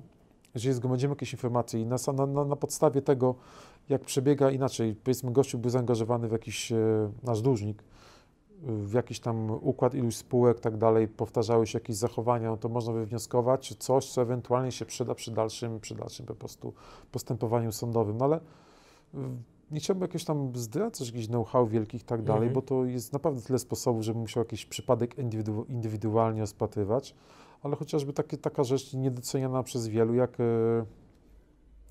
jeżeli 0.55 0.75
zgromadzimy 0.75 1.11
jakieś 1.11 1.33
informacje 1.33 1.81
i 1.81 1.85
na, 1.85 1.97
na, 2.27 2.45
na 2.45 2.55
podstawie 2.55 3.01
tego, 3.01 3.35
jak 3.89 4.01
przebiega 4.01 4.51
inaczej, 4.51 4.95
powiedzmy 5.03 5.31
gościu 5.31 5.57
był 5.57 5.69
zaangażowany 5.69 6.27
w 6.27 6.31
jakiś 6.31 6.73
nasz 7.23 7.41
dłużnik, 7.41 7.83
w 8.61 8.93
jakiś 8.93 9.19
tam 9.19 9.51
układ 9.51 9.93
iluś 9.93 10.15
spółek, 10.15 10.59
tak 10.59 10.77
dalej, 10.77 11.07
powtarzały 11.07 11.67
się 11.67 11.79
jakieś 11.79 11.95
zachowania, 11.95 12.49
no 12.49 12.57
to 12.57 12.69
można 12.69 12.93
wywnioskować 12.93 13.75
coś, 13.79 14.09
co 14.09 14.21
ewentualnie 14.21 14.71
się 14.71 14.85
przyda 14.85 15.15
przy 15.15 15.31
dalszym, 15.31 15.79
przy 15.79 15.95
dalszym 15.95 16.25
po 16.25 16.35
prostu 16.35 16.73
postępowaniu 17.11 17.71
sądowym. 17.71 18.17
No 18.17 18.25
ale 18.25 18.37
y, 18.37 18.41
nie 19.71 19.79
chciałbym 19.79 20.01
jakieś 20.01 20.23
tam 20.23 20.51
zdradzać 20.55 21.07
jakichś 21.07 21.27
know-how 21.27 21.67
wielkich 21.67 22.01
i 22.01 22.05
tak 22.05 22.23
dalej, 22.23 22.41
mm 22.41 22.51
-hmm. 22.51 22.55
bo 22.55 22.61
to 22.61 22.85
jest 22.85 23.13
naprawdę 23.13 23.41
tyle 23.41 23.59
sposobów, 23.59 24.03
żebym 24.03 24.21
musiał 24.21 24.43
jakiś 24.43 24.65
przypadek 24.65 25.17
indywidu 25.17 25.65
indywidualnie 25.69 26.41
rozpatrywać, 26.41 27.15
ale 27.63 27.75
chociażby 27.75 28.13
takie, 28.13 28.37
taka 28.37 28.63
rzecz 28.63 28.93
niedoceniana 28.93 29.63
przez 29.63 29.87
wielu, 29.87 30.13
jak 30.13 30.39
e, 30.39 30.43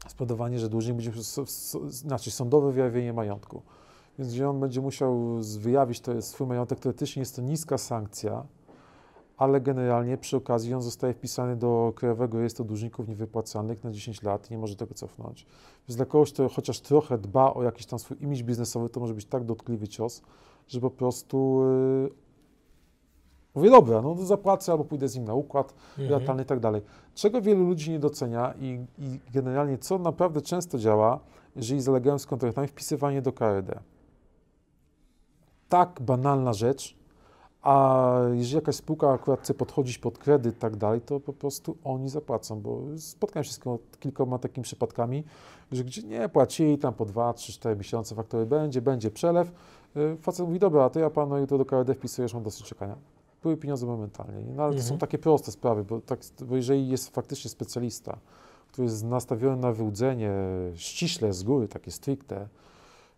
spowodowanie, 0.08 0.58
że 0.58 0.68
dłużnik 0.68 0.96
będzie, 0.96 1.12
znaczy 1.88 2.30
sądowe 2.30 2.72
wyjawienie 2.72 3.12
majątku. 3.12 3.62
Więc 4.18 4.32
gdzie 4.32 4.48
on 4.48 4.60
będzie 4.60 4.80
musiał 4.80 5.38
wyjawić 5.58 6.00
to 6.00 6.22
swój 6.22 6.46
majątek, 6.46 6.80
teoretycznie 6.80 7.20
jest 7.20 7.36
to 7.36 7.42
niska 7.42 7.78
sankcja, 7.78 8.46
ale 9.36 9.60
generalnie 9.60 10.18
przy 10.18 10.36
okazji 10.36 10.74
on 10.74 10.82
zostaje 10.82 11.14
wpisany 11.14 11.56
do 11.56 11.92
Krajowego 11.96 12.38
Rejestru 12.38 12.64
Dłużników 12.64 13.08
Niewypłacalnych 13.08 13.84
na 13.84 13.90
10 13.90 14.22
lat 14.22 14.50
i 14.50 14.54
nie 14.54 14.58
może 14.58 14.76
tego 14.76 14.94
cofnąć. 14.94 15.46
Więc 15.88 15.96
dla 15.96 16.06
kogoś, 16.06 16.32
kto 16.32 16.48
chociaż 16.48 16.80
trochę 16.80 17.18
dba 17.18 17.54
o 17.54 17.62
jakiś 17.62 17.86
tam 17.86 17.98
swój 17.98 18.16
imidż 18.20 18.42
biznesowy, 18.42 18.88
to 18.88 19.00
może 19.00 19.14
być 19.14 19.26
tak 19.26 19.44
dotkliwy 19.44 19.88
cios, 19.88 20.22
że 20.68 20.80
po 20.80 20.90
prostu 20.90 21.60
yy, 22.02 22.10
mówię, 23.54 23.70
dobra, 23.70 24.02
no 24.02 24.14
to 24.14 24.26
zapłacę 24.26 24.72
albo 24.72 24.84
pójdę 24.84 25.08
z 25.08 25.16
nim 25.16 25.24
na 25.24 25.34
układ 25.34 25.74
mhm. 25.98 26.40
i 26.40 26.44
tak 26.44 26.60
dalej. 26.60 26.82
Czego 27.14 27.42
wielu 27.42 27.64
ludzi 27.64 27.90
nie 27.90 27.98
docenia 27.98 28.54
i, 28.60 28.86
i 28.98 29.20
generalnie 29.32 29.78
co 29.78 29.98
naprawdę 29.98 30.40
często 30.40 30.78
działa, 30.78 31.20
jeżeli 31.56 31.80
zalegają 31.80 32.18
z 32.18 32.26
kontraktami, 32.26 32.68
wpisywanie 32.68 33.22
do 33.22 33.32
KRD 33.32 33.80
tak 35.68 36.00
banalna 36.02 36.52
rzecz, 36.52 36.96
a 37.62 38.14
jeżeli 38.32 38.54
jakaś 38.54 38.74
spółka 38.76 39.12
akurat 39.12 39.40
chce 39.40 39.54
podchodzić 39.54 39.98
pod 39.98 40.18
kredyt 40.18 40.56
i 40.56 40.58
tak 40.58 40.76
dalej, 40.76 41.00
to 41.00 41.20
po 41.20 41.32
prostu 41.32 41.76
oni 41.84 42.08
zapłacą, 42.08 42.60
bo 42.60 42.80
spotkałem 42.98 43.44
się 43.44 43.52
z 43.52 43.60
kilkoma 44.00 44.38
takimi 44.38 44.64
przypadkami, 44.64 45.24
że 45.72 45.84
gdzie 45.84 46.02
nie 46.02 46.28
płacili 46.28 46.78
tam 46.78 46.94
po 46.94 47.04
2, 47.04 47.32
3, 47.32 47.52
4 47.52 47.76
miesiące 47.76 48.14
faktory 48.14 48.46
będzie, 48.46 48.82
będzie 48.82 49.10
przelew. 49.10 49.52
Y, 49.96 50.16
facet 50.22 50.46
mówi, 50.46 50.58
dobra, 50.58 50.84
a 50.84 50.90
to 50.90 51.00
ja 51.00 51.10
panu 51.10 51.38
jutro 51.38 51.58
do 51.58 51.64
KRD 51.64 51.94
wpisuję, 51.94 52.22
już 52.24 52.34
mam 52.34 52.42
dosyć 52.42 52.66
czekania. 52.66 52.96
wpływy 53.36 53.56
pieniądze 53.56 53.86
momentalnie. 53.86 54.42
Nie? 54.42 54.52
No, 54.54 54.62
ale 54.62 54.72
to 54.72 54.78
Mhm. 54.78 54.88
są 54.88 54.98
takie 54.98 55.18
proste 55.18 55.52
sprawy, 55.52 55.84
bo, 55.84 56.00
tak, 56.00 56.20
bo 56.48 56.56
jeżeli 56.56 56.88
jest 56.88 57.14
faktycznie 57.14 57.50
specjalista, 57.50 58.18
który 58.72 58.84
jest 58.88 59.04
nastawiony 59.04 59.56
na 59.56 59.72
wyłudzenie 59.72 60.32
ściśle 60.74 61.32
z 61.32 61.42
góry, 61.42 61.68
takie 61.68 61.90
stricte, 61.90 62.48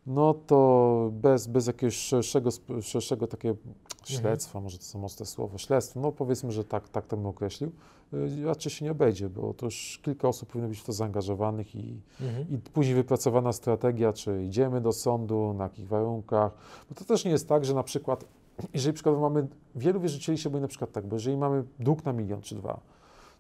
no 0.08 0.34
to 0.34 1.10
bez, 1.12 1.46
bez 1.46 1.66
jakiegoś 1.66 1.96
szerszego, 1.96 2.50
szerszego 2.82 3.26
takiego 3.26 3.56
śledztwa, 4.04 4.60
może 4.60 4.78
to 4.78 4.84
są 4.84 4.98
mocne 4.98 5.26
słowo, 5.26 5.58
śledztwo, 5.58 6.00
no 6.00 6.12
powiedzmy, 6.12 6.52
że 6.52 6.64
tak, 6.64 6.88
tak 6.88 7.06
to 7.06 7.16
bym 7.16 7.26
określił, 7.26 7.72
y, 8.14 8.44
raczej 8.44 8.72
się 8.72 8.84
nie 8.84 8.90
obejdzie, 8.90 9.28
bo 9.28 9.54
to 9.54 9.66
już 9.66 10.00
kilka 10.02 10.28
osób 10.28 10.48
powinno 10.48 10.68
być 10.68 10.78
w 10.80 10.84
to 10.84 10.92
zaangażowanych 10.92 11.74
i, 11.74 12.00
Mhm. 12.20 12.46
i 12.50 12.58
później 12.58 12.94
wypracowana 12.94 13.52
strategia, 13.52 14.12
czy 14.12 14.44
idziemy 14.44 14.80
do 14.80 14.92
sądu, 14.92 15.54
na 15.58 15.64
jakich 15.64 15.88
warunkach. 15.88 16.52
Bo 16.88 16.94
to 16.94 17.04
też 17.04 17.24
nie 17.24 17.30
jest 17.30 17.48
tak, 17.48 17.64
że 17.64 17.74
na 17.74 17.82
przykład, 17.82 18.24
jeżeli 18.74 18.94
przykładowo 18.94 19.30
mamy, 19.30 19.46
wielu 19.74 20.00
wierzycieli 20.00 20.38
się 20.38 20.50
boi 20.50 20.60
na 20.60 20.68
przykład 20.68 20.92
tak, 20.92 21.06
bo 21.06 21.16
jeżeli 21.16 21.36
mamy 21.36 21.64
dług 21.78 22.04
na 22.04 22.12
milion 22.12 22.40
czy 22.40 22.54
dwa, 22.54 22.80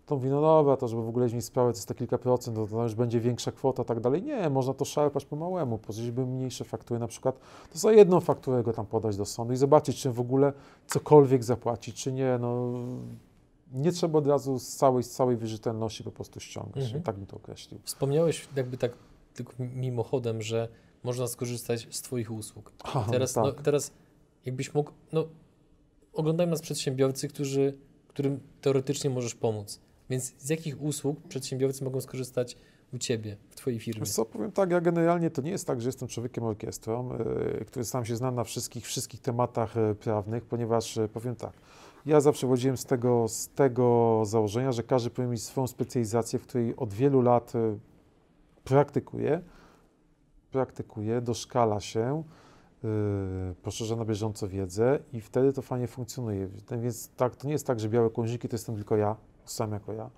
to 0.08 0.16
mówi, 0.16 0.28
no 0.28 0.40
dobra, 0.40 0.76
to 0.76 0.88
żeby 0.88 1.02
w 1.02 1.08
ogóle 1.08 1.28
mieć 1.28 1.44
sprawę, 1.44 1.72
to 1.72 1.76
jest 1.78 1.88
te 1.88 1.94
kilka 1.94 2.18
procent, 2.18 2.56
to, 2.56 2.66
to 2.66 2.82
już 2.82 2.94
będzie 2.94 3.20
większa 3.20 3.52
kwota, 3.52 3.84
tak 3.84 4.00
dalej. 4.00 4.22
Nie, 4.22 4.50
można 4.50 4.74
to 4.74 4.84
szarpać 4.84 5.24
po 5.24 5.36
małemu, 5.36 5.78
żeby 5.88 6.26
mniejsze 6.26 6.64
faktury 6.64 7.00
na 7.00 7.08
przykład, 7.08 7.38
to 7.72 7.78
za 7.78 7.92
jedną 7.92 8.20
fakturę 8.20 8.62
go 8.62 8.72
tam 8.72 8.86
podać 8.86 9.16
do 9.16 9.24
sądu 9.24 9.52
i 9.52 9.56
zobaczyć, 9.56 9.96
czy 9.96 10.10
w 10.10 10.20
ogóle 10.20 10.52
cokolwiek 10.86 11.44
zapłaci, 11.44 11.92
czy 11.92 12.12
nie, 12.12 12.38
no 12.40 12.72
nie 13.72 13.92
trzeba 13.92 14.18
od 14.18 14.26
razu 14.26 14.58
z 14.58 14.76
całej, 14.76 15.02
z 15.02 15.10
całej 15.10 15.36
wierzytelności 15.36 16.04
po 16.04 16.12
prostu 16.12 16.40
ściągać. 16.40 16.84
Mhm. 16.84 17.02
Tak 17.02 17.16
bym 17.16 17.26
to 17.26 17.36
określił. 17.36 17.80
Wspomniałeś 17.84 18.48
jakby 18.56 18.76
tak 18.76 18.92
tylko 19.34 19.52
mimochodem, 19.58 20.42
że 20.42 20.68
można 21.02 21.26
skorzystać 21.26 21.88
z 21.90 22.02
Twoich 22.02 22.30
usług. 22.30 22.72
Aha, 22.84 23.06
Teraz, 23.10 23.32
tak. 23.32 23.44
no, 23.44 23.52
teraz 23.52 23.92
jakbyś 24.44 24.74
mógł, 24.74 24.90
no, 25.12 25.24
oglądają 26.12 26.50
nas 26.50 26.60
przedsiębiorcy, 26.60 27.28
którzy, 27.28 27.78
którym 28.08 28.40
teoretycznie 28.60 29.10
możesz 29.10 29.34
pomóc. 29.34 29.80
Więc 30.10 30.34
z 30.38 30.48
jakich 30.48 30.82
usług 30.82 31.20
przedsiębiorcy 31.28 31.84
mogą 31.84 32.00
skorzystać 32.00 32.56
u 32.92 32.98
Ciebie, 32.98 33.36
w 33.50 33.56
Twojej 33.56 33.80
firmie? 33.80 34.00
Wiesz 34.00 34.10
co, 34.10 34.24
powiem 34.24 34.52
tak, 34.52 34.70
ja 34.70 34.80
generalnie 34.80 35.30
to 35.30 35.42
nie 35.42 35.50
jest 35.50 35.66
tak, 35.66 35.80
że 35.80 35.88
jestem 35.88 36.08
człowiekiem 36.08 36.44
orkiestrą, 36.44 37.18
yy, 37.18 37.64
który 37.64 37.84
sam 37.84 38.04
się 38.04 38.16
zna 38.16 38.30
na 38.30 38.44
wszystkich, 38.44 38.86
wszystkich 38.86 39.20
tematach 39.20 39.76
yy, 39.76 39.94
prawnych, 39.94 40.44
ponieważ 40.44 40.96
yy, 40.96 41.08
powiem 41.08 41.36
tak, 41.36 41.52
ja 42.06 42.20
zawsze 42.20 42.46
wychodziłem 42.46 42.76
z 42.76 42.84
tego, 42.84 43.28
z 43.28 43.48
tego 43.48 44.22
założenia, 44.24 44.72
że 44.72 44.82
każdy 44.82 45.10
powinien 45.10 45.32
mieć 45.32 45.42
swoją 45.42 45.66
specjalizację, 45.66 46.38
w 46.38 46.42
której 46.42 46.76
od 46.76 46.94
wielu 46.94 47.20
lat 47.20 47.52
praktykuje, 48.64 49.42
praktykuje, 50.50 51.20
doszkala 51.20 51.80
się, 51.80 52.22
yy, 52.82 52.90
poszerza 53.62 53.96
na 53.96 54.04
bieżąco 54.04 54.48
wiedzę 54.48 54.98
i 55.12 55.20
wtedy 55.20 55.52
to 55.52 55.62
fajnie 55.62 55.86
funkcjonuje. 55.86 56.48
Więc 56.82 57.10
tak, 57.16 57.36
to 57.36 57.46
nie 57.46 57.52
jest 57.52 57.66
tak, 57.66 57.80
że 57.80 57.88
białe 57.88 58.10
kążiki 58.10 58.48
to 58.48 58.54
jestem 58.54 58.74
tylko 58.74 58.96
ja, 58.96 59.16
sam 59.50 59.72
jako 59.72 59.92
ja. 59.92 60.10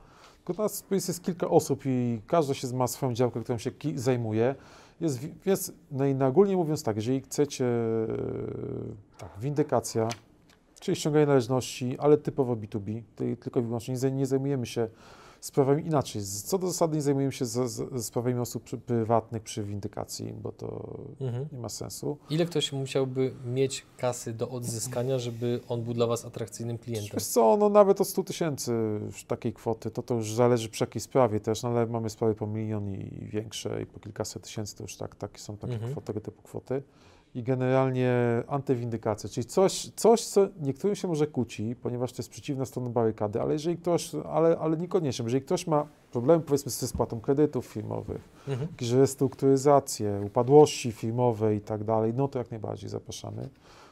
Tylko 0.44 0.62
nas 0.62 0.84
jest, 0.90 1.08
jest 1.08 1.24
kilka 1.24 1.48
osób 1.48 1.82
i 1.86 2.20
każda 2.26 2.54
się 2.54 2.72
ma 2.74 2.86
swoją 2.86 3.14
działkę, 3.14 3.40
którą 3.40 3.58
się 3.58 3.70
zajmuje. 3.94 4.54
Jest, 5.00 5.18
wi- 5.18 5.34
więc 5.46 5.72
najogólniej 5.92 6.56
mówiąc 6.56 6.82
tak, 6.82 6.96
jeżeli 6.96 7.20
chcecie, 7.20 7.64
e, 7.64 8.06
tak, 9.18 9.30
windykacja, 9.40 10.08
czyli 10.80 10.96
ściąganie 10.96 11.26
należności, 11.26 11.98
ale 11.98 12.16
typowo 12.18 12.56
B2B, 12.56 13.02
ty- 13.16 13.36
tylko 13.36 13.60
i 13.60 13.62
wyłącznie 13.62 13.94
nie 14.12 14.26
zajmujemy 14.26 14.66
się 14.66 14.88
sprawami 15.40 15.87
inaczej. 15.87 16.22
Co 16.44 16.59
do 16.59 16.66
zasady 16.66 16.96
nie 16.96 17.03
zajmujemy 17.03 17.33
się 17.33 17.44
z, 17.44 17.70
z, 17.70 18.05
sprawami 18.07 18.38
osób 18.38 18.64
prywatnych 18.87 19.42
przy 19.42 19.64
windykacji, 19.64 20.33
bo 20.33 20.53
to 20.53 20.96
Mhm. 21.20 21.46
nie 21.53 21.59
ma 21.59 21.68
sensu. 21.68 22.16
Ile 22.31 22.46
ktoś 22.46 22.72
musiałby 22.72 23.35
mieć 23.44 23.87
kasy 23.96 24.33
do 24.33 24.48
odzyskania, 24.48 25.18
żeby 25.18 25.61
on 25.68 25.83
był 25.83 25.94
dla 25.94 26.07
Was 26.07 26.24
atrakcyjnym 26.24 26.79
klientem? 26.79 27.11
Wiesz 27.14 27.26
co, 27.26 27.57
no 27.61 27.68
nawet 27.68 28.00
o 28.00 28.05
100 28.05 28.24
tysięcy 28.24 28.72
takiej 29.26 29.53
kwoty, 29.53 29.90
to 29.90 30.03
to 30.03 30.14
już 30.14 30.35
zależy 30.35 30.68
przy 30.68 30.85
jakiej 30.85 31.00
sprawie 31.00 31.40
też, 31.40 31.62
no 31.62 31.68
ale 31.68 31.87
mamy 31.87 32.11
sprawy 32.11 32.35
po 32.35 32.46
milion 32.46 32.88
i 32.88 33.29
większe 33.33 33.83
i 33.83 33.87
po 33.87 34.00
kilkaset 34.00 34.42
tysięcy, 34.42 34.76
to 34.76 34.85
już 34.85 34.96
tak, 34.96 35.14
takie 35.14 35.38
są 35.38 35.57
takie 35.57 35.74
Mhm. 35.74 35.92
kwoty, 35.92 36.07
tego 36.07 36.20
typu 36.20 36.42
kwoty. 36.42 36.83
I 37.34 37.42
generalnie 37.42 38.12
antywindykacja, 38.48 39.30
czyli 39.30 39.44
coś, 39.46 39.90
coś, 39.96 40.24
co 40.24 40.48
niektórym 40.60 40.96
się 40.96 41.08
może 41.08 41.26
kłóci, 41.26 41.76
ponieważ 41.82 42.12
to 42.12 42.22
jest 42.22 42.30
przeciwna 42.30 42.64
strona 42.64 42.90
barykady, 42.90 43.40
ale 43.40 43.52
jeżeli 43.52 43.76
ktoś, 43.76 44.14
ale, 44.14 44.58
ale 44.58 44.76
niekoniecznie, 44.76 45.24
jeżeli 45.24 45.44
ktoś 45.44 45.66
ma 45.66 45.86
problemy 46.12 46.42
powiedzmy 46.42 46.70
ze 46.70 46.88
spłatą 46.88 47.20
kredytów 47.20 47.66
firmowych, 47.66 48.28
Mhm. 48.48 48.68
jakieś 48.70 48.90
restrukturyzacje, 48.90 50.22
upadłości 50.26 50.92
firmowe 50.92 51.54
i 51.54 51.60
tak 51.60 51.84
dalej, 51.84 52.12
no 52.16 52.28
to 52.28 52.38
jak 52.38 52.50
najbardziej 52.50 52.90
zapraszamy. 52.90 53.48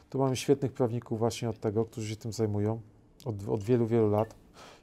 Tu 0.09 0.19
mamy 0.19 0.35
świetnych 0.35 0.73
prawników 0.73 1.19
właśnie 1.19 1.49
od 1.49 1.59
tego, 1.59 1.85
którzy 1.85 2.09
się 2.09 2.15
tym 2.15 2.33
zajmują 2.33 2.79
od, 3.25 3.35
od 3.49 3.63
wielu, 3.63 3.87
wielu 3.87 4.09
lat 4.09 4.35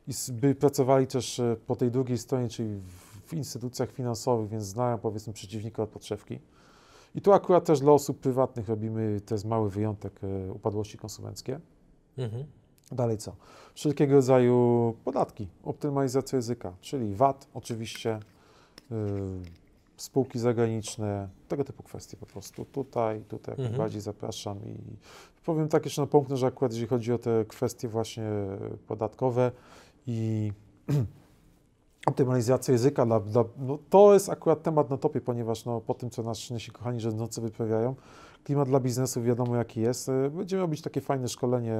i 0.08 0.12
by 0.32 0.54
pracowali 0.54 1.06
też 1.06 1.40
e, 1.40 1.56
po 1.66 1.76
tej 1.76 1.90
drugiej 1.90 2.18
stronie, 2.18 2.48
czyli 2.48 2.68
w, 2.76 3.28
w 3.30 3.34
instytucjach 3.34 3.92
finansowych, 3.92 4.48
więc 4.50 4.64
znają 4.64 4.98
powiedzmy 4.98 5.32
przeciwnika 5.32 5.82
od 5.82 5.88
podszewki. 5.90 6.38
I 7.16 7.20
tu 7.20 7.32
akurat 7.32 7.64
też 7.64 7.80
dla 7.80 7.92
osób 7.92 8.20
prywatnych 8.20 8.68
robimy, 8.68 9.20
to 9.20 9.34
jest 9.34 9.44
mały 9.44 9.70
wyjątek, 9.70 10.20
e, 10.24 10.52
upadłości 10.52 10.98
konsumenckie. 10.98 11.60
Mhm. 12.18 12.44
Dalej 12.92 13.18
co? 13.18 13.36
Wszelkiego 13.74 14.14
rodzaju 14.14 14.94
podatki, 15.04 15.48
optymalizacja 15.64 16.36
ryzyka, 16.36 16.72
czyli 16.80 17.14
VAT 17.14 17.48
oczywiście, 17.54 18.20
yy, 18.90 18.96
spółki 19.96 20.38
zagraniczne, 20.38 21.28
tego 21.48 21.64
typu 21.64 21.82
kwestie 21.82 22.16
po 22.16 22.26
prostu. 22.26 22.64
Tutaj, 22.64 23.20
tutaj 23.28 23.52
jak 23.52 23.58
Mhm. 23.58 23.70
najbardziej 23.70 24.00
zapraszam 24.00 24.58
i 24.64 24.76
powiem 25.44 25.68
tak 25.68 25.84
jeszcze 25.84 26.02
napomknę, 26.02 26.36
że 26.36 26.46
akurat 26.46 26.72
jeżeli 26.72 26.88
chodzi 26.88 27.12
o 27.12 27.18
te 27.18 27.44
kwestie 27.44 27.88
właśnie 27.88 28.30
podatkowe 28.86 29.52
i 30.06 30.52
optymalizację 32.06 32.72
ryzyka, 32.72 33.06
dla, 33.06 33.20
dla, 33.20 33.44
no 33.58 33.78
to 33.90 34.14
jest 34.14 34.28
akurat 34.28 34.62
temat 34.62 34.90
na 34.90 34.96
topie, 34.96 35.20
ponieważ 35.20 35.64
no, 35.64 35.80
po 35.80 35.94
tym, 35.94 36.10
co 36.10 36.22
nasi, 36.22 36.52
nasi 36.52 36.70
kochani 36.70 37.00
rządzący 37.00 37.40
wyprawiają, 37.40 37.94
klimat 38.44 38.68
dla 38.68 38.80
biznesu 38.80 39.22
wiadomo 39.22 39.56
jaki 39.56 39.80
jest. 39.80 40.08
Yy, 40.08 40.30
Będziemy 40.30 40.62
robić 40.62 40.82
takie 40.82 41.00
fajne 41.00 41.28
szkolenie 41.28 41.78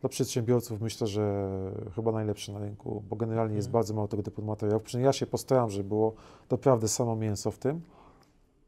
dla 0.00 0.08
przedsiębiorców 0.08 0.80
myślę, 0.80 1.06
że 1.06 1.50
chyba 1.94 2.12
najlepszy 2.12 2.52
na 2.52 2.58
rynku, 2.58 3.02
bo 3.10 3.16
generalnie 3.16 3.56
jest 3.56 3.68
Mhm. 3.68 3.72
bardzo 3.72 3.94
mało 3.94 4.08
tego 4.08 4.22
typu 4.22 4.42
materiałów. 4.42 4.82
Przynajmniej 4.82 5.06
ja 5.06 5.12
się 5.12 5.26
postaram, 5.26 5.70
żeby 5.70 5.88
było 5.88 6.14
naprawdę 6.50 6.88
samo 6.88 7.16
mięso 7.16 7.50
w 7.50 7.58
tym. 7.58 7.80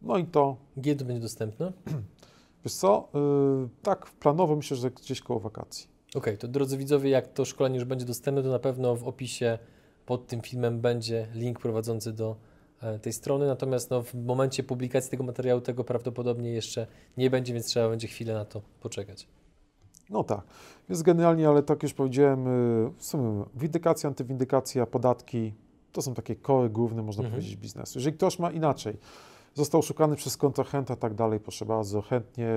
No 0.02 0.18
i 0.18 0.24
to, 0.24 0.56
Kiedy 0.82 0.96
to 0.96 1.04
będzie 1.04 1.22
dostępne? 1.22 1.72
wiesz 2.64 2.74
co, 2.74 3.08
yy, 3.14 3.68
tak 3.82 4.06
planowo 4.06 4.56
myślę, 4.56 4.76
że 4.76 4.90
gdzieś 4.90 5.20
koło 5.20 5.40
wakacji. 5.40 5.88
Okej, 6.14 6.38
to 6.38 6.48
drodzy 6.48 6.78
widzowie, 6.78 7.10
jak 7.10 7.28
to 7.28 7.44
szkolenie 7.44 7.74
już 7.76 7.84
będzie 7.84 8.06
dostępne, 8.06 8.42
to 8.42 8.48
na 8.48 8.58
pewno 8.58 8.96
w 8.96 9.04
opisie 9.08 9.58
pod 10.08 10.26
tym 10.26 10.40
filmem 10.40 10.80
będzie 10.80 11.26
link 11.34 11.60
prowadzący 11.60 12.12
do 12.12 12.36
e, 12.82 12.98
tej 12.98 13.12
strony. 13.12 13.46
Natomiast 13.46 13.90
no, 13.90 14.02
w 14.02 14.14
momencie 14.14 14.62
publikacji 14.62 15.10
tego 15.10 15.24
materiału 15.24 15.60
tego 15.60 15.84
prawdopodobnie 15.84 16.50
jeszcze 16.50 16.86
nie 17.16 17.30
będzie, 17.30 17.54
więc 17.54 17.66
trzeba 17.66 17.88
będzie 17.88 18.08
chwilę 18.08 18.34
na 18.34 18.44
to 18.44 18.62
poczekać. 18.80 19.26
No 20.10 20.24
tak, 20.24 20.40
więc 20.88 21.02
generalnie, 21.02 21.48
ale 21.48 21.62
tak 21.62 21.82
już 21.82 21.94
powiedziałem, 21.94 22.44
yy, 22.44 22.92
w 22.98 23.04
sumie 23.04 23.44
windykacja, 23.54 24.08
antywindykacja, 24.08 24.86
podatki, 24.86 25.54
to 25.92 26.02
są 26.02 26.14
takie 26.14 26.36
kory 26.36 26.70
główne, 26.70 27.02
można 27.02 27.24
Mhm. 27.24 27.34
powiedzieć, 27.40 27.56
biznesu. 27.56 27.98
Jeżeli 27.98 28.16
ktoś 28.16 28.38
ma 28.38 28.50
inaczej, 28.50 28.96
został 29.58 29.82
szukany 29.82 30.16
przez 30.16 30.36
kontrahenta 30.36 30.94
i 30.94 30.96
tak 30.96 31.14
dalej, 31.14 31.40
proszę 31.40 31.66
bardzo, 31.66 32.02
chętnie, 32.02 32.48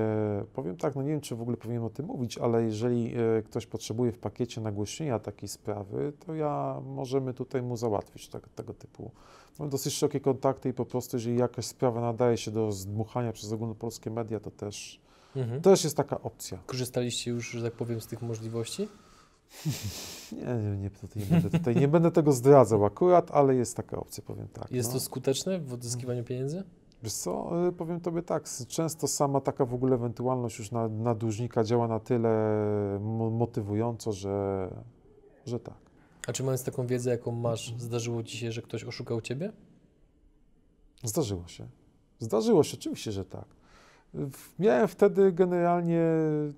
powiem 0.53 0.77
tak, 0.77 0.95
no 0.95 1.01
nie 1.01 1.09
wiem, 1.09 1.21
czy 1.21 1.35
w 1.35 1.41
ogóle 1.41 1.57
powinienem 1.57 1.85
o 1.85 1.89
tym 1.89 2.05
mówić, 2.05 2.37
ale 2.37 2.63
jeżeli 2.63 3.13
e, 3.15 3.41
ktoś 3.41 3.65
potrzebuje 3.65 4.11
w 4.11 4.17
pakiecie 4.19 4.61
nagłośnienia 4.61 5.19
takiej 5.19 5.49
sprawy, 5.49 6.13
to 6.25 6.35
ja 6.35 6.81
możemy 6.85 7.33
tutaj 7.33 7.61
mu 7.61 7.77
załatwić 7.77 8.27
tak, 8.27 8.49
tego 8.49 8.73
typu. 8.73 9.11
Mam 9.59 9.69
dosyć 9.69 9.93
szerokie 9.93 10.19
kontakty 10.19 10.69
i 10.69 10.73
po 10.73 10.85
prostu, 10.85 11.17
jeżeli 11.17 11.37
jakaś 11.37 11.65
sprawa 11.65 12.01
nadaje 12.01 12.37
się 12.37 12.51
do 12.51 12.71
zdmuchania 12.71 13.31
przez 13.31 13.53
ogólnopolskie 13.53 14.11
media, 14.11 14.39
to 14.39 14.51
też, 14.51 15.01
Mhm. 15.35 15.61
też 15.61 15.83
jest 15.83 15.97
taka 15.97 16.21
opcja. 16.21 16.57
Korzystaliście 16.65 17.31
już, 17.31 17.49
że 17.51 17.63
tak 17.63 17.73
powiem, 17.73 18.01
z 18.01 18.07
tych 18.07 18.21
możliwości? 18.21 18.87
Nie, 20.31 20.55
nie, 20.55 20.77
nie, 20.77 20.89
tutaj, 20.89 21.23
nie, 21.23 21.25
będę, 21.29 21.49
tutaj 21.49 21.75
nie 21.75 21.87
będę 21.87 22.11
tego 22.11 22.31
zdradzał 22.31 22.85
akurat, 22.85 23.31
ale 23.31 23.55
jest 23.55 23.77
taka 23.77 23.97
opcja, 23.97 24.23
powiem 24.27 24.47
tak. 24.47 24.71
Jest 24.71 24.89
no. 24.89 24.93
to 24.93 24.99
skuteczne 24.99 25.59
w 25.59 25.73
odzyskiwaniu 25.73 26.23
pieniędzy? 26.23 26.63
Wiesz 27.03 27.13
co, 27.13 27.51
y, 27.67 27.71
powiem 27.71 27.99
Tobie 27.99 28.21
tak, 28.21 28.43
często 28.67 29.07
sama 29.07 29.41
taka 29.41 29.65
w 29.65 29.73
ogóle 29.73 29.95
ewentualność 29.95 30.59
już 30.59 30.71
na, 30.71 30.87
na 30.87 31.15
dłużnika 31.15 31.63
działa 31.63 31.87
na 31.87 31.99
tyle 31.99 32.29
mo- 33.01 33.29
motywująco, 33.29 34.11
że, 34.11 34.67
że 35.45 35.59
tak. 35.59 35.77
A 36.27 36.33
czy 36.33 36.43
mając 36.43 36.63
taką 36.63 36.87
wiedzę, 36.87 37.09
jaką 37.09 37.31
masz, 37.31 37.73
zdarzyło 37.77 38.23
Ci 38.23 38.37
się, 38.37 38.51
że 38.51 38.61
ktoś 38.61 38.83
oszukał 38.83 39.21
Ciebie? 39.21 39.51
Zdarzyło 41.03 41.47
się. 41.47 41.67
Zdarzyło 42.19 42.63
się, 42.63 42.77
oczywiście, 42.77 43.11
że 43.11 43.25
tak. 43.25 43.45
Miałem 44.59 44.87
wtedy 44.87 45.31
generalnie, 45.31 46.03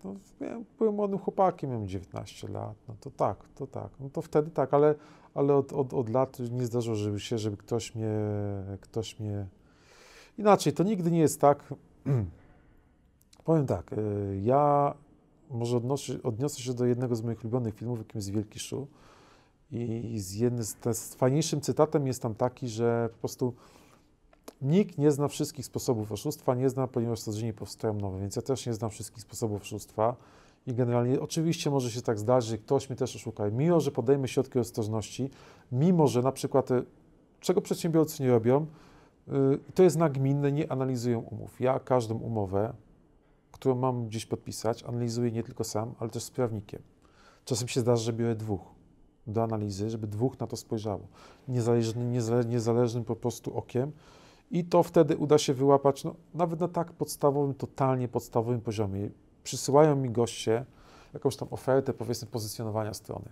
no, 0.04 0.16
miałem, 0.42 0.66
byłem 0.78 0.96
młodym 0.96 1.20
chłopakiem, 1.20 1.70
miałem 1.70 1.88
19 1.88 2.48
lat, 2.48 2.76
no 2.88 2.96
to 3.00 3.12
tak, 3.12 3.38
to 3.56 3.68
tak, 3.68 3.90
no 4.00 4.10
to 4.10 4.22
wtedy 4.22 4.52
tak, 4.52 4.74
ale, 4.74 4.96
ale 5.34 5.56
od, 5.56 5.74
od, 5.74 5.94
od 5.94 6.10
lat 6.10 6.38
nie 6.40 6.66
zdarzyło 6.66 6.96
żeby 6.96 7.20
się, 7.20 7.38
żeby 7.38 7.58
ktoś 7.58 7.96
mnie, 7.96 8.12
ktoś 8.82 9.20
mnie, 9.20 9.48
inaczej, 10.38 10.74
to 10.74 10.84
nigdy 10.84 11.12
nie 11.12 11.20
jest 11.20 11.42
tak, 11.42 11.74
powiem 13.46 13.66
tak, 13.66 13.94
y, 13.94 14.42
ja 14.44 14.94
może 15.50 15.78
odnoszę, 15.78 16.24
odniosę 16.24 16.62
się 16.62 16.74
do 16.74 16.86
jednego 16.86 17.16
z 17.16 17.22
moich 17.22 17.44
ulubionych 17.44 17.76
filmów, 17.76 18.00
jakim 18.00 18.18
jest 18.18 18.32
Wielki 18.32 18.60
Szu. 18.60 18.88
I 19.72 20.20
z 20.20 20.34
jednym 20.34 20.64
z, 20.64 20.78
z 20.94 21.16
fajniejszym 21.16 21.62
cytatem 21.62 22.08
jest 22.08 22.22
tam 22.22 22.36
taki, 22.36 22.68
że 22.68 23.10
po 23.12 23.18
prostu 23.18 23.54
nikt 24.62 24.98
nie 24.98 25.12
zna 25.12 25.28
wszystkich 25.28 25.66
sposobów 25.66 26.12
oszustwa, 26.12 26.56
nie 26.56 26.70
zna, 26.70 26.88
ponieważ 26.88 27.22
codziennie 27.22 27.54
powstają 27.54 27.94
nowe, 27.94 28.20
więc 28.20 28.36
ja 28.36 28.42
też 28.42 28.66
nie 28.66 28.74
znam 28.74 28.90
wszystkich 28.90 29.22
sposobów 29.22 29.62
oszustwa. 29.62 30.16
I 30.68 30.74
generalnie 30.74 31.22
oczywiście 31.22 31.70
może 31.70 31.92
się 31.92 32.02
tak 32.02 32.20
zdarzyć, 32.20 32.62
ktoś 32.62 32.90
mnie 32.90 32.98
też 32.98 33.16
oszuka. 33.16 33.50
Mimo, 33.50 33.80
że 33.80 33.92
podejmę 33.92 34.28
środki 34.28 34.60
ostrożności, 34.60 35.30
mimo, 35.72 36.08
że 36.08 36.22
na 36.22 36.32
przykład, 36.32 36.72
e, 36.72 36.84
czego 37.40 37.62
przedsiębiorcy 37.62 38.24
nie 38.24 38.30
robią, 38.30 38.66
to 39.74 39.84
jest 39.84 39.98
nagminne, 39.98 40.52
nie 40.52 40.72
analizują 40.72 41.20
umów. 41.20 41.62
Ja 41.62 41.80
każdą 41.80 42.16
umowę, 42.16 42.74
którą 43.52 43.76
mam 43.76 44.08
gdzieś 44.08 44.26
podpisać, 44.26 44.84
analizuję 44.84 45.32
nie 45.32 45.44
tylko 45.44 45.64
sam, 45.64 45.94
ale 46.00 46.10
też 46.10 46.24
z 46.24 46.32
prawnikiem. 46.32 46.82
Czasem 47.46 47.68
się 47.68 47.80
zdarza, 47.80 48.04
że 48.04 48.14
biorę 48.14 48.36
dwóch 48.36 48.62
do 49.28 49.44
analizy, 49.44 49.90
żeby 49.90 50.08
dwóch 50.08 50.40
na 50.40 50.48
to 50.48 50.58
spojrzało. 50.58 51.08
Niezależnym, 51.48 52.14
niezależnym 52.50 53.04
po 53.04 53.16
prostu 53.16 53.58
okiem. 53.58 53.92
I 54.52 54.66
to 54.66 54.84
wtedy 54.84 55.18
uda 55.18 55.38
się 55.38 55.54
wyłapać, 55.54 56.04
no, 56.04 56.16
nawet 56.34 56.60
na 56.60 56.68
tak 56.68 56.92
podstawowym, 56.92 57.54
totalnie 57.54 58.08
podstawowym 58.08 58.62
poziomie. 58.62 59.10
Przysyłają 59.44 59.96
mi 59.96 60.10
goście 60.10 60.66
jakąś 61.14 61.36
tam 61.36 61.48
ofertę, 61.52 61.94
powiedzmy, 61.94 62.28
pozycjonowania 62.28 62.94
strony. 62.94 63.26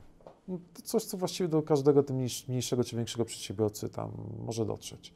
No, 0.47 0.59
to 0.73 0.81
coś, 0.81 1.03
co 1.03 1.17
właściwie 1.17 1.49
do 1.49 1.61
każdego 1.61 2.03
tym 2.03 2.25
mniejszego 2.47 2.83
czy 2.83 2.95
większego 2.95 3.25
przedsiębiorcy 3.25 3.89
tam 3.89 4.11
może 4.45 4.65
dotrzeć. 4.65 5.13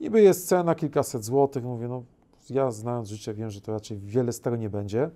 Niby 0.00 0.22
jest 0.22 0.48
cena 0.48 0.74
kilkaset 0.74 1.24
złotych, 1.24 1.64
mówię, 1.64 1.88
no 1.88 2.02
ja 2.50 2.70
znając 2.70 3.08
życie 3.08 3.34
wiem, 3.34 3.50
że 3.50 3.60
to 3.60 3.72
raczej 3.72 3.98
wiele 3.98 4.32
z 4.32 4.40
tego 4.40 4.56
nie 4.56 4.70
będzie, 4.70 5.10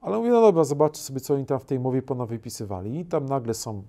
ale 0.00 0.18
mówię, 0.18 0.30
no 0.30 0.40
dobra, 0.40 0.64
zobaczcie 0.64 1.02
sobie, 1.02 1.20
co 1.20 1.34
oni 1.34 1.46
tam 1.46 1.58
w 1.58 1.64
tej 1.64 1.80
mowie 1.80 2.02
ponawypisywali 2.02 3.00
i 3.00 3.04
tam 3.04 3.26
nagle 3.26 3.54
są, 3.54 3.82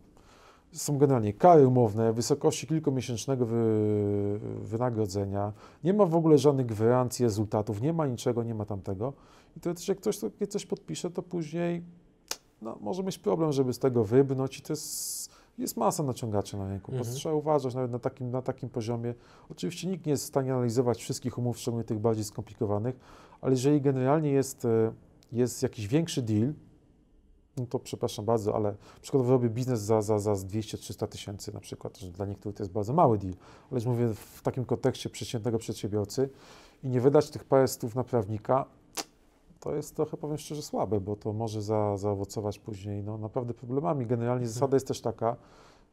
są 0.72 0.98
generalnie 0.98 1.34
kary 1.34 1.68
umowne 1.68 2.14
wysokości 2.14 2.68
kilkumiesięcznego 2.68 3.46
wy, 3.46 4.40
wynagrodzenia, 4.62 5.54
nie 5.84 5.94
ma 5.94 6.06
w 6.06 6.16
ogóle 6.16 6.38
żadnych 6.38 6.66
gwarancji 6.66 7.26
rezultatów, 7.26 7.82
nie 7.82 7.94
ma 7.94 8.08
niczego, 8.08 8.44
nie 8.44 8.56
ma 8.56 8.66
tamtego. 8.66 9.14
I 9.58 9.60
to 9.60 9.74
też 9.74 9.88
jak 9.88 9.98
ktoś 9.98 10.18
sobie 10.18 10.48
coś 10.48 10.66
podpisze, 10.66 11.12
to 11.12 11.24
później 11.24 11.84
no, 12.62 12.78
może 12.82 13.04
mieć 13.04 13.18
problem, 13.18 13.52
żeby 13.52 13.74
z 13.74 13.80
tego 13.80 14.04
wybrnąć. 14.04 14.60
I 14.60 14.62
to 14.62 14.74
jest, 14.74 15.30
jest 15.60 15.78
masa 15.78 16.04
naciągaczy 16.04 16.58
na 16.58 16.70
rynku. 16.70 16.92
Mhm. 16.92 17.16
Trzeba 17.16 17.36
uważać 17.36 17.76
nawet 17.76 17.92
na 17.92 18.00
takim, 18.00 18.32
na 18.32 18.42
takim 18.42 18.70
poziomie. 18.70 19.14
Oczywiście 19.50 19.88
nikt 19.88 20.06
nie 20.06 20.12
jest 20.12 20.24
w 20.24 20.28
stanie 20.28 20.54
analizować 20.54 21.02
wszystkich 21.02 21.38
umów, 21.38 21.60
szczególnie 21.60 21.84
tych 21.84 22.00
bardziej 22.00 22.24
skomplikowanych, 22.24 22.96
ale 23.42 23.52
jeżeli 23.52 23.82
generalnie 23.82 24.32
jest, 24.32 24.66
e, 24.66 24.94
jest 25.32 25.64
jakiś 25.64 25.88
większy 25.88 26.22
deal, 26.22 26.54
no 27.58 27.66
to 27.66 27.80
przepraszam 27.80 28.26
bardzo, 28.26 28.56
ale 28.56 28.76
przykładowo 29.02 29.32
robię 29.32 29.50
biznes 29.50 29.82
za, 29.82 30.02
za, 30.02 30.20
za 30.20 30.34
200-300 30.34 31.08
tysięcy 31.08 31.54
na 31.54 31.60
przykład, 31.60 31.98
że 31.98 32.12
dla 32.12 32.26
niektórych 32.26 32.56
to 32.56 32.64
jest 32.64 32.74
bardzo 32.74 32.94
mały 32.94 33.18
deal, 33.18 33.34
ale 33.72 33.78
już 33.78 33.86
mówię 33.86 34.14
w 34.14 34.42
takim 34.42 34.66
kontekście 34.66 35.10
przeciętnego 35.10 35.58
przedsiębiorcy 35.58 36.30
i 36.84 36.90
nie 36.90 37.02
wydać 37.02 37.30
tych 37.30 37.44
parę 37.44 37.68
stów 37.68 37.96
na 37.96 38.04
prawnika, 38.04 38.66
to 39.60 39.76
jest 39.76 39.96
trochę, 39.96 40.18
powiem 40.18 40.38
szczerze, 40.38 40.62
słabe, 40.62 41.00
bo 41.00 41.16
to 41.16 41.34
może 41.34 41.62
za, 41.62 41.98
zaowocować 41.98 42.60
później 42.60 43.04
no, 43.04 43.18
naprawdę 43.18 43.54
problemami. 43.54 44.06
Generalnie 44.06 44.44
mhm. 44.44 44.54
zasada 44.54 44.76
jest 44.76 44.88
też 44.88 45.02
taka, 45.02 45.36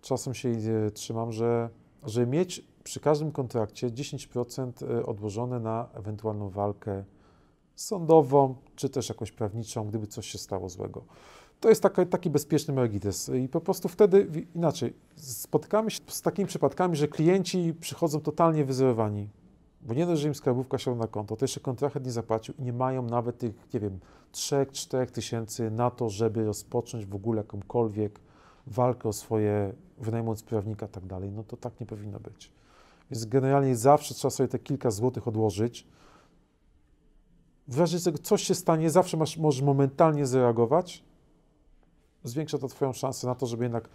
czasem 0.02 0.34
się 0.34 0.48
e, 0.48 0.90
trzymam, 0.90 1.32
że, 1.32 1.70
że 2.02 2.26
mieć 2.26 2.64
przy 2.84 3.00
każdym 3.00 3.32
kontrakcie 3.32 3.90
10% 3.90 4.98
e, 4.98 5.06
odłożone 5.06 5.60
na 5.60 5.88
ewentualną 5.94 6.50
walkę 6.50 7.04
sądową, 7.74 8.54
czy 8.76 8.88
też 8.88 9.08
jakąś 9.08 9.32
prawniczą, 9.32 9.88
gdyby 9.88 10.06
coś 10.06 10.26
się 10.26 10.38
stało 10.38 10.68
złego. 10.68 11.04
To 11.60 11.68
jest 11.68 11.82
taka, 11.82 12.06
taki 12.06 12.30
bezpieczny 12.30 12.74
mergites 12.74 13.28
i 13.28 13.48
po 13.48 13.60
prostu 13.60 13.88
wtedy 13.88 14.46
inaczej 14.54 14.94
spotykamy 15.16 15.90
się 15.90 16.00
z 16.06 16.22
takimi 16.22 16.48
przypadkami, 16.48 16.96
że 16.96 17.08
klienci 17.08 17.74
przychodzą 17.80 18.20
totalnie 18.20 18.64
wyzerowani 18.64 19.28
bo 19.86 19.94
nie 19.94 20.06
dość, 20.06 20.22
że 20.22 20.28
im 20.28 20.34
skarbówka 20.34 20.78
się 20.78 20.94
na 20.94 21.06
konto, 21.06 21.36
to 21.36 21.44
jeszcze 21.44 21.60
kontrahent 21.60 22.06
nie 22.06 22.12
zapłacił 22.12 22.54
i 22.58 22.62
nie 22.62 22.72
mają 22.72 23.02
nawet 23.02 23.38
tych, 23.38 23.74
nie 23.74 23.80
wiem, 23.80 23.98
3-4 24.32 25.06
tysięcy 25.06 25.70
na 25.70 25.90
to, 25.90 26.10
żeby 26.10 26.44
rozpocząć 26.44 27.06
w 27.06 27.14
ogóle 27.14 27.38
jakąkolwiek 27.38 28.20
walkę 28.66 29.08
o 29.08 29.12
swoje, 29.12 29.72
wynajmując 29.98 30.42
prawnika 30.42 30.86
i 30.86 30.88
tak 30.88 31.06
dalej. 31.06 31.30
No 31.30 31.44
to 31.44 31.56
tak 31.56 31.80
nie 31.80 31.86
powinno 31.86 32.20
być. 32.20 32.52
Więc 33.10 33.24
generalnie 33.24 33.76
zawsze 33.76 34.14
trzeba 34.14 34.30
sobie 34.30 34.48
te 34.48 34.58
kilka 34.58 34.90
złotych 34.90 35.28
odłożyć. 35.28 35.86
W 37.68 37.78
razie 37.78 38.00
czego 38.00 38.18
coś 38.18 38.42
się 38.42 38.54
stanie, 38.54 38.90
zawsze 38.90 39.16
masz, 39.16 39.36
możesz 39.36 39.62
momentalnie 39.62 40.26
zareagować. 40.26 41.04
Zwiększa 42.24 42.58
to 42.58 42.68
Twoją 42.68 42.92
szansę 42.92 43.26
na 43.26 43.34
to, 43.34 43.46
żeby 43.46 43.64
jednak 43.64 43.88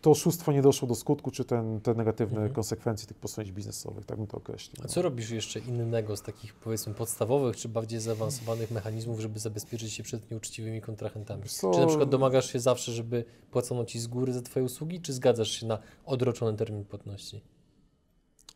to 0.00 0.10
oszustwo 0.10 0.52
nie 0.52 0.62
doszło 0.62 0.88
do 0.88 0.94
skutku, 0.94 1.30
czy 1.30 1.44
ten, 1.44 1.80
te 1.80 1.94
negatywne 1.94 2.36
mhm. 2.36 2.54
konsekwencje 2.54 3.08
tych 3.08 3.16
posunięć 3.16 3.52
biznesowych, 3.52 4.04
tak 4.04 4.18
bym 4.18 4.26
to 4.26 4.36
określił. 4.36 4.84
A 4.84 4.88
co 4.88 5.02
robisz 5.02 5.30
jeszcze 5.30 5.60
innego 5.60 6.16
z 6.16 6.22
takich 6.22 6.54
powiedzmy 6.54 6.94
podstawowych, 6.94 7.56
czy 7.56 7.68
bardziej 7.68 8.00
zaawansowanych 8.00 8.70
mechanizmów, 8.70 9.20
żeby 9.20 9.38
zabezpieczyć 9.38 9.92
się 9.92 10.02
przed 10.02 10.30
nieuczciwymi 10.30 10.80
kontrahentami? 10.80 11.42
Co? 11.42 11.70
Czy 11.70 11.80
na 11.80 11.86
przykład 11.86 12.08
domagasz 12.08 12.52
się 12.52 12.60
zawsze, 12.60 12.92
żeby 12.92 13.24
płacono 13.50 13.84
Ci 13.84 13.98
z 13.98 14.06
góry 14.06 14.32
za 14.32 14.42
Twoje 14.42 14.64
usługi, 14.64 15.00
czy 15.00 15.12
zgadzasz 15.12 15.50
się 15.50 15.66
na 15.66 15.78
odroczony 16.04 16.56
termin 16.56 16.84
płatności? 16.84 17.42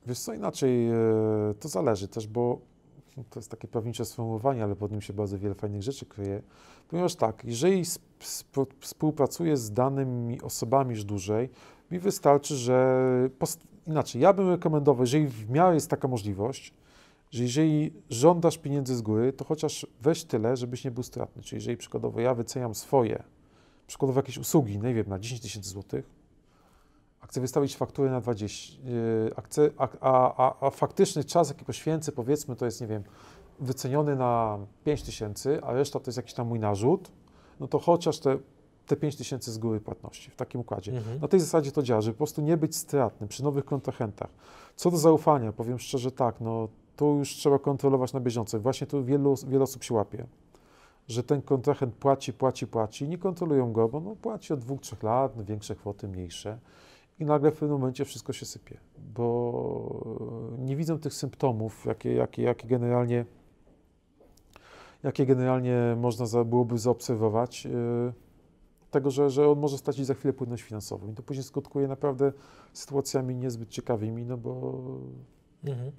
Wiesz 0.06 0.18
co, 0.18 0.34
inaczej 0.34 0.88
e, 0.88 0.94
to 1.60 1.68
zależy 1.68 2.08
też, 2.08 2.26
bo 2.26 2.60
to 3.30 3.38
jest 3.40 3.50
takie 3.50 3.68
prawnicze 3.68 4.04
sformułowanie, 4.04 4.64
ale 4.64 4.76
pod 4.76 4.92
nim 4.92 5.00
się 5.00 5.12
bardzo 5.12 5.38
wiele 5.38 5.54
fajnych 5.54 5.82
rzeczy 5.82 6.06
kryje. 6.06 6.42
Ponieważ 6.88 7.14
tak, 7.14 7.44
jeżeli 7.44 7.82
współpracuję 8.80 9.56
z 9.56 9.72
danymi 9.72 10.40
osobami 10.42 10.90
już 10.90 11.04
dłużej, 11.04 11.50
mi 11.90 11.98
wystarczy, 11.98 12.56
że 12.56 13.28
inaczej, 13.86 14.22
ja 14.22 14.32
bym 14.32 14.48
rekomendował, 14.48 15.02
jeżeli 15.02 15.26
w 15.26 15.50
miarę 15.50 15.74
jest 15.74 15.90
taka 15.90 16.08
możliwość, 16.08 16.74
że 17.30 17.42
jeżeli 17.42 17.92
żądasz 18.10 18.58
pieniędzy 18.58 18.96
z 18.96 19.02
góry, 19.02 19.32
to 19.32 19.44
chociaż 19.44 19.86
weź 20.00 20.24
tyle, 20.24 20.56
żebyś 20.56 20.84
nie 20.84 20.90
był 20.90 21.02
stratny. 21.02 21.42
Czyli 21.42 21.56
jeżeli 21.56 21.76
przykładowo 21.76 22.20
ja 22.20 22.34
wyceniam 22.34 22.74
swoje, 22.74 23.22
przykładowo 23.86 24.18
jakieś 24.18 24.38
usługi, 24.38 24.78
nie 24.78 24.94
wiem, 24.94 25.08
na 25.08 25.18
10 25.18 25.40
tysięcy 25.40 25.68
złotych, 25.68 26.19
chcę 27.28 27.40
wystawić 27.40 27.76
fakturę 27.76 28.10
na 28.10 28.20
20, 28.20 28.82
yy, 28.82 29.70
a, 29.78 29.88
a, 30.00 30.46
a, 30.46 30.66
a, 30.66 30.70
faktyczny 30.70 31.24
czas, 31.24 31.48
jaki 31.48 31.64
poświęcę, 31.64 32.12
powiedzmy, 32.12 32.56
to 32.56 32.64
jest, 32.64 32.80
nie 32.80 32.86
wiem, 32.86 33.02
wyceniony 33.60 34.16
na 34.16 34.58
5 34.84 35.02
tysięcy, 35.02 35.60
a 35.62 35.72
reszta 35.72 36.00
to 36.00 36.08
jest 36.08 36.16
jakiś 36.16 36.34
tam 36.34 36.46
mój 36.46 36.58
narzut, 36.58 37.10
no 37.60 37.68
to 37.68 37.78
chociaż 37.78 38.18
te, 38.18 38.38
te 38.86 38.96
5 38.96 39.16
tysięcy 39.16 39.52
z 39.52 39.58
góry 39.58 39.80
płatności 39.80 40.30
w 40.30 40.36
takim 40.36 40.60
układzie. 40.60 40.92
Mhm. 40.92 41.20
Na 41.20 41.28
tej 41.28 41.40
zasadzie 41.40 41.72
to 41.72 41.82
działa, 41.82 42.00
żeby 42.00 42.14
po 42.14 42.18
prostu 42.18 42.42
nie 42.42 42.56
być 42.56 42.76
stratnym 42.76 43.28
przy 43.28 43.42
nowych 43.42 43.64
kontrahentach. 43.64 44.30
Co 44.76 44.90
do 44.90 44.96
zaufania, 44.96 45.52
powiem 45.52 45.78
szczerze 45.78 46.12
tak, 46.12 46.40
no 46.40 46.68
tu 46.96 47.18
już 47.18 47.28
trzeba 47.30 47.58
kontrolować 47.58 48.12
na 48.12 48.20
bieżąco. 48.20 48.60
Właśnie 48.60 48.86
tu 48.86 49.04
wielu, 49.04 49.34
wiele 49.48 49.64
osób 49.64 49.84
się 49.84 49.94
łapie, 49.94 50.26
że 51.08 51.22
ten 51.22 51.42
kontrahent 51.42 51.94
płaci, 51.94 52.32
płaci, 52.32 52.66
płaci, 52.66 53.08
nie 53.08 53.18
kontrolują 53.18 53.72
go, 53.72 53.88
bo 53.88 54.00
no, 54.00 54.16
płaci 54.16 54.52
od 54.52 54.60
dwóch, 54.60 54.80
trzech 54.80 55.02
lat, 55.02 55.36
no, 55.36 55.44
większe 55.44 55.76
kwoty, 55.76 56.08
mniejsze 56.08 56.58
i 57.20 57.24
nagle 57.24 57.50
w 57.50 57.54
pewnym 57.54 57.78
momencie 57.78 58.04
wszystko 58.04 58.32
się 58.32 58.46
sypie, 58.46 58.78
bo 59.14 60.56
nie 60.58 60.76
widzą 60.76 60.98
tych 60.98 61.14
symptomów, 61.14 61.86
jakie, 61.86 62.14
jakie, 62.14 62.42
jakie 62.42 62.68
generalnie 62.68 63.24
jakie 65.02 65.26
generalnie 65.26 65.96
można 65.98 66.44
byłoby 66.44 66.78
zaobserwować, 66.78 67.64
yy, 67.64 68.12
tego, 68.90 69.10
że, 69.10 69.30
że 69.30 69.48
on 69.48 69.58
może 69.58 69.78
stracić 69.78 70.06
za 70.06 70.14
chwilę 70.14 70.32
płynność 70.32 70.62
finansową. 70.62 71.08
I 71.08 71.14
to 71.14 71.22
później 71.22 71.44
skutkuje 71.44 71.88
naprawdę 71.88 72.32
sytuacjami 72.72 73.36
niezbyt 73.36 73.68
ciekawymi, 73.68 74.26
no 74.26 74.36
bo 74.36 74.82
mhm. 75.64 75.92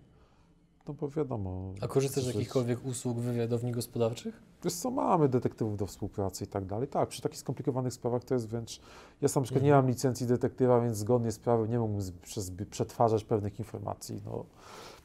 No 0.88 0.94
bo 0.94 1.10
wiadomo. 1.10 1.74
A 1.82 1.88
korzystasz 1.88 2.24
z 2.24 2.28
jakichkolwiek 2.28 2.86
usług 2.86 3.20
wywiadowni 3.20 3.72
gospodarczych? 3.72 4.42
Wiesz 4.64 4.74
co, 4.74 4.92
mamy 4.92 5.30
detektywów 5.30 5.78
do 5.78 5.86
współpracy 5.86 6.44
i 6.44 6.48
tak 6.48 6.66
dalej. 6.66 6.88
Tak, 6.88 7.10
przy 7.10 7.22
takich 7.22 7.40
skomplikowanych 7.40 7.94
sprawach 7.94 8.24
to 8.24 8.34
jest 8.34 8.48
wręcz... 8.48 8.82
Ja 9.22 9.28
sam 9.28 9.42
na 9.42 9.46
przykład 9.46 9.64
mhm. 9.64 9.66
nie 9.66 9.82
mam 9.82 9.88
licencji 9.88 10.28
detektywa, 10.28 10.82
więc 10.82 10.98
zgodnie 10.98 11.32
z 11.32 11.40
prawem 11.40 11.72
nie 11.72 11.80
mógłbym 11.80 12.02
przez, 12.22 12.52
przetwarzać 12.70 13.24
pewnych 13.24 13.60
informacji. 13.60 14.22
No, 14.26 14.46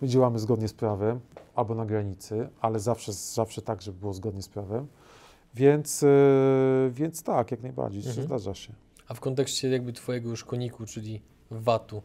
my 0.00 0.08
działamy 0.08 0.38
zgodnie 0.38 0.68
z 0.68 0.74
prawem 0.74 1.20
albo 1.54 1.74
na 1.74 1.86
granicy, 1.86 2.48
ale 2.60 2.80
zawsze, 2.80 3.12
zawsze 3.12 3.62
tak, 3.62 3.82
żeby 3.82 3.98
było 3.98 4.14
zgodnie 4.14 4.42
z 4.42 4.48
prawem. 4.48 4.86
Więc, 5.54 6.02
yy, 6.02 6.08
więc 6.90 7.22
tak, 7.22 7.50
jak 7.50 7.62
najbardziej, 7.62 8.06
mhm. 8.06 8.26
zdarza 8.26 8.54
się. 8.54 8.72
A 9.08 9.14
w 9.14 9.20
kontekście 9.20 9.68
jakby 9.68 9.92
twojego 9.92 10.30
już 10.30 10.44
koniku, 10.44 10.86
czyli 10.86 11.22
VAT-u, 11.50 12.02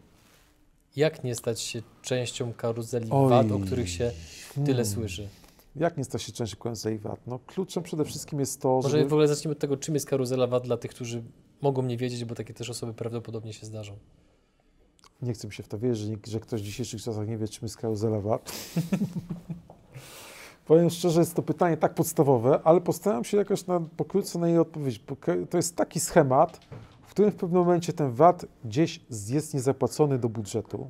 jak 0.96 1.24
nie 1.24 1.36
stać 1.36 1.62
się 1.62 1.82
częścią 2.02 2.54
karuzeli 2.54 3.08
Oj. 3.12 3.30
VAT, 3.30 3.52
o 3.52 3.60
których 3.60 3.90
się 3.90 4.12
tyle 4.54 4.66
hmm. 4.66 4.86
słyszy? 4.86 5.28
Jak 5.76 5.98
nie 5.98 6.04
stać 6.04 6.22
się 6.22 6.32
częścią 6.32 6.58
karuzeli 6.58 6.98
VAT? 6.98 7.20
No, 7.28 7.40
kluczem 7.40 7.84
przede 7.84 8.06
wszystkim 8.06 8.40
jest 8.40 8.62
to, 8.62 8.70
Może 8.70 8.90
żeby... 8.90 9.10
w 9.10 9.14
ogóle 9.14 9.28
zacznijmy 9.28 9.52
od 9.52 9.60
tego, 9.60 9.78
czym 9.78 9.94
jest 9.94 10.08
karuzela 10.08 10.48
VAT 10.48 10.64
dla 10.64 10.78
tych, 10.78 10.92
którzy 10.92 11.24
mogą 11.62 11.82
nie 11.82 11.98
wiedzieć, 11.98 12.26
bo 12.26 12.36
takie 12.36 12.54
też 12.54 12.70
osoby 12.70 12.94
prawdopodobnie 12.94 13.54
się 13.54 13.66
zdarzą. 13.66 13.98
Nie 15.22 15.34
chcę 15.34 15.48
mi 15.48 15.54
się 15.54 15.64
w 15.64 15.68
to 15.68 15.80
wierzyć, 15.80 16.28
że, 16.28 16.40
ktoś 16.40 16.62
w 16.62 16.66
dzisiejszych 16.66 17.02
czasach 17.02 17.28
nie 17.28 17.38
wie, 17.38 17.48
czym 17.48 17.66
jest 17.66 17.78
karuzela 17.78 18.20
VAT. 18.20 18.52
Powiem 20.66 20.90
szczerze, 20.90 21.20
jest 21.20 21.36
to 21.36 21.42
pytanie 21.42 21.78
tak 21.78 21.94
podstawowe, 21.94 22.60
ale 22.64 22.82
postaram 22.82 23.24
się 23.24 23.38
jakoś 23.38 23.68
na, 23.68 23.82
pokrótce 23.98 24.40
na 24.40 24.48
nie 24.48 24.62
odpowiedzieć. 24.62 25.04
To 25.50 25.58
jest 25.58 25.76
taki 25.76 26.00
schemat, 26.00 26.60
w 27.12 27.14
którym 27.14 27.32
w 27.32 27.36
pewnym 27.36 27.62
momencie 27.62 27.94
ten 27.94 28.12
VAT 28.12 28.46
gdzieś 28.66 29.02
jest 29.30 29.54
niezapłacony 29.54 30.20
do 30.20 30.30
budżetu. 30.30 30.90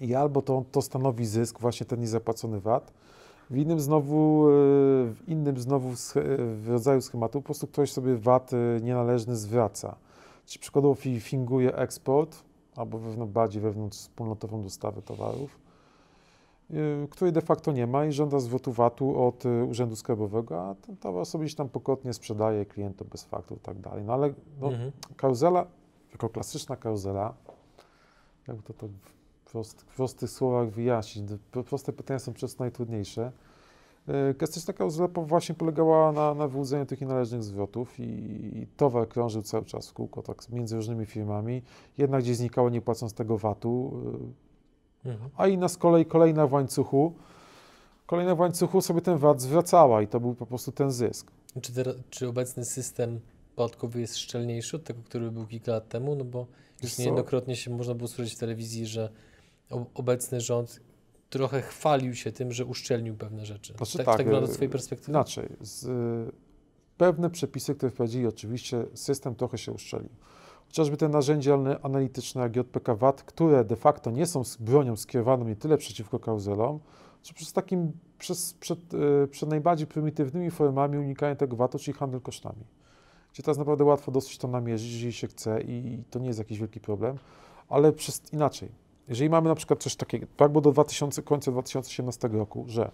I 0.00 0.14
albo 0.14 0.42
to, 0.42 0.64
to 0.72 0.82
stanowi 0.82 1.26
zysk, 1.26 1.60
właśnie 1.60 1.86
ten 1.86 2.00
niezapłacony 2.00 2.60
VAT. 2.60 2.92
W 3.50 3.56
innym 3.56 3.80
znowu, 3.80 4.48
e, 4.48 4.52
w 5.14 5.22
innym 5.26 5.58
znowu 5.58 5.90
sch- 5.92 6.20
w 6.54 6.68
rodzaju 6.68 7.00
schematu 7.00 7.40
po 7.40 7.44
prostu 7.44 7.66
ktoś 7.66 7.92
sobie 7.92 8.16
VAT 8.16 8.50
e, 8.52 8.80
nienależny 8.80 9.36
zwraca. 9.36 9.96
Czyli 10.46 10.60
przykładowo 10.60 10.94
fi- 10.94 11.20
finguje 11.20 11.76
eksport 11.76 12.36
albo 12.76 12.98
wewnątrz, 12.98 13.32
bardziej 13.32 13.62
wewnątrz 13.62 13.98
wspólnotową 13.98 14.62
dostawę 14.62 15.02
towarów, 15.02 15.58
której 17.10 17.32
de 17.32 17.40
facto 17.40 17.72
nie 17.72 17.86
ma 17.86 18.04
i 18.06 18.12
żąda 18.12 18.40
zwrotu 18.40 18.72
VAT-u 18.72 19.22
od 19.26 19.46
y, 19.46 19.64
Urzędu 19.64 19.96
Skarbowego, 19.96 20.60
a 20.60 20.74
ten 20.74 20.96
towar 20.96 21.26
sobie 21.26 21.44
gdzieś 21.44 21.54
tam 21.54 21.68
pokotnie 21.68 22.12
sprzedaje 22.12 22.66
klientom 22.66 23.08
bez 23.08 23.24
faktur 23.24 23.58
i 23.58 23.60
tak 23.60 23.78
dalej. 23.80 24.04
No 24.04 24.12
ale 24.12 24.34
no, 24.60 24.68
Mhm. 24.68 24.92
karuzela, 25.16 25.66
jako 26.12 26.28
klasyczna 26.28 26.76
karuzela, 26.76 27.34
jakby 28.48 28.62
to, 28.62 28.72
to 28.72 28.86
w, 28.88 29.50
prost, 29.52 29.80
w 29.82 29.96
prostych 29.96 30.30
słowach 30.30 30.70
wyjaśnić, 30.70 31.30
pro- 31.50 31.64
proste 31.64 31.92
pytania 31.92 32.18
są 32.18 32.32
często 32.34 32.64
najtrudniejsze. 32.64 33.32
Y, 34.30 34.34
Klasyczna 34.34 34.74
karuzela 34.74 35.08
właśnie 35.16 35.54
polegała 35.54 36.12
na, 36.12 36.34
na 36.34 36.48
wyłudzeniu 36.48 36.86
tych 36.86 37.00
nienależnych 37.00 37.42
zwrotów 37.42 38.00
i, 38.00 38.02
i 38.62 38.66
towar 38.76 39.08
krążył 39.08 39.42
cały 39.42 39.64
czas 39.64 39.88
w 39.88 39.92
kółko, 39.92 40.22
tak 40.22 40.48
między 40.50 40.76
różnymi 40.76 41.06
firmami, 41.06 41.62
jednak 41.98 42.22
gdzieś 42.22 42.36
znikało 42.36 42.70
nie 42.70 42.80
płacąc 42.80 43.14
tego 43.14 43.38
VAT-u, 43.38 43.92
y, 44.38 44.51
Mhm. 45.04 45.30
a 45.36 45.48
inna 45.48 45.68
z 45.68 45.76
kolei 45.76 46.06
kolejna 46.06 46.46
w 46.46 46.52
łańcuchu, 46.52 47.14
kolejna 48.06 48.34
w 48.34 48.40
łańcuchu 48.40 48.80
sobie 48.80 49.00
ten 49.00 49.18
VAT 49.18 49.40
zwracała 49.40 50.02
i 50.02 50.08
to 50.08 50.20
był 50.20 50.34
po 50.34 50.46
prostu 50.46 50.72
ten 50.72 50.90
zysk. 50.90 51.30
Czy, 51.62 51.72
teraz, 51.72 51.94
czy 52.10 52.28
obecny 52.28 52.64
system 52.64 53.20
podatkowy 53.56 54.00
jest 54.00 54.16
szczelniejszy 54.16 54.76
od 54.76 54.84
tego, 54.84 55.02
który 55.02 55.30
był 55.30 55.46
kilka 55.46 55.72
lat 55.72 55.88
temu? 55.88 56.14
No 56.14 56.24
bo 56.24 56.46
już 56.82 56.98
niejednokrotnie 56.98 57.56
się 57.56 57.70
można 57.70 57.94
było 57.94 58.08
słyszeć 58.08 58.34
w 58.34 58.38
telewizji, 58.38 58.86
że 58.86 59.12
obecny 59.94 60.40
rząd 60.40 60.80
trochę 61.30 61.62
chwalił 61.62 62.14
się 62.14 62.32
tym, 62.32 62.52
że 62.52 62.64
uszczelnił 62.64 63.16
pewne 63.16 63.46
rzeczy. 63.46 63.74
Znaczy 63.76 63.98
tak, 63.98 64.06
tak, 64.06 64.16
tak 64.16 64.26
wygląda 64.26 64.46
z 64.46 64.50
e, 64.50 64.54
Twojej 64.54 64.70
perspektywy? 64.70 65.12
Inaczej, 65.12 65.48
z, 65.60 65.84
y, 65.84 66.32
pewne 66.98 67.30
przepisy, 67.30 67.74
które 67.74 67.90
wprowadzili, 67.90 68.26
oczywiście 68.26 68.86
system 68.94 69.34
trochę 69.34 69.58
się 69.58 69.72
uszczelił. 69.72 70.08
Chociażby 70.72 70.96
te 70.96 71.08
narzędzia 71.08 71.54
ana- 71.54 71.80
analityczne 71.82 72.42
jak 72.42 72.56
JPK 72.56 72.94
VAT, 72.94 73.22
które 73.22 73.64
de 73.64 73.76
facto 73.76 74.10
nie 74.10 74.26
są 74.26 74.42
bronią 74.60 74.96
skierowaną 74.96 75.44
nie 75.44 75.56
tyle 75.56 75.78
przeciwko 75.78 76.18
karuzelom, 76.18 76.80
co 77.22 77.34
przez 77.34 77.52
takim, 77.52 77.92
przez, 78.18 78.54
przed, 78.54 78.94
y, 78.94 79.28
przed 79.30 79.48
najbardziej 79.48 79.86
prymitywnymi 79.86 80.50
formami 80.50 80.98
unikania 80.98 81.36
tego 81.36 81.56
VAT-u, 81.56 81.78
czyli 81.78 81.98
handel 81.98 82.20
kosztami. 82.20 82.64
Gdzie 83.32 83.42
teraz 83.42 83.58
naprawdę 83.58 83.84
łatwo 83.84 84.12
dosyć 84.12 84.38
to 84.38 84.48
namierzyć, 84.48 84.92
jeżeli 84.92 85.12
się 85.12 85.26
chce 85.26 85.62
i 85.62 86.02
to 86.10 86.18
nie 86.18 86.26
jest 86.26 86.38
jakiś 86.38 86.58
wielki 86.58 86.80
problem, 86.80 87.18
ale 87.68 87.92
przez, 87.92 88.32
inaczej. 88.32 88.68
Jeżeli 89.08 89.30
mamy 89.30 89.48
na 89.48 89.54
przykład 89.54 89.82
coś 89.82 89.96
takiego, 89.96 90.26
tak 90.36 90.52
było 90.52 90.62
do 90.62 90.72
2000, 90.72 91.22
końca 91.22 91.50
2018 91.50 92.28
roku, 92.28 92.64
że 92.68 92.90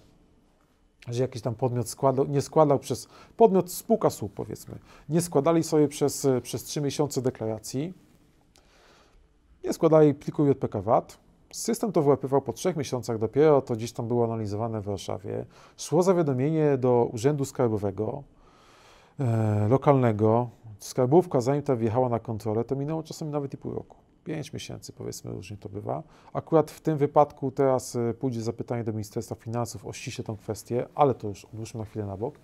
że 1.07 1.23
jakiś 1.23 1.43
tam 1.43 1.55
podmiot 1.55 1.89
składał, 1.89 2.27
nie 2.27 2.43
składał 2.43 2.79
przez, 2.79 3.09
podmiot 3.37 3.73
spółka 3.73 4.11
słup 4.11 4.33
powiedzmy, 4.35 4.79
nie 5.09 5.21
składali 5.21 5.63
sobie 5.63 5.89
przez, 5.89 6.27
przez 6.43 6.65
3 6.65 6.81
miesiące 6.81 7.23
deklaracji, 7.23 7.95
nie 9.65 9.73
składali 9.73 10.15
pliku 10.15 10.47
JPK 10.47 10.83
VAT, 10.83 11.19
system 11.53 11.93
to 11.93 12.03
wyłapywał 12.03 12.43
po 12.43 12.53
trzech 12.53 12.77
miesiącach 12.77 13.19
dopiero, 13.19 13.63
to 13.63 13.75
gdzieś 13.75 13.93
tam 13.93 14.09
było 14.09 14.25
analizowane 14.25 14.81
w 14.81 14.85
Warszawie, 14.85 15.45
szło 15.77 16.03
zawiadomienie 16.03 16.79
do 16.79 17.09
Urzędu 17.13 17.45
Skarbowego 17.45 18.23
e, 19.21 19.69
lokalnego, 19.69 20.49
skarbówka 20.79 21.41
zanim 21.41 21.63
ta 21.63 21.77
wjechała 21.77 22.09
na 22.09 22.19
kontrolę, 22.19 22.65
to 22.65 22.77
minęło 22.77 23.03
czasami 23.03 23.31
nawet 23.31 23.55
i 23.55 23.57
pół 23.57 23.75
roku. 23.75 24.08
5 24.29 24.53
miesięcy, 24.53 24.93
powiedzmy, 24.93 25.31
różnie 25.31 25.57
to 25.57 25.69
bywa. 25.69 26.03
Akurat 26.33 26.71
w 26.71 26.81
tym 26.81 26.99
wypadku 26.99 27.51
teraz 27.51 27.97
e, 27.97 28.15
pójdzie 28.15 28.43
zapytanie 28.43 28.85
do 28.85 28.93
Ministerstwa 28.93 29.35
Finansów 29.35 29.87
o 29.87 29.93
ściśle 29.93 30.25
tą 30.25 30.37
kwestię, 30.37 30.87
ale 30.95 31.15
to 31.15 31.29
już 31.29 31.45
odłóżmy 31.45 31.81
na 31.81 31.87
chwilę 31.87 32.07
na 32.07 32.17
bok. 32.17 32.35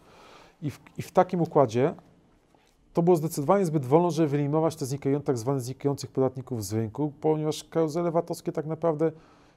I 0.63 0.71
w, 0.71 0.81
i 0.99 1.03
w 1.03 1.13
takim 1.13 1.41
układzie 1.41 1.95
to 2.93 3.03
było 3.03 3.17
zdecydowanie 3.17 3.67
zbyt 3.67 3.85
wolno, 3.85 4.11
żeby 4.11 4.29
wyeliminować 4.29 4.77
te 4.77 4.87
znikające, 4.87 5.27
tak 5.27 5.39
zwane 5.39 5.61
znikających 5.61 6.11
podatników 6.11 6.65
z 6.65 6.73
rynku, 6.73 7.13
ponieważ 7.21 7.65
karuzele 7.65 8.11
VAT-owskie 8.11 8.53
tak 8.53 8.67
naprawdę 8.67 9.13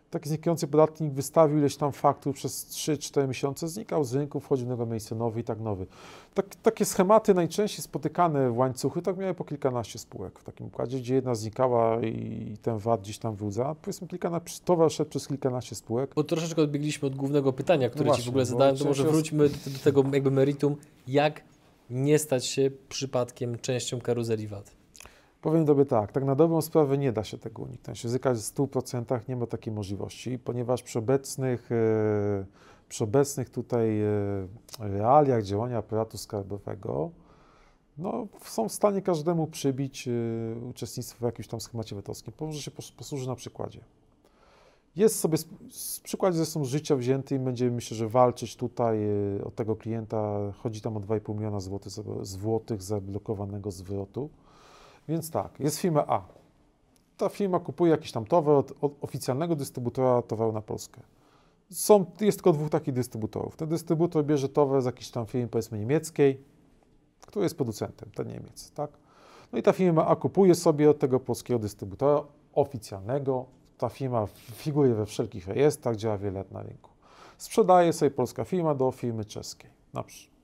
taki 0.09 0.29
znikający 0.29 0.67
podatnik 0.67 1.13
wystawił 1.13 1.57
ileś 1.57 1.77
tam 1.77 1.91
faktur 1.91 2.33
przez 2.33 2.65
3-4 2.65 3.27
miesiące, 3.27 3.67
znikał 3.67 4.03
z 4.03 4.13
rynku, 4.13 4.39
wchodził 4.39 4.65
w 4.65 4.67
innego 4.67 4.85
miejsce 4.85 5.15
nowy 5.15 5.39
i 5.39 5.43
tak 5.43 5.59
nowy. 5.59 5.87
Tak, 6.33 6.55
takie 6.55 6.85
schematy 6.85 7.33
najczęściej 7.33 7.83
spotykane 7.83 8.51
w 8.51 8.57
łańcuchy, 8.57 9.01
tak 9.01 9.17
miały 9.17 9.33
po 9.33 9.43
kilkanaście 9.43 9.99
spółek 9.99 10.39
w 10.39 10.43
takim 10.43 10.67
układzie, 10.67 10.97
gdzie 10.97 11.15
jedna 11.15 11.35
znikała 11.35 12.01
i 12.01 12.57
ten 12.61 12.77
VAT 12.77 13.01
gdzieś 13.01 13.17
tam 13.17 13.35
wyłudza. 13.35 13.75
Powiedzmy, 13.81 14.07
kilkanaście, 14.07 14.61
towar 14.65 14.91
szedł 14.91 15.09
przez 15.09 15.27
kilkanaście 15.27 15.75
spółek. 15.75 16.11
Bo 16.15 16.23
troszeczkę 16.23 16.61
odbiegliśmy 16.61 17.07
od 17.07 17.15
głównego 17.15 17.53
pytania, 17.53 17.89
które 17.89 18.03
Ci 18.03 18.11
w 18.11 18.15
właśnie, 18.15 18.29
ogóle 18.29 18.43
bo 18.43 18.49
zadałem, 18.49 18.77
to 18.77 18.85
może 18.85 19.03
wróćmy 19.03 19.49
do, 19.49 19.55
do 19.71 19.79
tego 19.83 20.03
jakby 20.13 20.31
meritum, 20.31 20.75
jak 21.07 21.41
nie 21.89 22.19
stać 22.19 22.45
się 22.45 22.71
przypadkiem 22.89 23.59
częścią 23.59 24.01
karuzeli 24.01 24.47
VAT. 24.47 24.76
Powiem 25.41 25.65
Tobie 25.65 25.85
tak, 25.85 26.11
tak 26.11 26.25
na 26.25 26.35
dobrą 26.35 26.61
sprawę 26.61 26.97
nie 26.97 27.11
da 27.11 27.23
się 27.23 27.37
tego 27.37 27.61
uniknąć. 27.61 28.03
Ryzyka 28.03 28.33
w 28.33 28.37
100% 28.37 29.29
nie 29.29 29.35
ma 29.35 29.45
takiej 29.45 29.73
możliwości, 29.73 30.39
ponieważ 30.39 30.83
przy 30.83 30.99
obecnych, 30.99 31.71
e, 31.71 32.45
przy 32.89 33.03
obecnych 33.03 33.49
tutaj 33.49 34.01
e, 34.01 34.07
realiach 34.79 35.43
działania 35.43 35.77
aparatu 35.77 36.17
skarbowego 36.17 37.11
no, 37.97 38.27
są 38.43 38.69
w 38.69 38.71
stanie 38.71 39.01
każdemu 39.01 39.47
przybić 39.47 40.07
e, 40.07 40.11
uczestnictwo 40.69 41.19
w 41.19 41.21
jakimś 41.21 41.47
tam 41.47 41.61
schemacie 41.61 41.95
VAT-owskim. 41.95 42.33
Może 42.41 42.61
się 42.61 42.71
pos- 42.71 42.95
posłuży 42.95 43.27
na 43.27 43.35
przykładzie. 43.35 43.79
Jest 44.95 45.19
sobie 45.19 45.37
przykład 46.03 46.35
zresztą 46.35 46.65
życia 46.65 46.95
wzięty 46.95 47.35
i 47.35 47.39
będziemy 47.39 47.71
myślę, 47.71 47.97
że 47.97 48.09
walczyć 48.09 48.55
tutaj 48.55 48.99
o 49.45 49.51
tego 49.51 49.75
klienta. 49.75 50.39
Chodzi 50.63 50.81
tam 50.81 50.97
o 50.97 50.99
2,5 50.99 51.35
miliona 51.35 51.59
złotych, 51.59 51.91
złotych 52.21 52.83
zablokowanego 52.83 53.71
zwrotu. 53.71 54.29
Więc 55.07 55.31
tak, 55.31 55.59
jest 55.59 55.79
firma 55.79 56.05
A. 56.07 56.21
Ta 57.17 57.29
firma 57.29 57.59
kupuje 57.59 57.91
jakiś 57.91 58.11
tam 58.11 58.25
towar 58.25 58.55
od, 58.55 58.73
od 58.81 58.93
oficjalnego 59.01 59.55
dystrybutora 59.55 60.21
towaru 60.21 60.51
na 60.51 60.61
Polskę. 60.61 61.01
Są, 61.71 62.05
jest 62.21 62.37
tylko 62.37 62.53
dwóch 62.53 62.69
takich 62.69 62.93
dystrybutorów. 62.93 63.55
Ten 63.55 63.69
dystrybutor 63.69 64.25
bierze 64.25 64.49
towar 64.49 64.81
z 64.81 64.85
jakiejś 64.85 65.09
tam 65.09 65.25
firmy, 65.25 65.47
powiedzmy 65.47 65.79
niemieckiej, 65.79 66.41
który 67.21 67.45
jest 67.45 67.55
producentem, 67.57 68.09
ten 68.15 68.27
Niemiec, 68.27 68.71
tak? 68.71 68.91
No 69.51 69.59
i 69.59 69.63
ta 69.63 69.73
firma 69.73 70.05
A 70.07 70.15
kupuje 70.15 70.55
sobie 70.55 70.89
od 70.89 70.99
tego 70.99 71.19
polskiego 71.19 71.59
dystrybutora 71.59 72.23
oficjalnego. 72.53 73.45
Ta 73.77 73.89
firma 73.89 74.25
figuruje 74.53 74.93
we 74.93 75.05
wszelkich 75.05 75.47
rejestrach, 75.47 75.95
działa 75.95 76.17
wiele 76.17 76.39
lat 76.39 76.51
na 76.51 76.63
rynku. 76.63 76.89
Sprzedaje 77.37 77.93
sobie 77.93 78.11
polska 78.11 78.43
firma 78.43 78.75
do 78.75 78.91
firmy 78.91 79.25
czeskiej, 79.25 79.69
na 79.93 80.03
przykład 80.03 80.36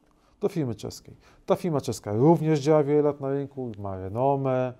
do 0.44 0.50
firmy 0.50 0.76
czeskiej. 0.76 1.16
Ta 1.46 1.56
firma 1.56 1.82
czeska 1.82 2.14
również 2.14 2.60
działa 2.60 2.84
wiele 2.84 3.02
lat 3.02 3.22
na 3.22 3.30
rynku, 3.30 3.72
ma 3.80 3.98
renomę, 3.98 4.74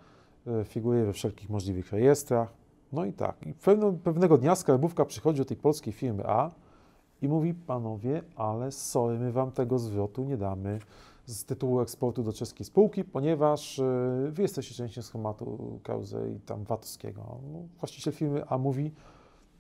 y, 0.62 0.64
figuruje 0.64 1.06
we 1.06 1.14
wszelkich 1.14 1.50
możliwych 1.50 1.92
rejestrach. 1.92 2.54
No 2.92 3.06
i 3.06 3.14
tak. 3.14 3.48
I 3.48 3.54
pewno, 3.54 3.94
pewnego 3.94 4.38
dnia 4.38 4.56
skarbówka 4.56 5.06
przychodzi 5.06 5.38
do 5.38 5.46
tej 5.46 5.58
polskiej 5.58 5.94
firmy 5.94 6.24
A 6.28 6.52
i 7.22 7.28
mówi, 7.28 7.54
panowie, 7.54 8.22
ale 8.36 8.72
sorry, 8.72 9.20
my 9.20 9.32
wam 9.32 9.52
tego 9.52 9.80
zwrotu 9.80 10.24
nie 10.24 10.38
damy 10.38 10.80
z 11.26 11.46
tytułu 11.46 11.82
eksportu 11.82 12.24
do 12.24 12.34
czeskiej 12.34 12.66
spółki, 12.66 13.04
ponieważ 13.04 13.80
y, 13.80 13.84
wy 14.32 14.42
jesteście 14.42 14.76
częścią 14.76 15.02
schematu 15.02 15.80
karuzeli 15.84 16.40
tam 16.40 16.64
VAT-owskiego. 16.64 17.22
No, 17.54 17.60
właściciel 17.80 18.14
firmy 18.14 18.48
A 18.48 18.58
mówi, 18.58 18.92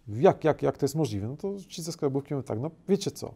jak, 0.08 0.44
jak, 0.44 0.62
jak 0.62 0.78
to 0.78 0.84
jest 0.84 0.96
możliwe? 0.96 1.28
No 1.28 1.38
to 1.38 1.60
ci 1.68 1.82
ze 1.82 1.92
skarbówki 1.92 2.34
mówią 2.34 2.44
tak, 2.44 2.60
no 2.60 2.72
wiecie 2.88 3.12
co, 3.12 3.34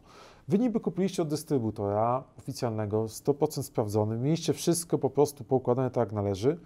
wy 0.48 0.58
niby 0.58 0.80
kupiliście 0.80 1.22
od 1.22 1.28
dystrybutora 1.28 2.24
oficjalnego, 2.38 3.04
100% 3.04 3.62
sprawdzony, 3.62 4.16
mieliście 4.16 4.52
wszystko 4.52 4.98
po 4.98 5.10
prostu 5.10 5.44
poukładane 5.44 5.90
tak 5.90 6.08
jak 6.08 6.12
należy, 6.12 6.58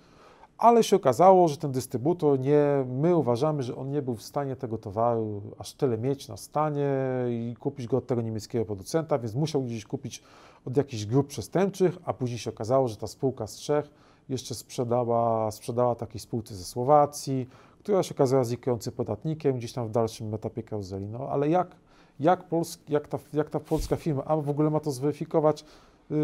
ale 0.58 0.84
się 0.84 0.96
okazało, 0.96 1.48
że 1.48 1.56
ten 1.56 1.72
dystrybutor 1.72 2.40
nie, 2.40 2.84
my 2.88 3.16
uważamy, 3.16 3.62
że 3.62 3.76
on 3.76 3.90
nie 3.90 4.02
był 4.02 4.14
w 4.14 4.22
stanie 4.22 4.56
tego 4.56 4.78
towaru 4.78 5.42
aż 5.58 5.74
tyle 5.74 5.98
mieć 5.98 6.28
na 6.28 6.36
stanie 6.36 6.90
i 7.28 7.56
kupić 7.60 7.86
go 7.86 7.96
od 7.96 8.06
tego 8.06 8.22
niemieckiego 8.22 8.64
producenta, 8.64 9.18
więc 9.18 9.34
musiał 9.34 9.62
gdzieś 9.62 9.84
kupić 9.84 10.22
od 10.66 10.76
jakichś 10.76 11.04
grup 11.04 11.26
przestępczych, 11.26 11.98
a 12.04 12.12
później 12.12 12.38
się 12.38 12.50
okazało, 12.50 12.88
że 12.88 12.96
ta 12.96 13.06
spółka 13.06 13.46
z 13.46 13.60
Czech 13.60 13.90
jeszcze 14.28 14.54
sprzedała, 14.54 15.50
sprzedała 15.50 15.94
takiej 15.94 16.20
spółce 16.20 16.54
ze 16.54 16.64
Słowacji, 16.64 17.48
która 17.78 18.02
się 18.02 18.14
okazała 18.14 18.44
znikającym 18.44 18.92
podatnikiem 18.92 19.56
gdzieś 19.56 19.72
tam 19.72 19.88
w 19.88 19.90
dalszym 19.90 20.34
etapie 20.34 20.62
karuzeli. 20.62 21.06
No 21.06 21.28
ale 21.28 21.48
jak, 21.48 21.76
jak, 22.22 22.44
jak, 22.88 23.08
ta, 23.08 23.18
jak 23.32 23.50
ta 23.50 23.60
polska 23.60 23.96
firma, 23.96 24.24
a 24.24 24.36
w 24.36 24.50
ogóle 24.50 24.70
ma 24.70 24.80
to 24.80 24.90
zweryfikować 24.90 25.64
y, 26.10 26.14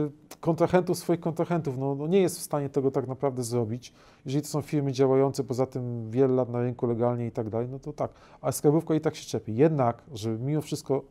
kontrahentów, 0.40 0.98
swoich 0.98 1.20
kontrahentów, 1.20 1.78
no, 1.78 1.94
no 1.94 2.06
nie 2.06 2.20
jest 2.20 2.38
w 2.38 2.42
stanie 2.42 2.68
tego 2.68 2.90
tak 2.90 3.06
naprawdę 3.06 3.42
zrobić. 3.42 3.92
Jeżeli 4.24 4.42
to 4.42 4.48
są 4.48 4.62
firmy 4.62 4.92
działające 4.92 5.44
poza 5.44 5.66
tym 5.66 6.10
wiele 6.10 6.34
lat 6.34 6.48
na 6.48 6.60
rynku 6.60 6.86
legalnie 6.86 7.26
i 7.26 7.32
tak 7.32 7.50
dalej, 7.50 7.68
no 7.68 7.78
to 7.78 7.92
tak. 7.92 8.10
A 8.40 8.52
skarbówka 8.52 8.94
i 8.94 9.00
tak 9.00 9.16
się 9.16 9.26
czepi. 9.26 9.56
Jednak, 9.56 10.02
żeby 10.12 10.38
mimo 10.38 10.60
wszystko 10.60 11.02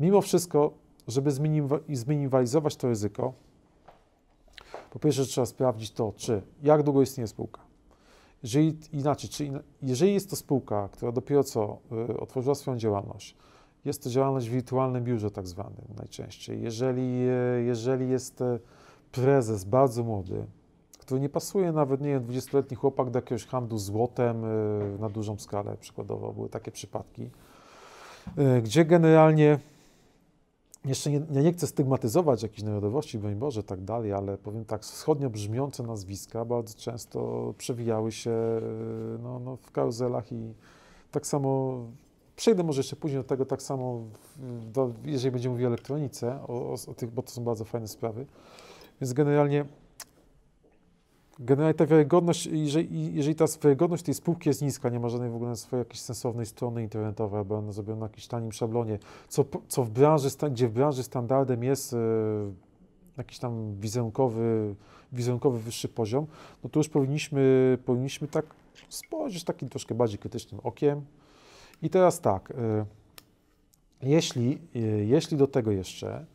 mimo 0.00 0.20
wszystko, 0.20 0.72
żeby 1.08 1.30
zminimalizować 1.88 2.76
to 2.76 2.88
ryzyko, 2.88 3.32
po 4.90 4.98
pierwsze 4.98 5.24
trzeba 5.24 5.46
sprawdzić 5.46 5.90
to, 5.90 6.12
czy 6.16 6.42
jak 6.62 6.82
długo 6.82 7.02
istnieje 7.02 7.26
spółka. 7.26 7.60
Jeżeli 8.42 8.78
inaczej, 8.92 9.30
czy 9.30 9.50
jeżeli 9.82 10.14
jest 10.14 10.30
to 10.30 10.36
spółka, 10.36 10.88
która 10.92 11.12
dopiero 11.12 11.44
co 11.44 11.78
y, 12.10 12.20
otworzyła 12.20 12.54
swoją 12.54 12.76
działalność, 12.78 13.36
jest 13.84 14.02
to 14.02 14.10
działalność 14.10 14.48
w 14.48 14.52
wirtualnym 14.52 15.04
biurze 15.04 15.30
tak 15.30 15.46
zwanym 15.46 15.84
najczęściej. 15.96 16.62
Jeżeli, 16.62 17.28
y, 17.58 17.62
jeżeli 17.64 18.08
jest 18.08 18.40
y, 18.40 18.58
prezes 19.12 19.64
bardzo 19.64 20.04
młody, 20.04 20.44
który 20.98 21.20
nie 21.20 21.28
pasuje 21.28 21.72
nawet, 21.72 22.00
nie 22.00 22.08
wiem, 22.08 22.26
20-letni 22.26 22.76
chłopak 22.76 23.10
do 23.10 23.18
jakiegoś 23.18 23.46
handlu 23.46 23.78
złotem 23.78 24.44
y, 24.44 24.98
na 25.00 25.08
dużą 25.08 25.38
skalę, 25.38 25.76
przykładowo, 25.80 26.32
były 26.32 26.48
takie 26.48 26.70
przypadki, 26.70 27.30
gdzie 28.62 28.84
generalnie 28.84 29.58
jeszcze 30.84 31.10
nie, 31.10 31.20
nie 31.42 31.52
chcę 31.52 31.66
stygmatyzować 31.66 32.42
jakiejś 32.42 32.62
narodowości, 32.62 33.18
broń 33.18 33.34
Boże, 33.34 33.62
tak 33.62 33.80
dalej, 33.80 34.12
ale 34.12 34.38
powiem 34.38 34.64
tak, 34.64 34.82
wschodnio 34.82 35.30
brzmiące 35.30 35.82
nazwiska 35.82 36.44
bardzo 36.44 36.78
często 36.78 37.54
przewijały 37.58 38.12
się 38.12 38.32
no, 39.22 39.38
no, 39.38 39.56
w 39.56 39.70
karuzelach 39.70 40.32
i 40.32 40.54
tak 41.10 41.26
samo, 41.26 41.80
przejdę 42.36 42.62
może 42.62 42.80
jeszcze 42.80 42.96
później 42.96 43.20
do 43.22 43.28
tego, 43.28 43.46
tak 43.46 43.62
samo, 43.62 44.00
do, 44.72 44.92
jeżeli 45.04 45.32
będziemy 45.32 45.52
mówili 45.52 45.66
o 45.66 45.68
elektronice, 45.68 46.42
o, 46.42 46.70
o, 46.70 46.76
o 46.86 46.94
tych, 46.94 47.10
bo 47.10 47.22
to 47.22 47.30
są 47.30 47.44
bardzo 47.44 47.64
fajne 47.64 47.88
sprawy, 47.88 48.26
więc 49.00 49.12
generalnie 49.12 49.64
Generalnie 51.38 51.74
ta 51.74 51.86
wiarygodność, 51.86 52.46
jeżeli, 52.46 53.14
jeżeli 53.14 53.34
ta 53.34 53.44
wiarygodność 53.62 54.02
tej 54.02 54.14
spółki 54.14 54.48
jest 54.48 54.62
niska, 54.62 54.88
nie 54.88 55.00
ma 55.00 55.08
żadnej 55.08 55.30
w 55.30 55.34
ogóle 55.34 55.56
swojej 55.56 55.80
jakiejś 55.80 56.00
sensownej 56.00 56.46
strony 56.46 56.82
internetowej, 56.82 57.38
albo 57.38 57.58
ona 57.58 57.72
zrobiona 57.72 58.00
na 58.00 58.06
jakimś 58.06 58.26
tanim 58.26 58.52
szablonie, 58.52 58.98
co, 59.28 59.44
co 59.68 59.84
w 59.84 59.90
branży, 59.90 60.28
gdzie 60.50 60.68
w 60.68 60.72
branży 60.72 61.02
standardem 61.02 61.64
jest 61.64 61.92
e, 61.92 61.96
jakiś 63.18 63.38
tam 63.38 63.74
wizerunkowy, 63.80 64.74
wizerunkowy 65.12 65.58
wyższy 65.58 65.88
poziom, 65.88 66.26
no 66.64 66.70
to 66.70 66.80
już 66.80 66.88
powinniśmy, 66.88 67.78
powinniśmy 67.84 68.28
tak 68.28 68.46
spojrzeć 68.88 69.44
takim 69.44 69.68
troszkę 69.68 69.94
bardziej 69.94 70.18
krytycznym 70.18 70.60
okiem. 70.64 71.02
I 71.82 71.90
teraz 71.90 72.20
tak, 72.20 72.50
e, 72.50 72.86
jeśli, 74.02 74.58
e, 74.74 74.78
jeśli 75.04 75.36
do 75.36 75.46
tego 75.46 75.70
jeszcze 75.70 76.26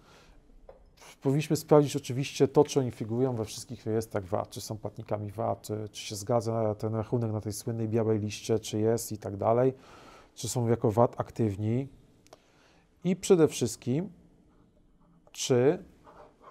Powinniśmy 1.22 1.56
sprawdzić 1.56 1.96
oczywiście 1.96 2.48
to, 2.48 2.64
czy 2.64 2.80
oni 2.80 2.92
figurują 2.92 3.36
we 3.36 3.46
wszystkich 3.46 3.86
rejestrach 3.86 4.26
VAT, 4.26 4.50
czy 4.50 4.62
są 4.62 4.78
płatnikami 4.78 5.32
VAT, 5.32 5.68
czy 5.92 6.02
się 6.02 6.16
zgadza 6.16 6.76
ten 6.76 6.96
rachunek 6.96 7.32
na 7.32 7.42
tej 7.42 7.54
słynnej 7.54 7.90
białej 7.90 8.20
liście, 8.20 8.60
czy 8.60 8.80
jest 8.80 9.12
i 9.12 9.18
tak 9.18 9.38
dalej, 9.38 9.74
czy 10.36 10.50
są 10.50 10.68
jako 10.68 10.92
VAT 10.92 11.20
aktywni. 11.20 11.88
I 13.04 13.16
przede 13.16 13.48
wszystkim, 13.48 14.10
czy 15.32 15.84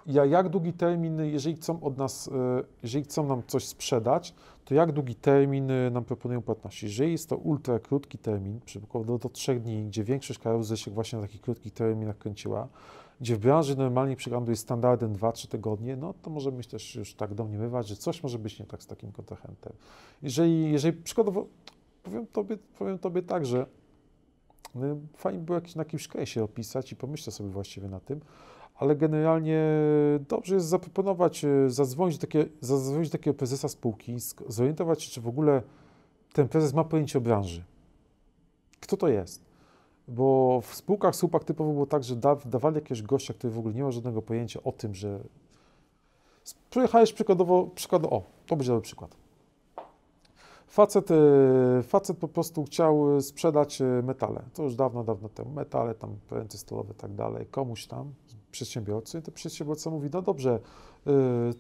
jak 0.06 0.48
długi 0.48 0.72
termin, 0.72 1.20
jeżeli 1.20 1.56
chcą 1.56 1.82
od 1.82 1.98
nas, 1.98 2.28
e, 2.28 2.62
jeżeli 2.82 3.04
chcą 3.04 3.26
nam 3.26 3.42
coś 3.46 3.64
sprzedać, 3.64 4.34
to 4.64 4.74
jak 4.74 4.92
długi 4.92 5.14
termin 5.14 5.70
e, 5.70 5.90
nam 5.90 6.04
proponują 6.04 6.42
płatności? 6.42 6.86
Jeżeli 6.86 7.12
jest 7.12 7.28
to 7.28 7.36
ultra 7.36 7.78
krótki 7.78 8.18
termin, 8.18 8.60
przykładowo 8.64 9.18
do, 9.18 9.28
3 9.28 9.60
dni, 9.60 9.84
gdzie 9.84 10.04
większość 10.04 10.38
karuzel 10.38 10.76
się 10.76 10.90
właśnie 10.90 11.18
na 11.18 11.22
takich 11.22 11.40
krótkich 11.40 11.72
terminach 11.72 12.18
kręciła, 12.18 12.68
gdzie 13.20 13.36
w 13.36 13.38
branży 13.38 13.76
normalnie 13.76 14.16
przykładowo 14.16 14.50
jest 14.50 14.62
standardem 14.62 15.14
2-3 15.14 15.48
tygodnie, 15.48 15.96
no 15.96 16.14
to 16.22 16.30
możemy 16.30 16.64
też 16.64 16.94
już 16.94 17.14
tak 17.14 17.34
domniemywać, 17.34 17.88
że 17.88 17.96
coś 17.96 18.22
może 18.22 18.38
być 18.38 18.58
nie 18.58 18.66
tak 18.66 18.82
z 18.82 18.86
takim 18.86 19.12
kontrahentem. 19.12 19.72
Jeżeli, 20.22 20.72
jeżeli 20.72 21.02
przykładowo, 21.02 21.46
powiem 22.02 22.26
tobie, 22.26 22.56
powiem 22.78 22.98
tobie 22.98 23.22
tak, 23.22 23.46
że 23.46 23.66
no, 24.74 24.86
fajnie 25.16 25.40
było 25.40 25.58
jakiś, 25.58 25.74
na 25.74 25.80
jakimś 25.80 26.08
się 26.24 26.44
opisać 26.44 26.92
i 26.92 26.96
pomyślę 26.96 27.32
sobie 27.32 27.50
właściwie 27.50 27.88
na 27.88 28.00
tym, 28.00 28.20
ale 28.78 28.96
generalnie 28.96 29.62
dobrze 30.28 30.54
jest 30.54 30.66
zaproponować, 30.66 31.44
e, 31.44 31.70
zadzwonić, 31.70 32.18
takie, 32.18 32.46
zadzwonić 32.60 33.08
do 33.08 33.18
takiego 33.18 33.34
prezesa 33.34 33.68
spółki, 33.68 34.16
zorientować 34.48 35.02
się, 35.02 35.10
czy 35.10 35.20
w 35.20 35.28
ogóle 35.28 35.62
ten 36.32 36.48
prezes 36.48 36.74
ma 36.74 36.84
pojęcie 36.84 37.18
o 37.18 37.20
branży. 37.20 37.64
Kto 38.80 38.96
to 38.96 39.08
jest? 39.08 39.44
Bo 40.08 40.60
w 40.60 40.74
spółkach 40.74 41.16
słupak 41.16 41.44
typowo 41.44 41.72
było 41.72 41.86
tak, 41.86 42.04
że 42.04 42.16
da, 42.16 42.36
dawali 42.36 42.74
jakiegoś 42.74 43.02
gościa, 43.02 43.34
który 43.34 43.52
w 43.52 43.58
ogóle 43.58 43.74
nie 43.74 43.82
ma 43.82 43.90
żadnego 43.90 44.22
pojęcia 44.22 44.60
o 44.64 44.72
tym, 44.72 44.94
że 44.94 45.20
przyjechałeś 46.70 47.12
przykładowo, 47.12 47.66
przykładowo 47.74 48.16
o, 48.16 48.22
to 48.46 48.56
będzie 48.56 48.72
dobry 48.72 48.82
przykład. 48.82 49.16
Facet, 50.66 51.10
e, 51.10 51.82
facet 51.82 52.18
po 52.18 52.28
prostu 52.28 52.64
chciał 52.64 53.20
sprzedać 53.20 53.80
e, 53.80 53.84
metale, 53.84 54.42
to 54.54 54.62
już 54.62 54.74
dawno, 54.74 55.04
dawno 55.04 55.28
temu, 55.28 55.50
metale, 55.50 55.94
tam 55.94 56.16
pręty 56.28 56.58
stalowe 56.58 56.92
i 56.92 56.96
tak 56.96 57.14
dalej, 57.14 57.46
komuś 57.46 57.86
tam, 57.86 58.12
przedsiębiorcy, 58.56 59.22
to 59.22 59.32
przedsiębiorca 59.32 59.90
mówi, 59.90 60.08
no 60.12 60.22
dobrze, 60.22 60.60
e, 61.06 61.10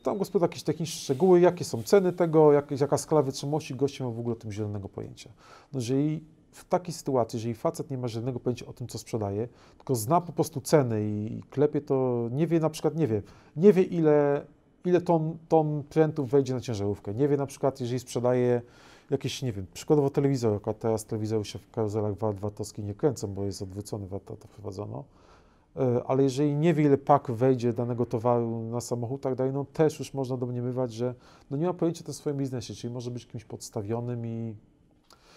tam 0.02 0.18
gospodarz 0.18 0.50
jakieś 0.50 0.62
techniczne 0.62 1.00
szczegóły, 1.00 1.40
jakie 1.40 1.64
są 1.64 1.82
ceny 1.82 2.12
tego, 2.12 2.52
jak, 2.52 2.80
jaka 2.80 2.98
skala 2.98 3.22
wytrzymałości, 3.22 3.74
gości 3.74 4.02
ma 4.02 4.10
w 4.10 4.18
ogóle 4.18 4.36
o 4.36 4.38
tym 4.38 4.52
zielonego 4.52 4.88
pojęcia. 4.88 5.30
No 5.72 5.78
jeżeli 5.78 6.24
w 6.50 6.64
takiej 6.64 6.94
sytuacji, 6.94 7.36
jeżeli 7.36 7.54
facet 7.54 7.90
nie 7.90 7.98
ma 7.98 8.08
żadnego 8.08 8.40
pojęcia 8.40 8.66
o 8.66 8.72
tym, 8.72 8.86
co 8.86 8.98
sprzedaje, 8.98 9.48
tylko 9.76 9.94
zna 9.94 10.20
po 10.20 10.32
prostu 10.32 10.60
ceny 10.60 11.02
i 11.04 11.42
klepie 11.50 11.80
to, 11.80 12.28
nie 12.32 12.46
wie 12.46 12.60
na 12.60 12.70
przykład, 12.70 12.96
nie 12.96 13.06
wie, 13.06 13.22
nie 13.56 13.72
wie 13.72 13.82
ile, 13.82 14.46
ile 14.84 15.00
ton, 15.00 15.38
ton 15.48 15.82
prętów 15.82 16.30
wejdzie 16.30 16.54
na 16.54 16.60
ciężarówkę, 16.60 17.14
nie 17.14 17.28
wie 17.28 17.36
na 17.36 17.46
przykład, 17.46 17.80
jeżeli 17.80 17.98
sprzedaje 17.98 18.62
jakieś, 19.10 19.42
nie 19.42 19.52
wiem, 19.52 19.66
przykładowo 19.74 20.10
telewizor, 20.10 20.60
a 20.64 20.72
teraz 20.72 21.04
telewizor 21.04 21.46
się 21.46 21.58
w 21.58 21.70
karuzelach 21.70 22.14
VAT-owskich 22.14 22.84
nie 22.84 22.94
kręcą, 22.94 23.26
bo 23.26 23.44
jest 23.44 23.62
odwrócony 23.62 24.06
VAT, 24.06 24.24
to 24.24 24.48
wprowadzono, 24.48 25.04
ale 26.06 26.22
jeżeli 26.22 26.54
nie 26.54 26.74
wie, 26.74 26.84
ile 26.84 26.98
pak 26.98 27.30
wejdzie 27.30 27.72
danego 27.72 28.06
towaru 28.06 28.62
na 28.62 28.80
samochód, 28.80 29.20
tak 29.20 29.34
dalej, 29.34 29.52
no 29.52 29.64
też 29.64 29.98
już 29.98 30.14
można 30.14 30.36
domniemywać, 30.36 30.92
że 30.92 31.14
no 31.50 31.56
nie 31.56 31.66
ma 31.66 31.74
pojęcia 31.74 32.00
o 32.00 32.04
tym 32.04 32.14
swoim 32.14 32.36
biznesie, 32.36 32.74
czyli 32.74 32.92
może 32.92 33.10
być 33.10 33.26
kimś 33.26 33.44
podstawionym 33.44 34.26
i 34.26 34.54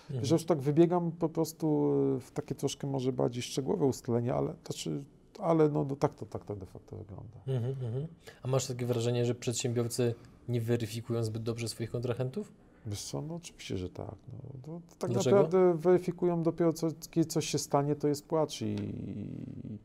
Mhm. 0.09 0.25
Że 0.25 0.35
już 0.35 0.45
tak 0.45 0.61
wybiegam 0.61 1.11
po 1.11 1.29
prostu 1.29 1.93
e, 2.17 2.19
w 2.19 2.31
takie 2.31 2.55
troszkę 2.55 2.87
może 2.87 3.13
bardziej 3.13 3.43
szczegółowe 3.43 3.85
ustalenia, 3.85 4.35
ale, 4.35 4.53
znaczy, 4.65 5.03
ale 5.39 5.69
no, 5.69 5.85
no 5.89 5.95
tak, 5.95 6.15
to, 6.15 6.25
tak 6.25 6.45
to 6.45 6.55
de 6.55 6.65
facto 6.65 6.95
wygląda. 6.95 7.37
Mhm, 7.47 7.85
mhm. 7.85 8.07
A 8.43 8.47
masz 8.47 8.67
takie 8.67 8.85
wrażenie, 8.85 9.25
że 9.25 9.35
przedsiębiorcy 9.35 10.15
nie 10.49 10.61
weryfikują 10.61 11.23
zbyt 11.23 11.43
dobrze 11.43 11.67
swoich 11.67 11.91
kontrahentów? 11.91 12.51
Wiesz 12.85 13.01
co, 13.01 13.21
no 13.21 13.35
oczywiście, 13.35 13.77
że 13.77 13.89
tak. 13.89 14.15
No, 14.33 14.39
to, 14.61 14.81
to 14.89 14.95
tak 14.99 15.11
Dlaczego? 15.11 15.35
naprawdę 15.35 15.77
weryfikują 15.77 16.43
dopiero, 16.43 16.73
co, 16.73 16.87
kiedy 17.11 17.25
coś 17.25 17.45
się 17.45 17.57
stanie, 17.57 17.95
to 17.95 18.07
jest 18.07 18.27
płacz 18.27 18.61
i, 18.61 18.65
i 18.65 19.77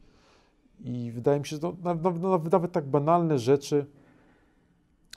wydaje 1.13 1.39
mi 1.41 1.47
się, 1.47 1.57
że 1.57 1.63
no, 1.63 1.77
nawet, 1.83 2.53
nawet 2.53 2.73
tak 2.73 2.87
banalne 2.87 3.39
rzeczy, 3.39 3.87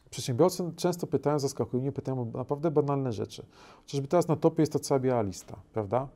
Przedsiębiorcy 0.09 0.71
często 0.75 1.07
pytają, 1.07 1.39
zaskakują 1.39 1.81
mnie, 1.81 1.91
pytają 1.91 2.21
o 2.21 2.25
naprawdę 2.37 2.71
banalne 2.71 3.11
rzeczy. 3.11 3.45
Chociażby 3.81 4.07
teraz 4.07 4.27
na 4.27 4.35
topie 4.35 4.61
jest 4.61 4.73
ta 4.73 4.79
cała 4.79 4.99
biała 4.99 5.21
lista, 5.21 5.59
prawda? 5.73 6.07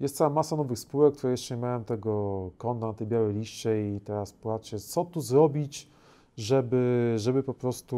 Jest 0.00 0.16
cała 0.16 0.30
masa 0.30 0.56
nowych 0.56 0.78
spółek, 0.78 1.16
które 1.16 1.30
jeszcze 1.30 1.54
nie 1.54 1.60
mają 1.60 1.84
tego 1.84 2.50
konta 2.58 2.86
na 2.86 2.92
tej 2.92 3.06
białej 3.06 3.34
liście 3.34 3.96
i 3.96 4.00
teraz 4.00 4.32
płaczę, 4.32 4.78
co 4.78 5.04
tu 5.04 5.20
zrobić, 5.20 5.88
żeby, 6.36 7.14
żeby 7.16 7.42
po 7.42 7.54
prostu 7.54 7.96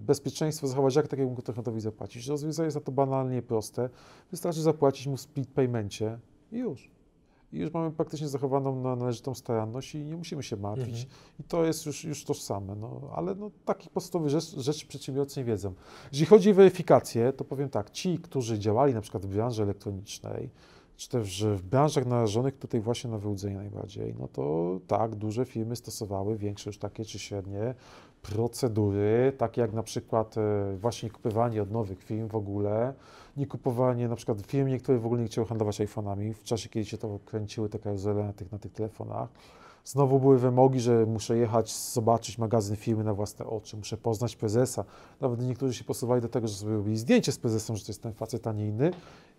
bezpieczeństwo 0.00 0.66
zachować, 0.66 0.96
jak 0.96 1.08
takiemu 1.08 1.34
kontrahentowi 1.34 1.80
zapłacić. 1.80 2.26
Rozwiązanie 2.26 2.64
jest 2.64 2.76
na 2.76 2.80
to 2.80 2.92
banalnie 2.92 3.42
proste. 3.42 3.90
Wystarczy 4.30 4.60
zapłacić 4.60 5.06
mu 5.06 5.16
w 5.16 5.20
split 5.20 5.50
paymencie 5.50 6.18
i 6.52 6.56
już 6.58 6.90
i 7.52 7.58
już 7.58 7.72
mamy 7.72 7.90
praktycznie 7.90 8.28
zachowaną 8.28 8.96
należytą 8.96 9.34
staranność 9.34 9.94
i 9.94 10.04
nie 10.04 10.16
musimy 10.16 10.42
się 10.42 10.56
martwić. 10.56 11.02
Mhm. 11.02 11.06
I 11.40 11.44
to 11.44 11.64
jest 11.64 11.86
już, 11.86 12.04
już 12.04 12.24
tożsame. 12.24 12.74
No, 12.74 13.00
ale 13.14 13.34
no, 13.34 13.50
takich 13.64 13.90
podstawowych 13.90 14.30
rzeczy, 14.30 14.60
rzeczy 14.60 14.86
przedsiębiorcy 14.86 15.40
nie 15.40 15.44
wiedzą. 15.44 15.74
Jeżeli 16.12 16.26
chodzi 16.26 16.50
o 16.50 16.54
weryfikację, 16.54 17.32
to 17.32 17.44
powiem 17.44 17.68
tak, 17.68 17.90
ci, 17.90 18.18
którzy 18.18 18.58
działali 18.58 18.94
na 18.94 19.00
przykład 19.00 19.26
w 19.26 19.28
branży 19.28 19.62
elektronicznej, 19.62 20.50
czy 20.96 21.08
też 21.08 21.44
w 21.44 21.62
branżach 21.62 22.06
narażonych 22.06 22.58
tutaj 22.58 22.80
właśnie 22.80 23.10
na 23.10 23.18
wyłudzenie 23.18 23.56
najbardziej, 23.56 24.14
no 24.18 24.28
to 24.28 24.78
tak, 24.86 25.14
duże 25.14 25.44
firmy 25.44 25.76
stosowały, 25.76 26.36
większe 26.36 26.70
już 26.70 26.78
takie 26.78 27.04
czy 27.04 27.18
średnie, 27.18 27.74
procedury, 28.22 29.32
takie 29.38 29.60
jak 29.60 29.72
na 29.72 29.82
przykład 29.82 30.38
e, 30.38 30.76
właśnie 30.76 31.10
kupowanie 31.10 31.62
od 31.62 31.70
nowych 31.70 32.04
firm 32.04 32.28
w 32.28 32.34
ogóle, 32.34 32.94
nie 33.38 33.46
kupowanie 33.46 34.08
na 34.08 34.16
przykład 34.16 34.42
firm, 34.46 34.78
które 34.78 34.98
w 34.98 35.06
ogóle 35.06 35.20
nie 35.22 35.26
chciały 35.26 35.46
handlować 35.46 35.80
iPhone'ami 35.80 36.34
w 36.34 36.44
czasie, 36.44 36.68
kiedy 36.68 36.86
się 36.86 36.98
to 36.98 37.18
kręciły 37.24 37.68
te 37.68 37.78
karuzele 37.78 38.24
na 38.24 38.32
tych, 38.32 38.52
na 38.52 38.58
tych 38.58 38.72
telefonach. 38.72 39.28
Znowu 39.84 40.20
były 40.20 40.38
wymogi, 40.38 40.80
że 40.80 41.06
muszę 41.06 41.36
jechać, 41.36 41.76
zobaczyć 41.76 42.38
magazyn 42.38 42.76
firmy 42.76 43.04
na 43.04 43.14
własne 43.14 43.46
oczy, 43.46 43.76
muszę 43.76 43.96
poznać 43.96 44.36
prezesa. 44.36 44.84
Nawet 45.20 45.40
niektórzy 45.40 45.74
się 45.74 45.84
posuwali 45.84 46.22
do 46.22 46.28
tego, 46.28 46.48
że 46.48 46.54
sobie 46.54 46.72
robili 46.72 46.96
zdjęcie 46.96 47.32
z 47.32 47.38
prezesem, 47.38 47.76
że 47.76 47.84
to 47.84 47.90
jest 47.90 48.02
ten 48.02 48.12
facet, 48.12 48.46
a 48.46 48.52
nie 48.52 48.66
inny. 48.66 48.90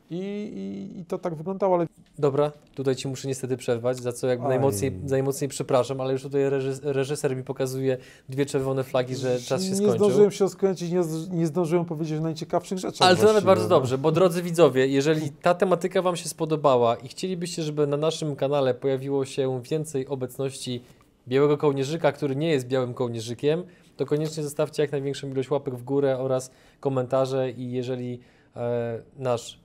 I, 0.10 0.18
i, 0.18 1.00
I 1.00 1.06
to 1.06 1.18
tak 1.18 1.36
wyglądało, 1.36 1.76
ale 1.76 1.86
Dobra, 2.20 2.52
tutaj 2.76 2.96
Ci 2.96 3.08
muszę 3.08 3.28
niestety 3.28 3.58
przerwać, 3.58 3.98
za 3.98 4.14
co 4.14 4.28
jakby 4.28 4.46
Aj. 4.46 4.50
najmocniej, 4.50 4.92
najmocniej 4.92 5.50
przepraszam, 5.50 6.02
ale 6.02 6.14
już 6.14 6.22
tutaj 6.22 6.50
reżys, 6.50 6.80
reżyser 6.84 7.36
mi 7.36 7.44
pokazuje 7.44 7.98
dwie 8.30 8.46
czerwone 8.46 8.84
flagi, 8.84 9.16
że 9.16 9.40
czas 9.40 9.64
się 9.64 9.70
nie 9.70 9.76
skończył. 9.76 9.98
zdążyłem 9.98 10.32
się 10.32 10.46
rozkręcić, 10.46 10.92
nie, 10.92 11.02
nie 11.32 11.48
zdążyłem 11.48 11.86
powiedzieć 11.86 12.20
o 12.20 12.22
najciekawszych 12.22 12.78
rzeczach. 12.78 13.08
Ale 13.08 13.18
to 13.18 13.24
nawet 13.24 13.44
bardzo 13.44 13.68
dobrze, 13.68 13.98
bo 13.98 14.12
drodzy 14.12 14.42
widzowie, 14.42 14.88
jeżeli 14.88 15.30
ta 15.32 15.54
tematyka 15.54 16.02
Wam 16.02 16.16
się 16.16 16.30
spodobała 16.30 16.96
i 16.96 17.08
chcielibyście, 17.08 17.64
żeby 17.64 17.88
na 17.88 17.98
naszym 17.98 18.36
kanale 18.36 18.74
pojawiło 18.74 19.26
się 19.26 19.62
więcej 19.64 20.08
obecności 20.08 20.82
białego 21.28 21.58
kołnierzyka, 21.58 22.12
który 22.12 22.36
nie 22.36 22.50
jest 22.50 22.68
białym 22.68 22.94
kołnierzykiem, 22.94 23.64
to 23.98 24.06
koniecznie 24.06 24.44
zostawcie 24.44 24.84
jak 24.84 24.92
największą 24.92 25.30
ilość 25.30 25.52
łapek 25.52 25.76
w 25.76 25.84
górę 25.84 26.18
oraz 26.18 26.52
komentarze 26.80 27.52
i 27.52 27.72
jeżeli 27.72 28.20
e, 28.56 29.02
nasz 29.18 29.60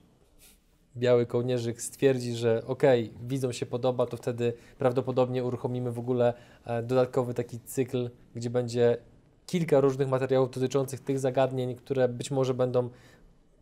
biały 0.97 1.25
kołnierzyk 1.25 1.81
stwierdzi, 1.81 2.35
że 2.35 2.63
okej, 2.67 3.13
widzom 3.27 3.53
się 3.53 3.65
podoba, 3.65 4.05
to 4.05 4.17
wtedy 4.17 4.53
prawdopodobnie 4.77 5.43
uruchomimy 5.43 5.91
w 5.91 5.99
ogóle 5.99 6.33
e, 6.65 6.83
dodatkowy 6.83 7.33
taki 7.33 7.59
cykl, 7.59 8.09
gdzie 8.35 8.49
będzie 8.49 8.97
kilka 9.45 9.79
różnych 9.79 10.07
materiałów 10.07 10.51
dotyczących 10.51 10.99
tych 10.99 11.19
zagadnień, 11.19 11.75
które 11.75 12.07
być 12.07 12.31
może 12.31 12.53
będą 12.53 12.89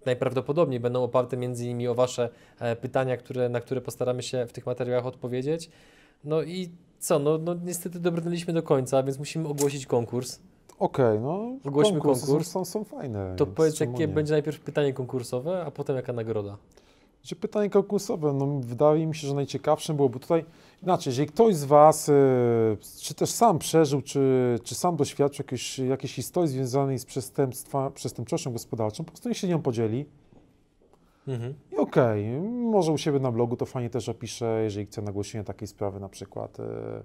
najprawdopodobniej 0.06 0.80
będą 0.80 1.04
oparte 1.04 1.38
między 1.38 1.66
innymi 1.66 1.88
o 1.88 1.96
Wasze 1.96 2.30
e, 2.60 2.76
pytania, 2.76 3.18
które, 3.18 3.50
na 3.50 3.62
które 3.62 3.82
postaramy 3.82 4.24
się 4.24 4.46
w 4.48 4.54
tych 4.54 4.66
materiałach 4.66 5.06
odpowiedzieć. 5.06 5.70
No 6.24 6.42
i 6.42 6.70
co, 7.00 7.20
no, 7.20 7.38
no 7.38 7.56
niestety 7.64 8.00
dobrnęliśmy 8.00 8.54
do 8.54 8.64
końca, 8.64 9.04
więc 9.04 9.20
musimy 9.20 9.48
ogłosić 9.48 9.86
konkurs. 9.86 10.40
Okej, 10.80 11.20
no 11.20 11.58
Ogłośmy 11.66 12.00
konkurs. 12.00 12.48
Są, 12.48 12.66
są, 12.66 12.84
fajne. 12.84 13.36
To 13.38 13.46
powiedz, 13.46 13.80
jakie 13.80 13.94
nie? 13.94 14.08
będzie 14.08 14.34
najpierw 14.34 14.60
pytanie 14.60 14.94
konkursowe, 14.94 15.64
a 15.66 15.72
potem 15.72 15.96
jaka 15.96 16.14
nagroda. 16.14 16.58
Znaczy, 17.24 17.36
pytanie 17.36 17.70
konkursowe, 17.70 18.34
no 18.34 18.60
wydaje 18.60 19.08
mi 19.08 19.16
się, 19.16 19.28
że 19.28 19.34
najciekawszym 19.34 19.96
byłoby 19.96 20.20
tutaj, 20.20 20.46
inaczej, 20.84 21.12
jeżeli 21.12 21.28
ktoś 21.28 21.56
z 21.56 21.64
Was, 21.64 22.10
e, 22.10 22.14
czy 23.02 23.14
też 23.14 23.30
sam 23.30 23.60
przeżył, 23.60 24.02
czy, 24.02 24.60
czy 24.64 24.76
sam 24.76 24.96
doświadczył 24.96 25.44
jakiejś, 25.44 25.80
jakiejś 25.80 26.14
historii 26.16 26.50
związanej 26.50 27.00
z 27.00 27.06
przestępstwa, 27.06 27.90
przestępczością 27.92 28.52
gospodarczą, 28.52 29.04
po 29.04 29.12
prostu 29.12 29.30
niech 29.30 29.38
się 29.38 29.48
nią 29.48 29.62
podzieli. 29.62 30.06
Mhm. 31.28 31.54
I 31.72 31.78
okej, 31.78 32.26
może 32.42 32.92
u 32.92 32.98
siebie 32.98 33.20
na 33.20 33.32
blogu 33.32 33.56
to 33.58 33.66
fajnie 33.66 33.90
też 33.90 34.10
opiszę, 34.10 34.62
jeżeli 34.64 34.86
chce 34.86 35.02
nagłośnienia 35.02 35.44
takiej 35.44 35.68
sprawy 35.68 36.00
na 36.00 36.10
przykład 36.10 36.60
e, 36.60 37.04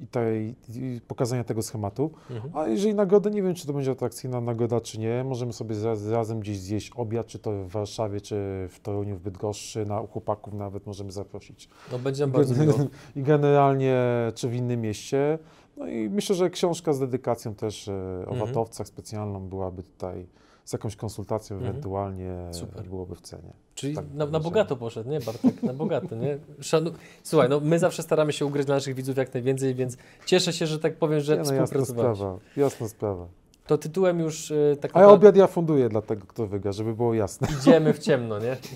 i, 0.00 0.06
tej, 0.06 0.54
i 0.74 1.00
pokazania 1.08 1.44
tego 1.44 1.62
schematu. 1.62 2.10
Mhm. 2.30 2.56
A 2.56 2.68
jeżeli 2.68 2.94
nagroda, 2.94 3.30
nie 3.30 3.42
wiem, 3.42 3.54
czy 3.54 3.66
to 3.66 3.72
będzie 3.72 3.90
atrakcyjna 3.90 4.40
nagroda, 4.40 4.80
czy 4.80 5.00
nie, 5.00 5.24
możemy 5.24 5.52
sobie 5.52 5.76
raz, 5.84 6.06
razem 6.08 6.40
gdzieś 6.40 6.58
zjeść 6.58 6.90
obiad, 6.96 7.26
czy 7.26 7.38
to 7.38 7.52
w 7.52 7.68
Warszawie, 7.68 8.20
czy 8.20 8.34
w 8.70 8.80
Toruniu, 8.82 9.16
w 9.16 9.20
Bydgoszczy, 9.20 9.86
na 9.86 10.00
u 10.00 10.06
chłopaków 10.06 10.54
nawet 10.54 10.86
możemy 10.86 11.12
zaprosić. 11.12 11.68
No 11.92 11.98
będzie 11.98 12.26
bardzo 12.26 12.54
miło. 12.64 12.74
I 13.16 13.22
generalnie, 13.22 13.96
czy 14.34 14.48
w 14.48 14.54
innym 14.54 14.80
mieście. 14.80 15.38
No 15.76 15.86
i 15.86 16.08
myślę, 16.10 16.36
że 16.36 16.50
książka 16.50 16.92
z 16.92 17.00
dedykacją 17.00 17.54
też 17.54 17.88
e, 17.88 17.92
o 18.26 18.30
Mhm. 18.30 18.38
watowcach 18.38 18.88
specjalną 18.88 19.48
byłaby 19.48 19.82
tutaj 19.82 20.26
z 20.64 20.72
jakąś 20.72 20.96
konsultacją 20.96 21.56
Mhm. 21.56 21.70
ewentualnie 21.70 22.34
Super. 22.50 22.84
byłoby 22.84 23.14
w 23.14 23.20
cenie. 23.20 23.52
Czyli 23.74 23.94
Tak 23.94 24.04
na, 24.14 24.26
na 24.26 24.40
bogato 24.40 24.76
poszedł, 24.76 25.10
nie 25.10 25.20
Bartek? 25.20 25.62
Na 25.62 25.72
bogato, 25.74 26.16
nie? 26.16 26.38
Szanu... 26.60 26.90
Słuchaj, 27.22 27.48
no 27.48 27.60
my 27.60 27.78
zawsze 27.78 28.02
staramy 28.02 28.32
się 28.32 28.46
ugryźć 28.46 28.66
dla 28.66 28.74
naszych 28.74 28.94
widzów 28.94 29.16
jak 29.16 29.34
najwięcej, 29.34 29.74
więc 29.74 29.96
cieszę 30.26 30.52
się, 30.52 30.66
że 30.66 30.78
tak 30.78 30.96
powiem, 30.96 31.20
że 31.20 31.32
Nie, 31.36 31.42
no 31.42 31.52
jasna 31.52 31.66
współpracowałeś. 31.66 32.18
sprawa, 32.18 32.38
jasna 32.56 32.88
sprawa. 32.88 33.26
To 33.66 33.78
tytułem 33.78 34.20
już 34.20 34.50
y, 34.50 34.76
tak 34.80 34.90
A 34.96 35.00
ja 35.00 35.08
obiad 35.08 35.36
ja 35.36 35.46
funduję 35.46 35.88
dla 35.88 36.02
tego, 36.02 36.26
kto 36.26 36.46
wygra, 36.46 36.72
żeby 36.72 36.94
było 36.94 37.14
jasne. 37.14 37.48
idziemy 37.60 37.92
w 37.92 37.98
ciemno, 37.98 38.38
nie? 38.38 38.56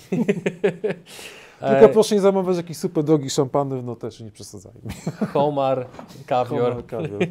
Tylko 1.68 1.89
proszę 1.89 2.14
nie 2.14 2.20
zamawiać 2.20 2.57
jakichś 2.57 2.78
super 2.80 3.05
drogich 3.05 3.32
szampanów, 3.32 3.85
no 3.85 3.97
też 3.97 4.20
nie 4.20 4.30
przesadzajmy. 4.30 4.80
Homar, 5.32 5.87
kawior. 6.26 6.70
Komar, 6.70 6.87
kawior. 6.87 7.20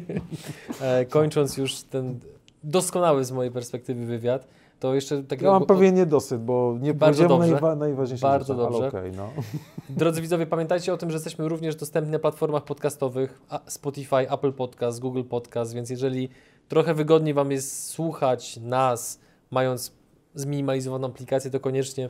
E, 0.80 1.04
kończąc 1.04 1.56
już 1.56 1.82
ten 1.82 2.20
doskonały 2.64 3.24
z 3.24 3.32
mojej 3.32 3.52
perspektywy 3.52 4.06
wywiad, 4.06 4.46
to 4.80 4.94
jeszcze 4.94 5.22
tak 5.22 5.42
Ja 5.42 5.50
mam 5.50 5.66
pewien 5.66 5.94
niedosyt, 5.94 6.42
bo 6.42 6.76
nie 6.80 6.94
Bardzo 6.94 7.28
dobrze. 7.28 7.52
najwa- 7.52 7.76
najważniejszych 7.76 8.22
Bardzo 8.22 8.54
dobrze. 8.54 8.88
okej, 8.88 9.12
no. 9.12 9.28
Drodzy 9.88 10.22
widzowie, 10.22 10.46
pamiętajcie 10.46 10.94
o 10.94 10.96
tym, 10.96 11.10
że 11.10 11.16
jesteśmy 11.16 11.48
również 11.48 11.76
dostępni 11.76 12.12
na 12.12 12.18
platformach 12.18 12.64
podcastowych 12.64 13.40
Spotify, 13.66 14.16
Apple 14.30 14.52
Podcast, 14.52 15.00
Google 15.00 15.22
Podcast, 15.22 15.74
więc 15.74 15.90
jeżeli 15.90 16.28
trochę 16.68 16.94
wygodniej 16.94 17.34
Wam 17.34 17.50
jest 17.50 17.84
słuchać 17.88 18.56
nas, 18.56 19.20
mając 19.50 19.92
zminimalizowaną 20.34 21.06
aplikację, 21.08 21.50
to 21.50 21.60
koniecznie 21.60 22.08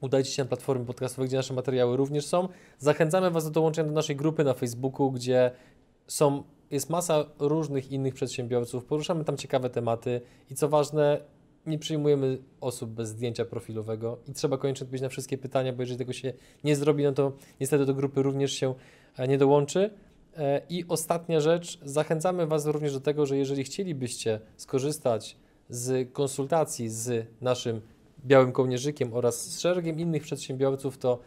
udajcie 0.00 0.30
się 0.30 0.42
na 0.42 0.48
platformy 0.48 0.84
podcastowe, 0.84 1.28
gdzie 1.28 1.36
nasze 1.36 1.54
materiały 1.54 1.96
również 1.96 2.26
są. 2.26 2.48
Zachęcamy 2.78 3.30
Was 3.30 3.44
do 3.44 3.50
dołączenia 3.50 3.88
do 3.88 3.94
naszej 3.94 4.16
grupy 4.16 4.44
na 4.44 4.54
Facebooku, 4.54 5.10
gdzie 5.10 5.50
są, 6.06 6.42
jest 6.70 6.90
masa 6.90 7.24
różnych 7.38 7.92
innych 7.92 8.14
przedsiębiorców, 8.14 8.84
poruszamy 8.84 9.24
tam 9.24 9.36
ciekawe 9.36 9.70
tematy 9.70 10.20
i 10.50 10.54
co 10.54 10.68
ważne, 10.68 11.20
nie 11.66 11.78
przyjmujemy 11.78 12.38
osób 12.60 12.90
bez 12.90 13.08
zdjęcia 13.08 13.44
profilowego 13.44 14.18
i 14.28 14.32
trzeba 14.32 14.58
koniecznie 14.58 14.84
odpowiedzieć 14.84 15.02
na 15.02 15.08
wszystkie 15.08 15.38
pytania, 15.38 15.72
bo 15.72 15.82
jeżeli 15.82 15.98
tego 15.98 16.12
się 16.12 16.32
nie 16.64 16.76
zrobi, 16.76 17.04
no 17.04 17.12
to 17.12 17.32
niestety 17.60 17.86
do 17.86 17.94
grupy 17.94 18.22
również 18.22 18.52
się 18.52 18.74
e, 19.16 19.28
nie 19.28 19.38
dołączy. 19.38 19.90
E, 20.36 20.62
I 20.68 20.84
ostatnia 20.88 21.40
rzecz, 21.40 21.78
zachęcamy 21.84 22.46
Was 22.46 22.66
również 22.66 22.92
do 22.92 23.00
tego, 23.00 23.26
że 23.26 23.36
jeżeli 23.36 23.64
chcielibyście 23.64 24.40
skorzystać 24.56 25.36
z 25.68 26.12
konsultacji 26.12 26.88
z 26.88 27.26
naszym 27.40 27.80
białym 28.26 28.52
kołnierzykiem 28.52 29.14
oraz 29.14 29.50
z 29.50 29.60
szeregiem 29.60 30.00
innych 30.00 30.22
przedsiębiorców, 30.22 30.98
to 30.98 31.18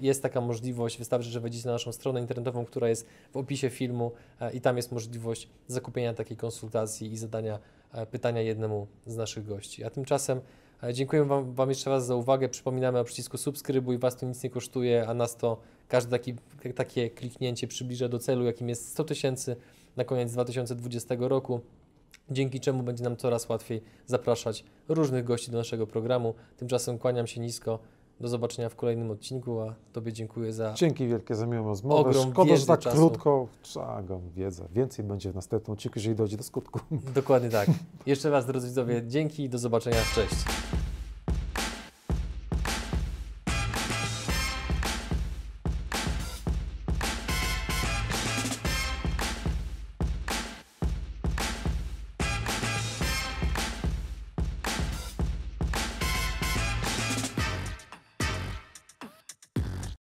jest 0.00 0.22
taka 0.22 0.40
możliwość, 0.40 0.98
wystarczy, 0.98 1.28
że 1.28 1.40
wejdziecie 1.40 1.66
na 1.66 1.72
naszą 1.72 1.92
stronę 1.92 2.20
internetową, 2.20 2.64
która 2.64 2.88
jest 2.88 3.06
w 3.32 3.36
opisie 3.36 3.70
filmu 3.70 4.12
e, 4.40 4.52
i 4.52 4.60
tam 4.60 4.76
jest 4.76 4.92
możliwość 4.92 5.48
zakupienia 5.68 6.14
takiej 6.14 6.36
konsultacji 6.36 7.12
i 7.12 7.16
zadania 7.16 7.58
e, 7.92 8.06
pytania 8.06 8.40
jednemu 8.40 8.86
z 9.06 9.16
naszych 9.16 9.46
gości. 9.46 9.84
A 9.84 9.90
tymczasem 9.90 10.40
e, 10.82 10.94
dziękujemy 10.94 11.28
wam, 11.28 11.54
wam 11.54 11.68
jeszcze 11.68 11.90
raz 11.90 12.06
za 12.06 12.14
uwagę. 12.14 12.48
Przypominamy 12.48 12.98
o 12.98 13.04
przycisku 13.04 13.38
subskrybuj, 13.38 13.98
Was 13.98 14.16
to 14.16 14.26
nic 14.26 14.42
nie 14.42 14.50
kosztuje, 14.50 15.08
a 15.08 15.14
nas 15.14 15.36
to 15.36 15.60
każde 15.88 16.10
taki, 16.10 16.34
takie 16.74 17.10
kliknięcie 17.10 17.66
przybliża 17.66 18.08
do 18.08 18.18
celu, 18.18 18.44
jakim 18.44 18.68
jest 18.68 18.88
100 18.88 19.04
tysięcy 19.04 19.56
na 19.96 20.04
koniec 20.04 20.32
2020 20.32 21.14
roku 21.18 21.60
dzięki 22.30 22.60
czemu 22.60 22.82
będzie 22.82 23.04
nam 23.04 23.16
coraz 23.16 23.48
łatwiej 23.48 23.82
zapraszać 24.06 24.64
różnych 24.88 25.24
gości 25.24 25.50
do 25.50 25.58
naszego 25.58 25.86
programu. 25.86 26.34
Tymczasem 26.56 26.98
kłaniam 26.98 27.26
się 27.26 27.40
nisko. 27.40 27.78
Do 28.20 28.28
zobaczenia 28.28 28.68
w 28.68 28.76
kolejnym 28.76 29.10
odcinku, 29.10 29.60
a 29.60 29.74
Tobie 29.92 30.12
dziękuję 30.12 30.52
za 30.52 30.72
Dzięki 30.74 31.06
wielkie 31.06 31.34
za 31.34 31.46
miłą 31.46 31.64
rozmowę. 31.66 32.10
Ogrom 32.10 32.30
Szkoda, 32.30 32.56
że 32.56 32.66
tak 32.66 32.80
czasu. 32.80 32.96
krótko. 32.96 33.48
Go 34.04 34.20
wiedza. 34.34 34.64
Więcej 34.72 35.04
będzie 35.04 35.32
w 35.32 35.34
następnym 35.34 35.72
odcinku, 35.72 35.98
jeżeli 35.98 36.14
dojdzie 36.16 36.36
do 36.36 36.42
skutku. 36.42 36.80
dokładnie 37.14 37.48
tak. 37.50 37.68
Jeszcze 38.06 38.30
raz, 38.30 38.46
drodzy 38.46 38.66
widzowie, 38.66 39.02
dzięki 39.06 39.42
i 39.42 39.48
do 39.48 39.58
zobaczenia. 39.58 39.96
Cześć. 40.14 40.34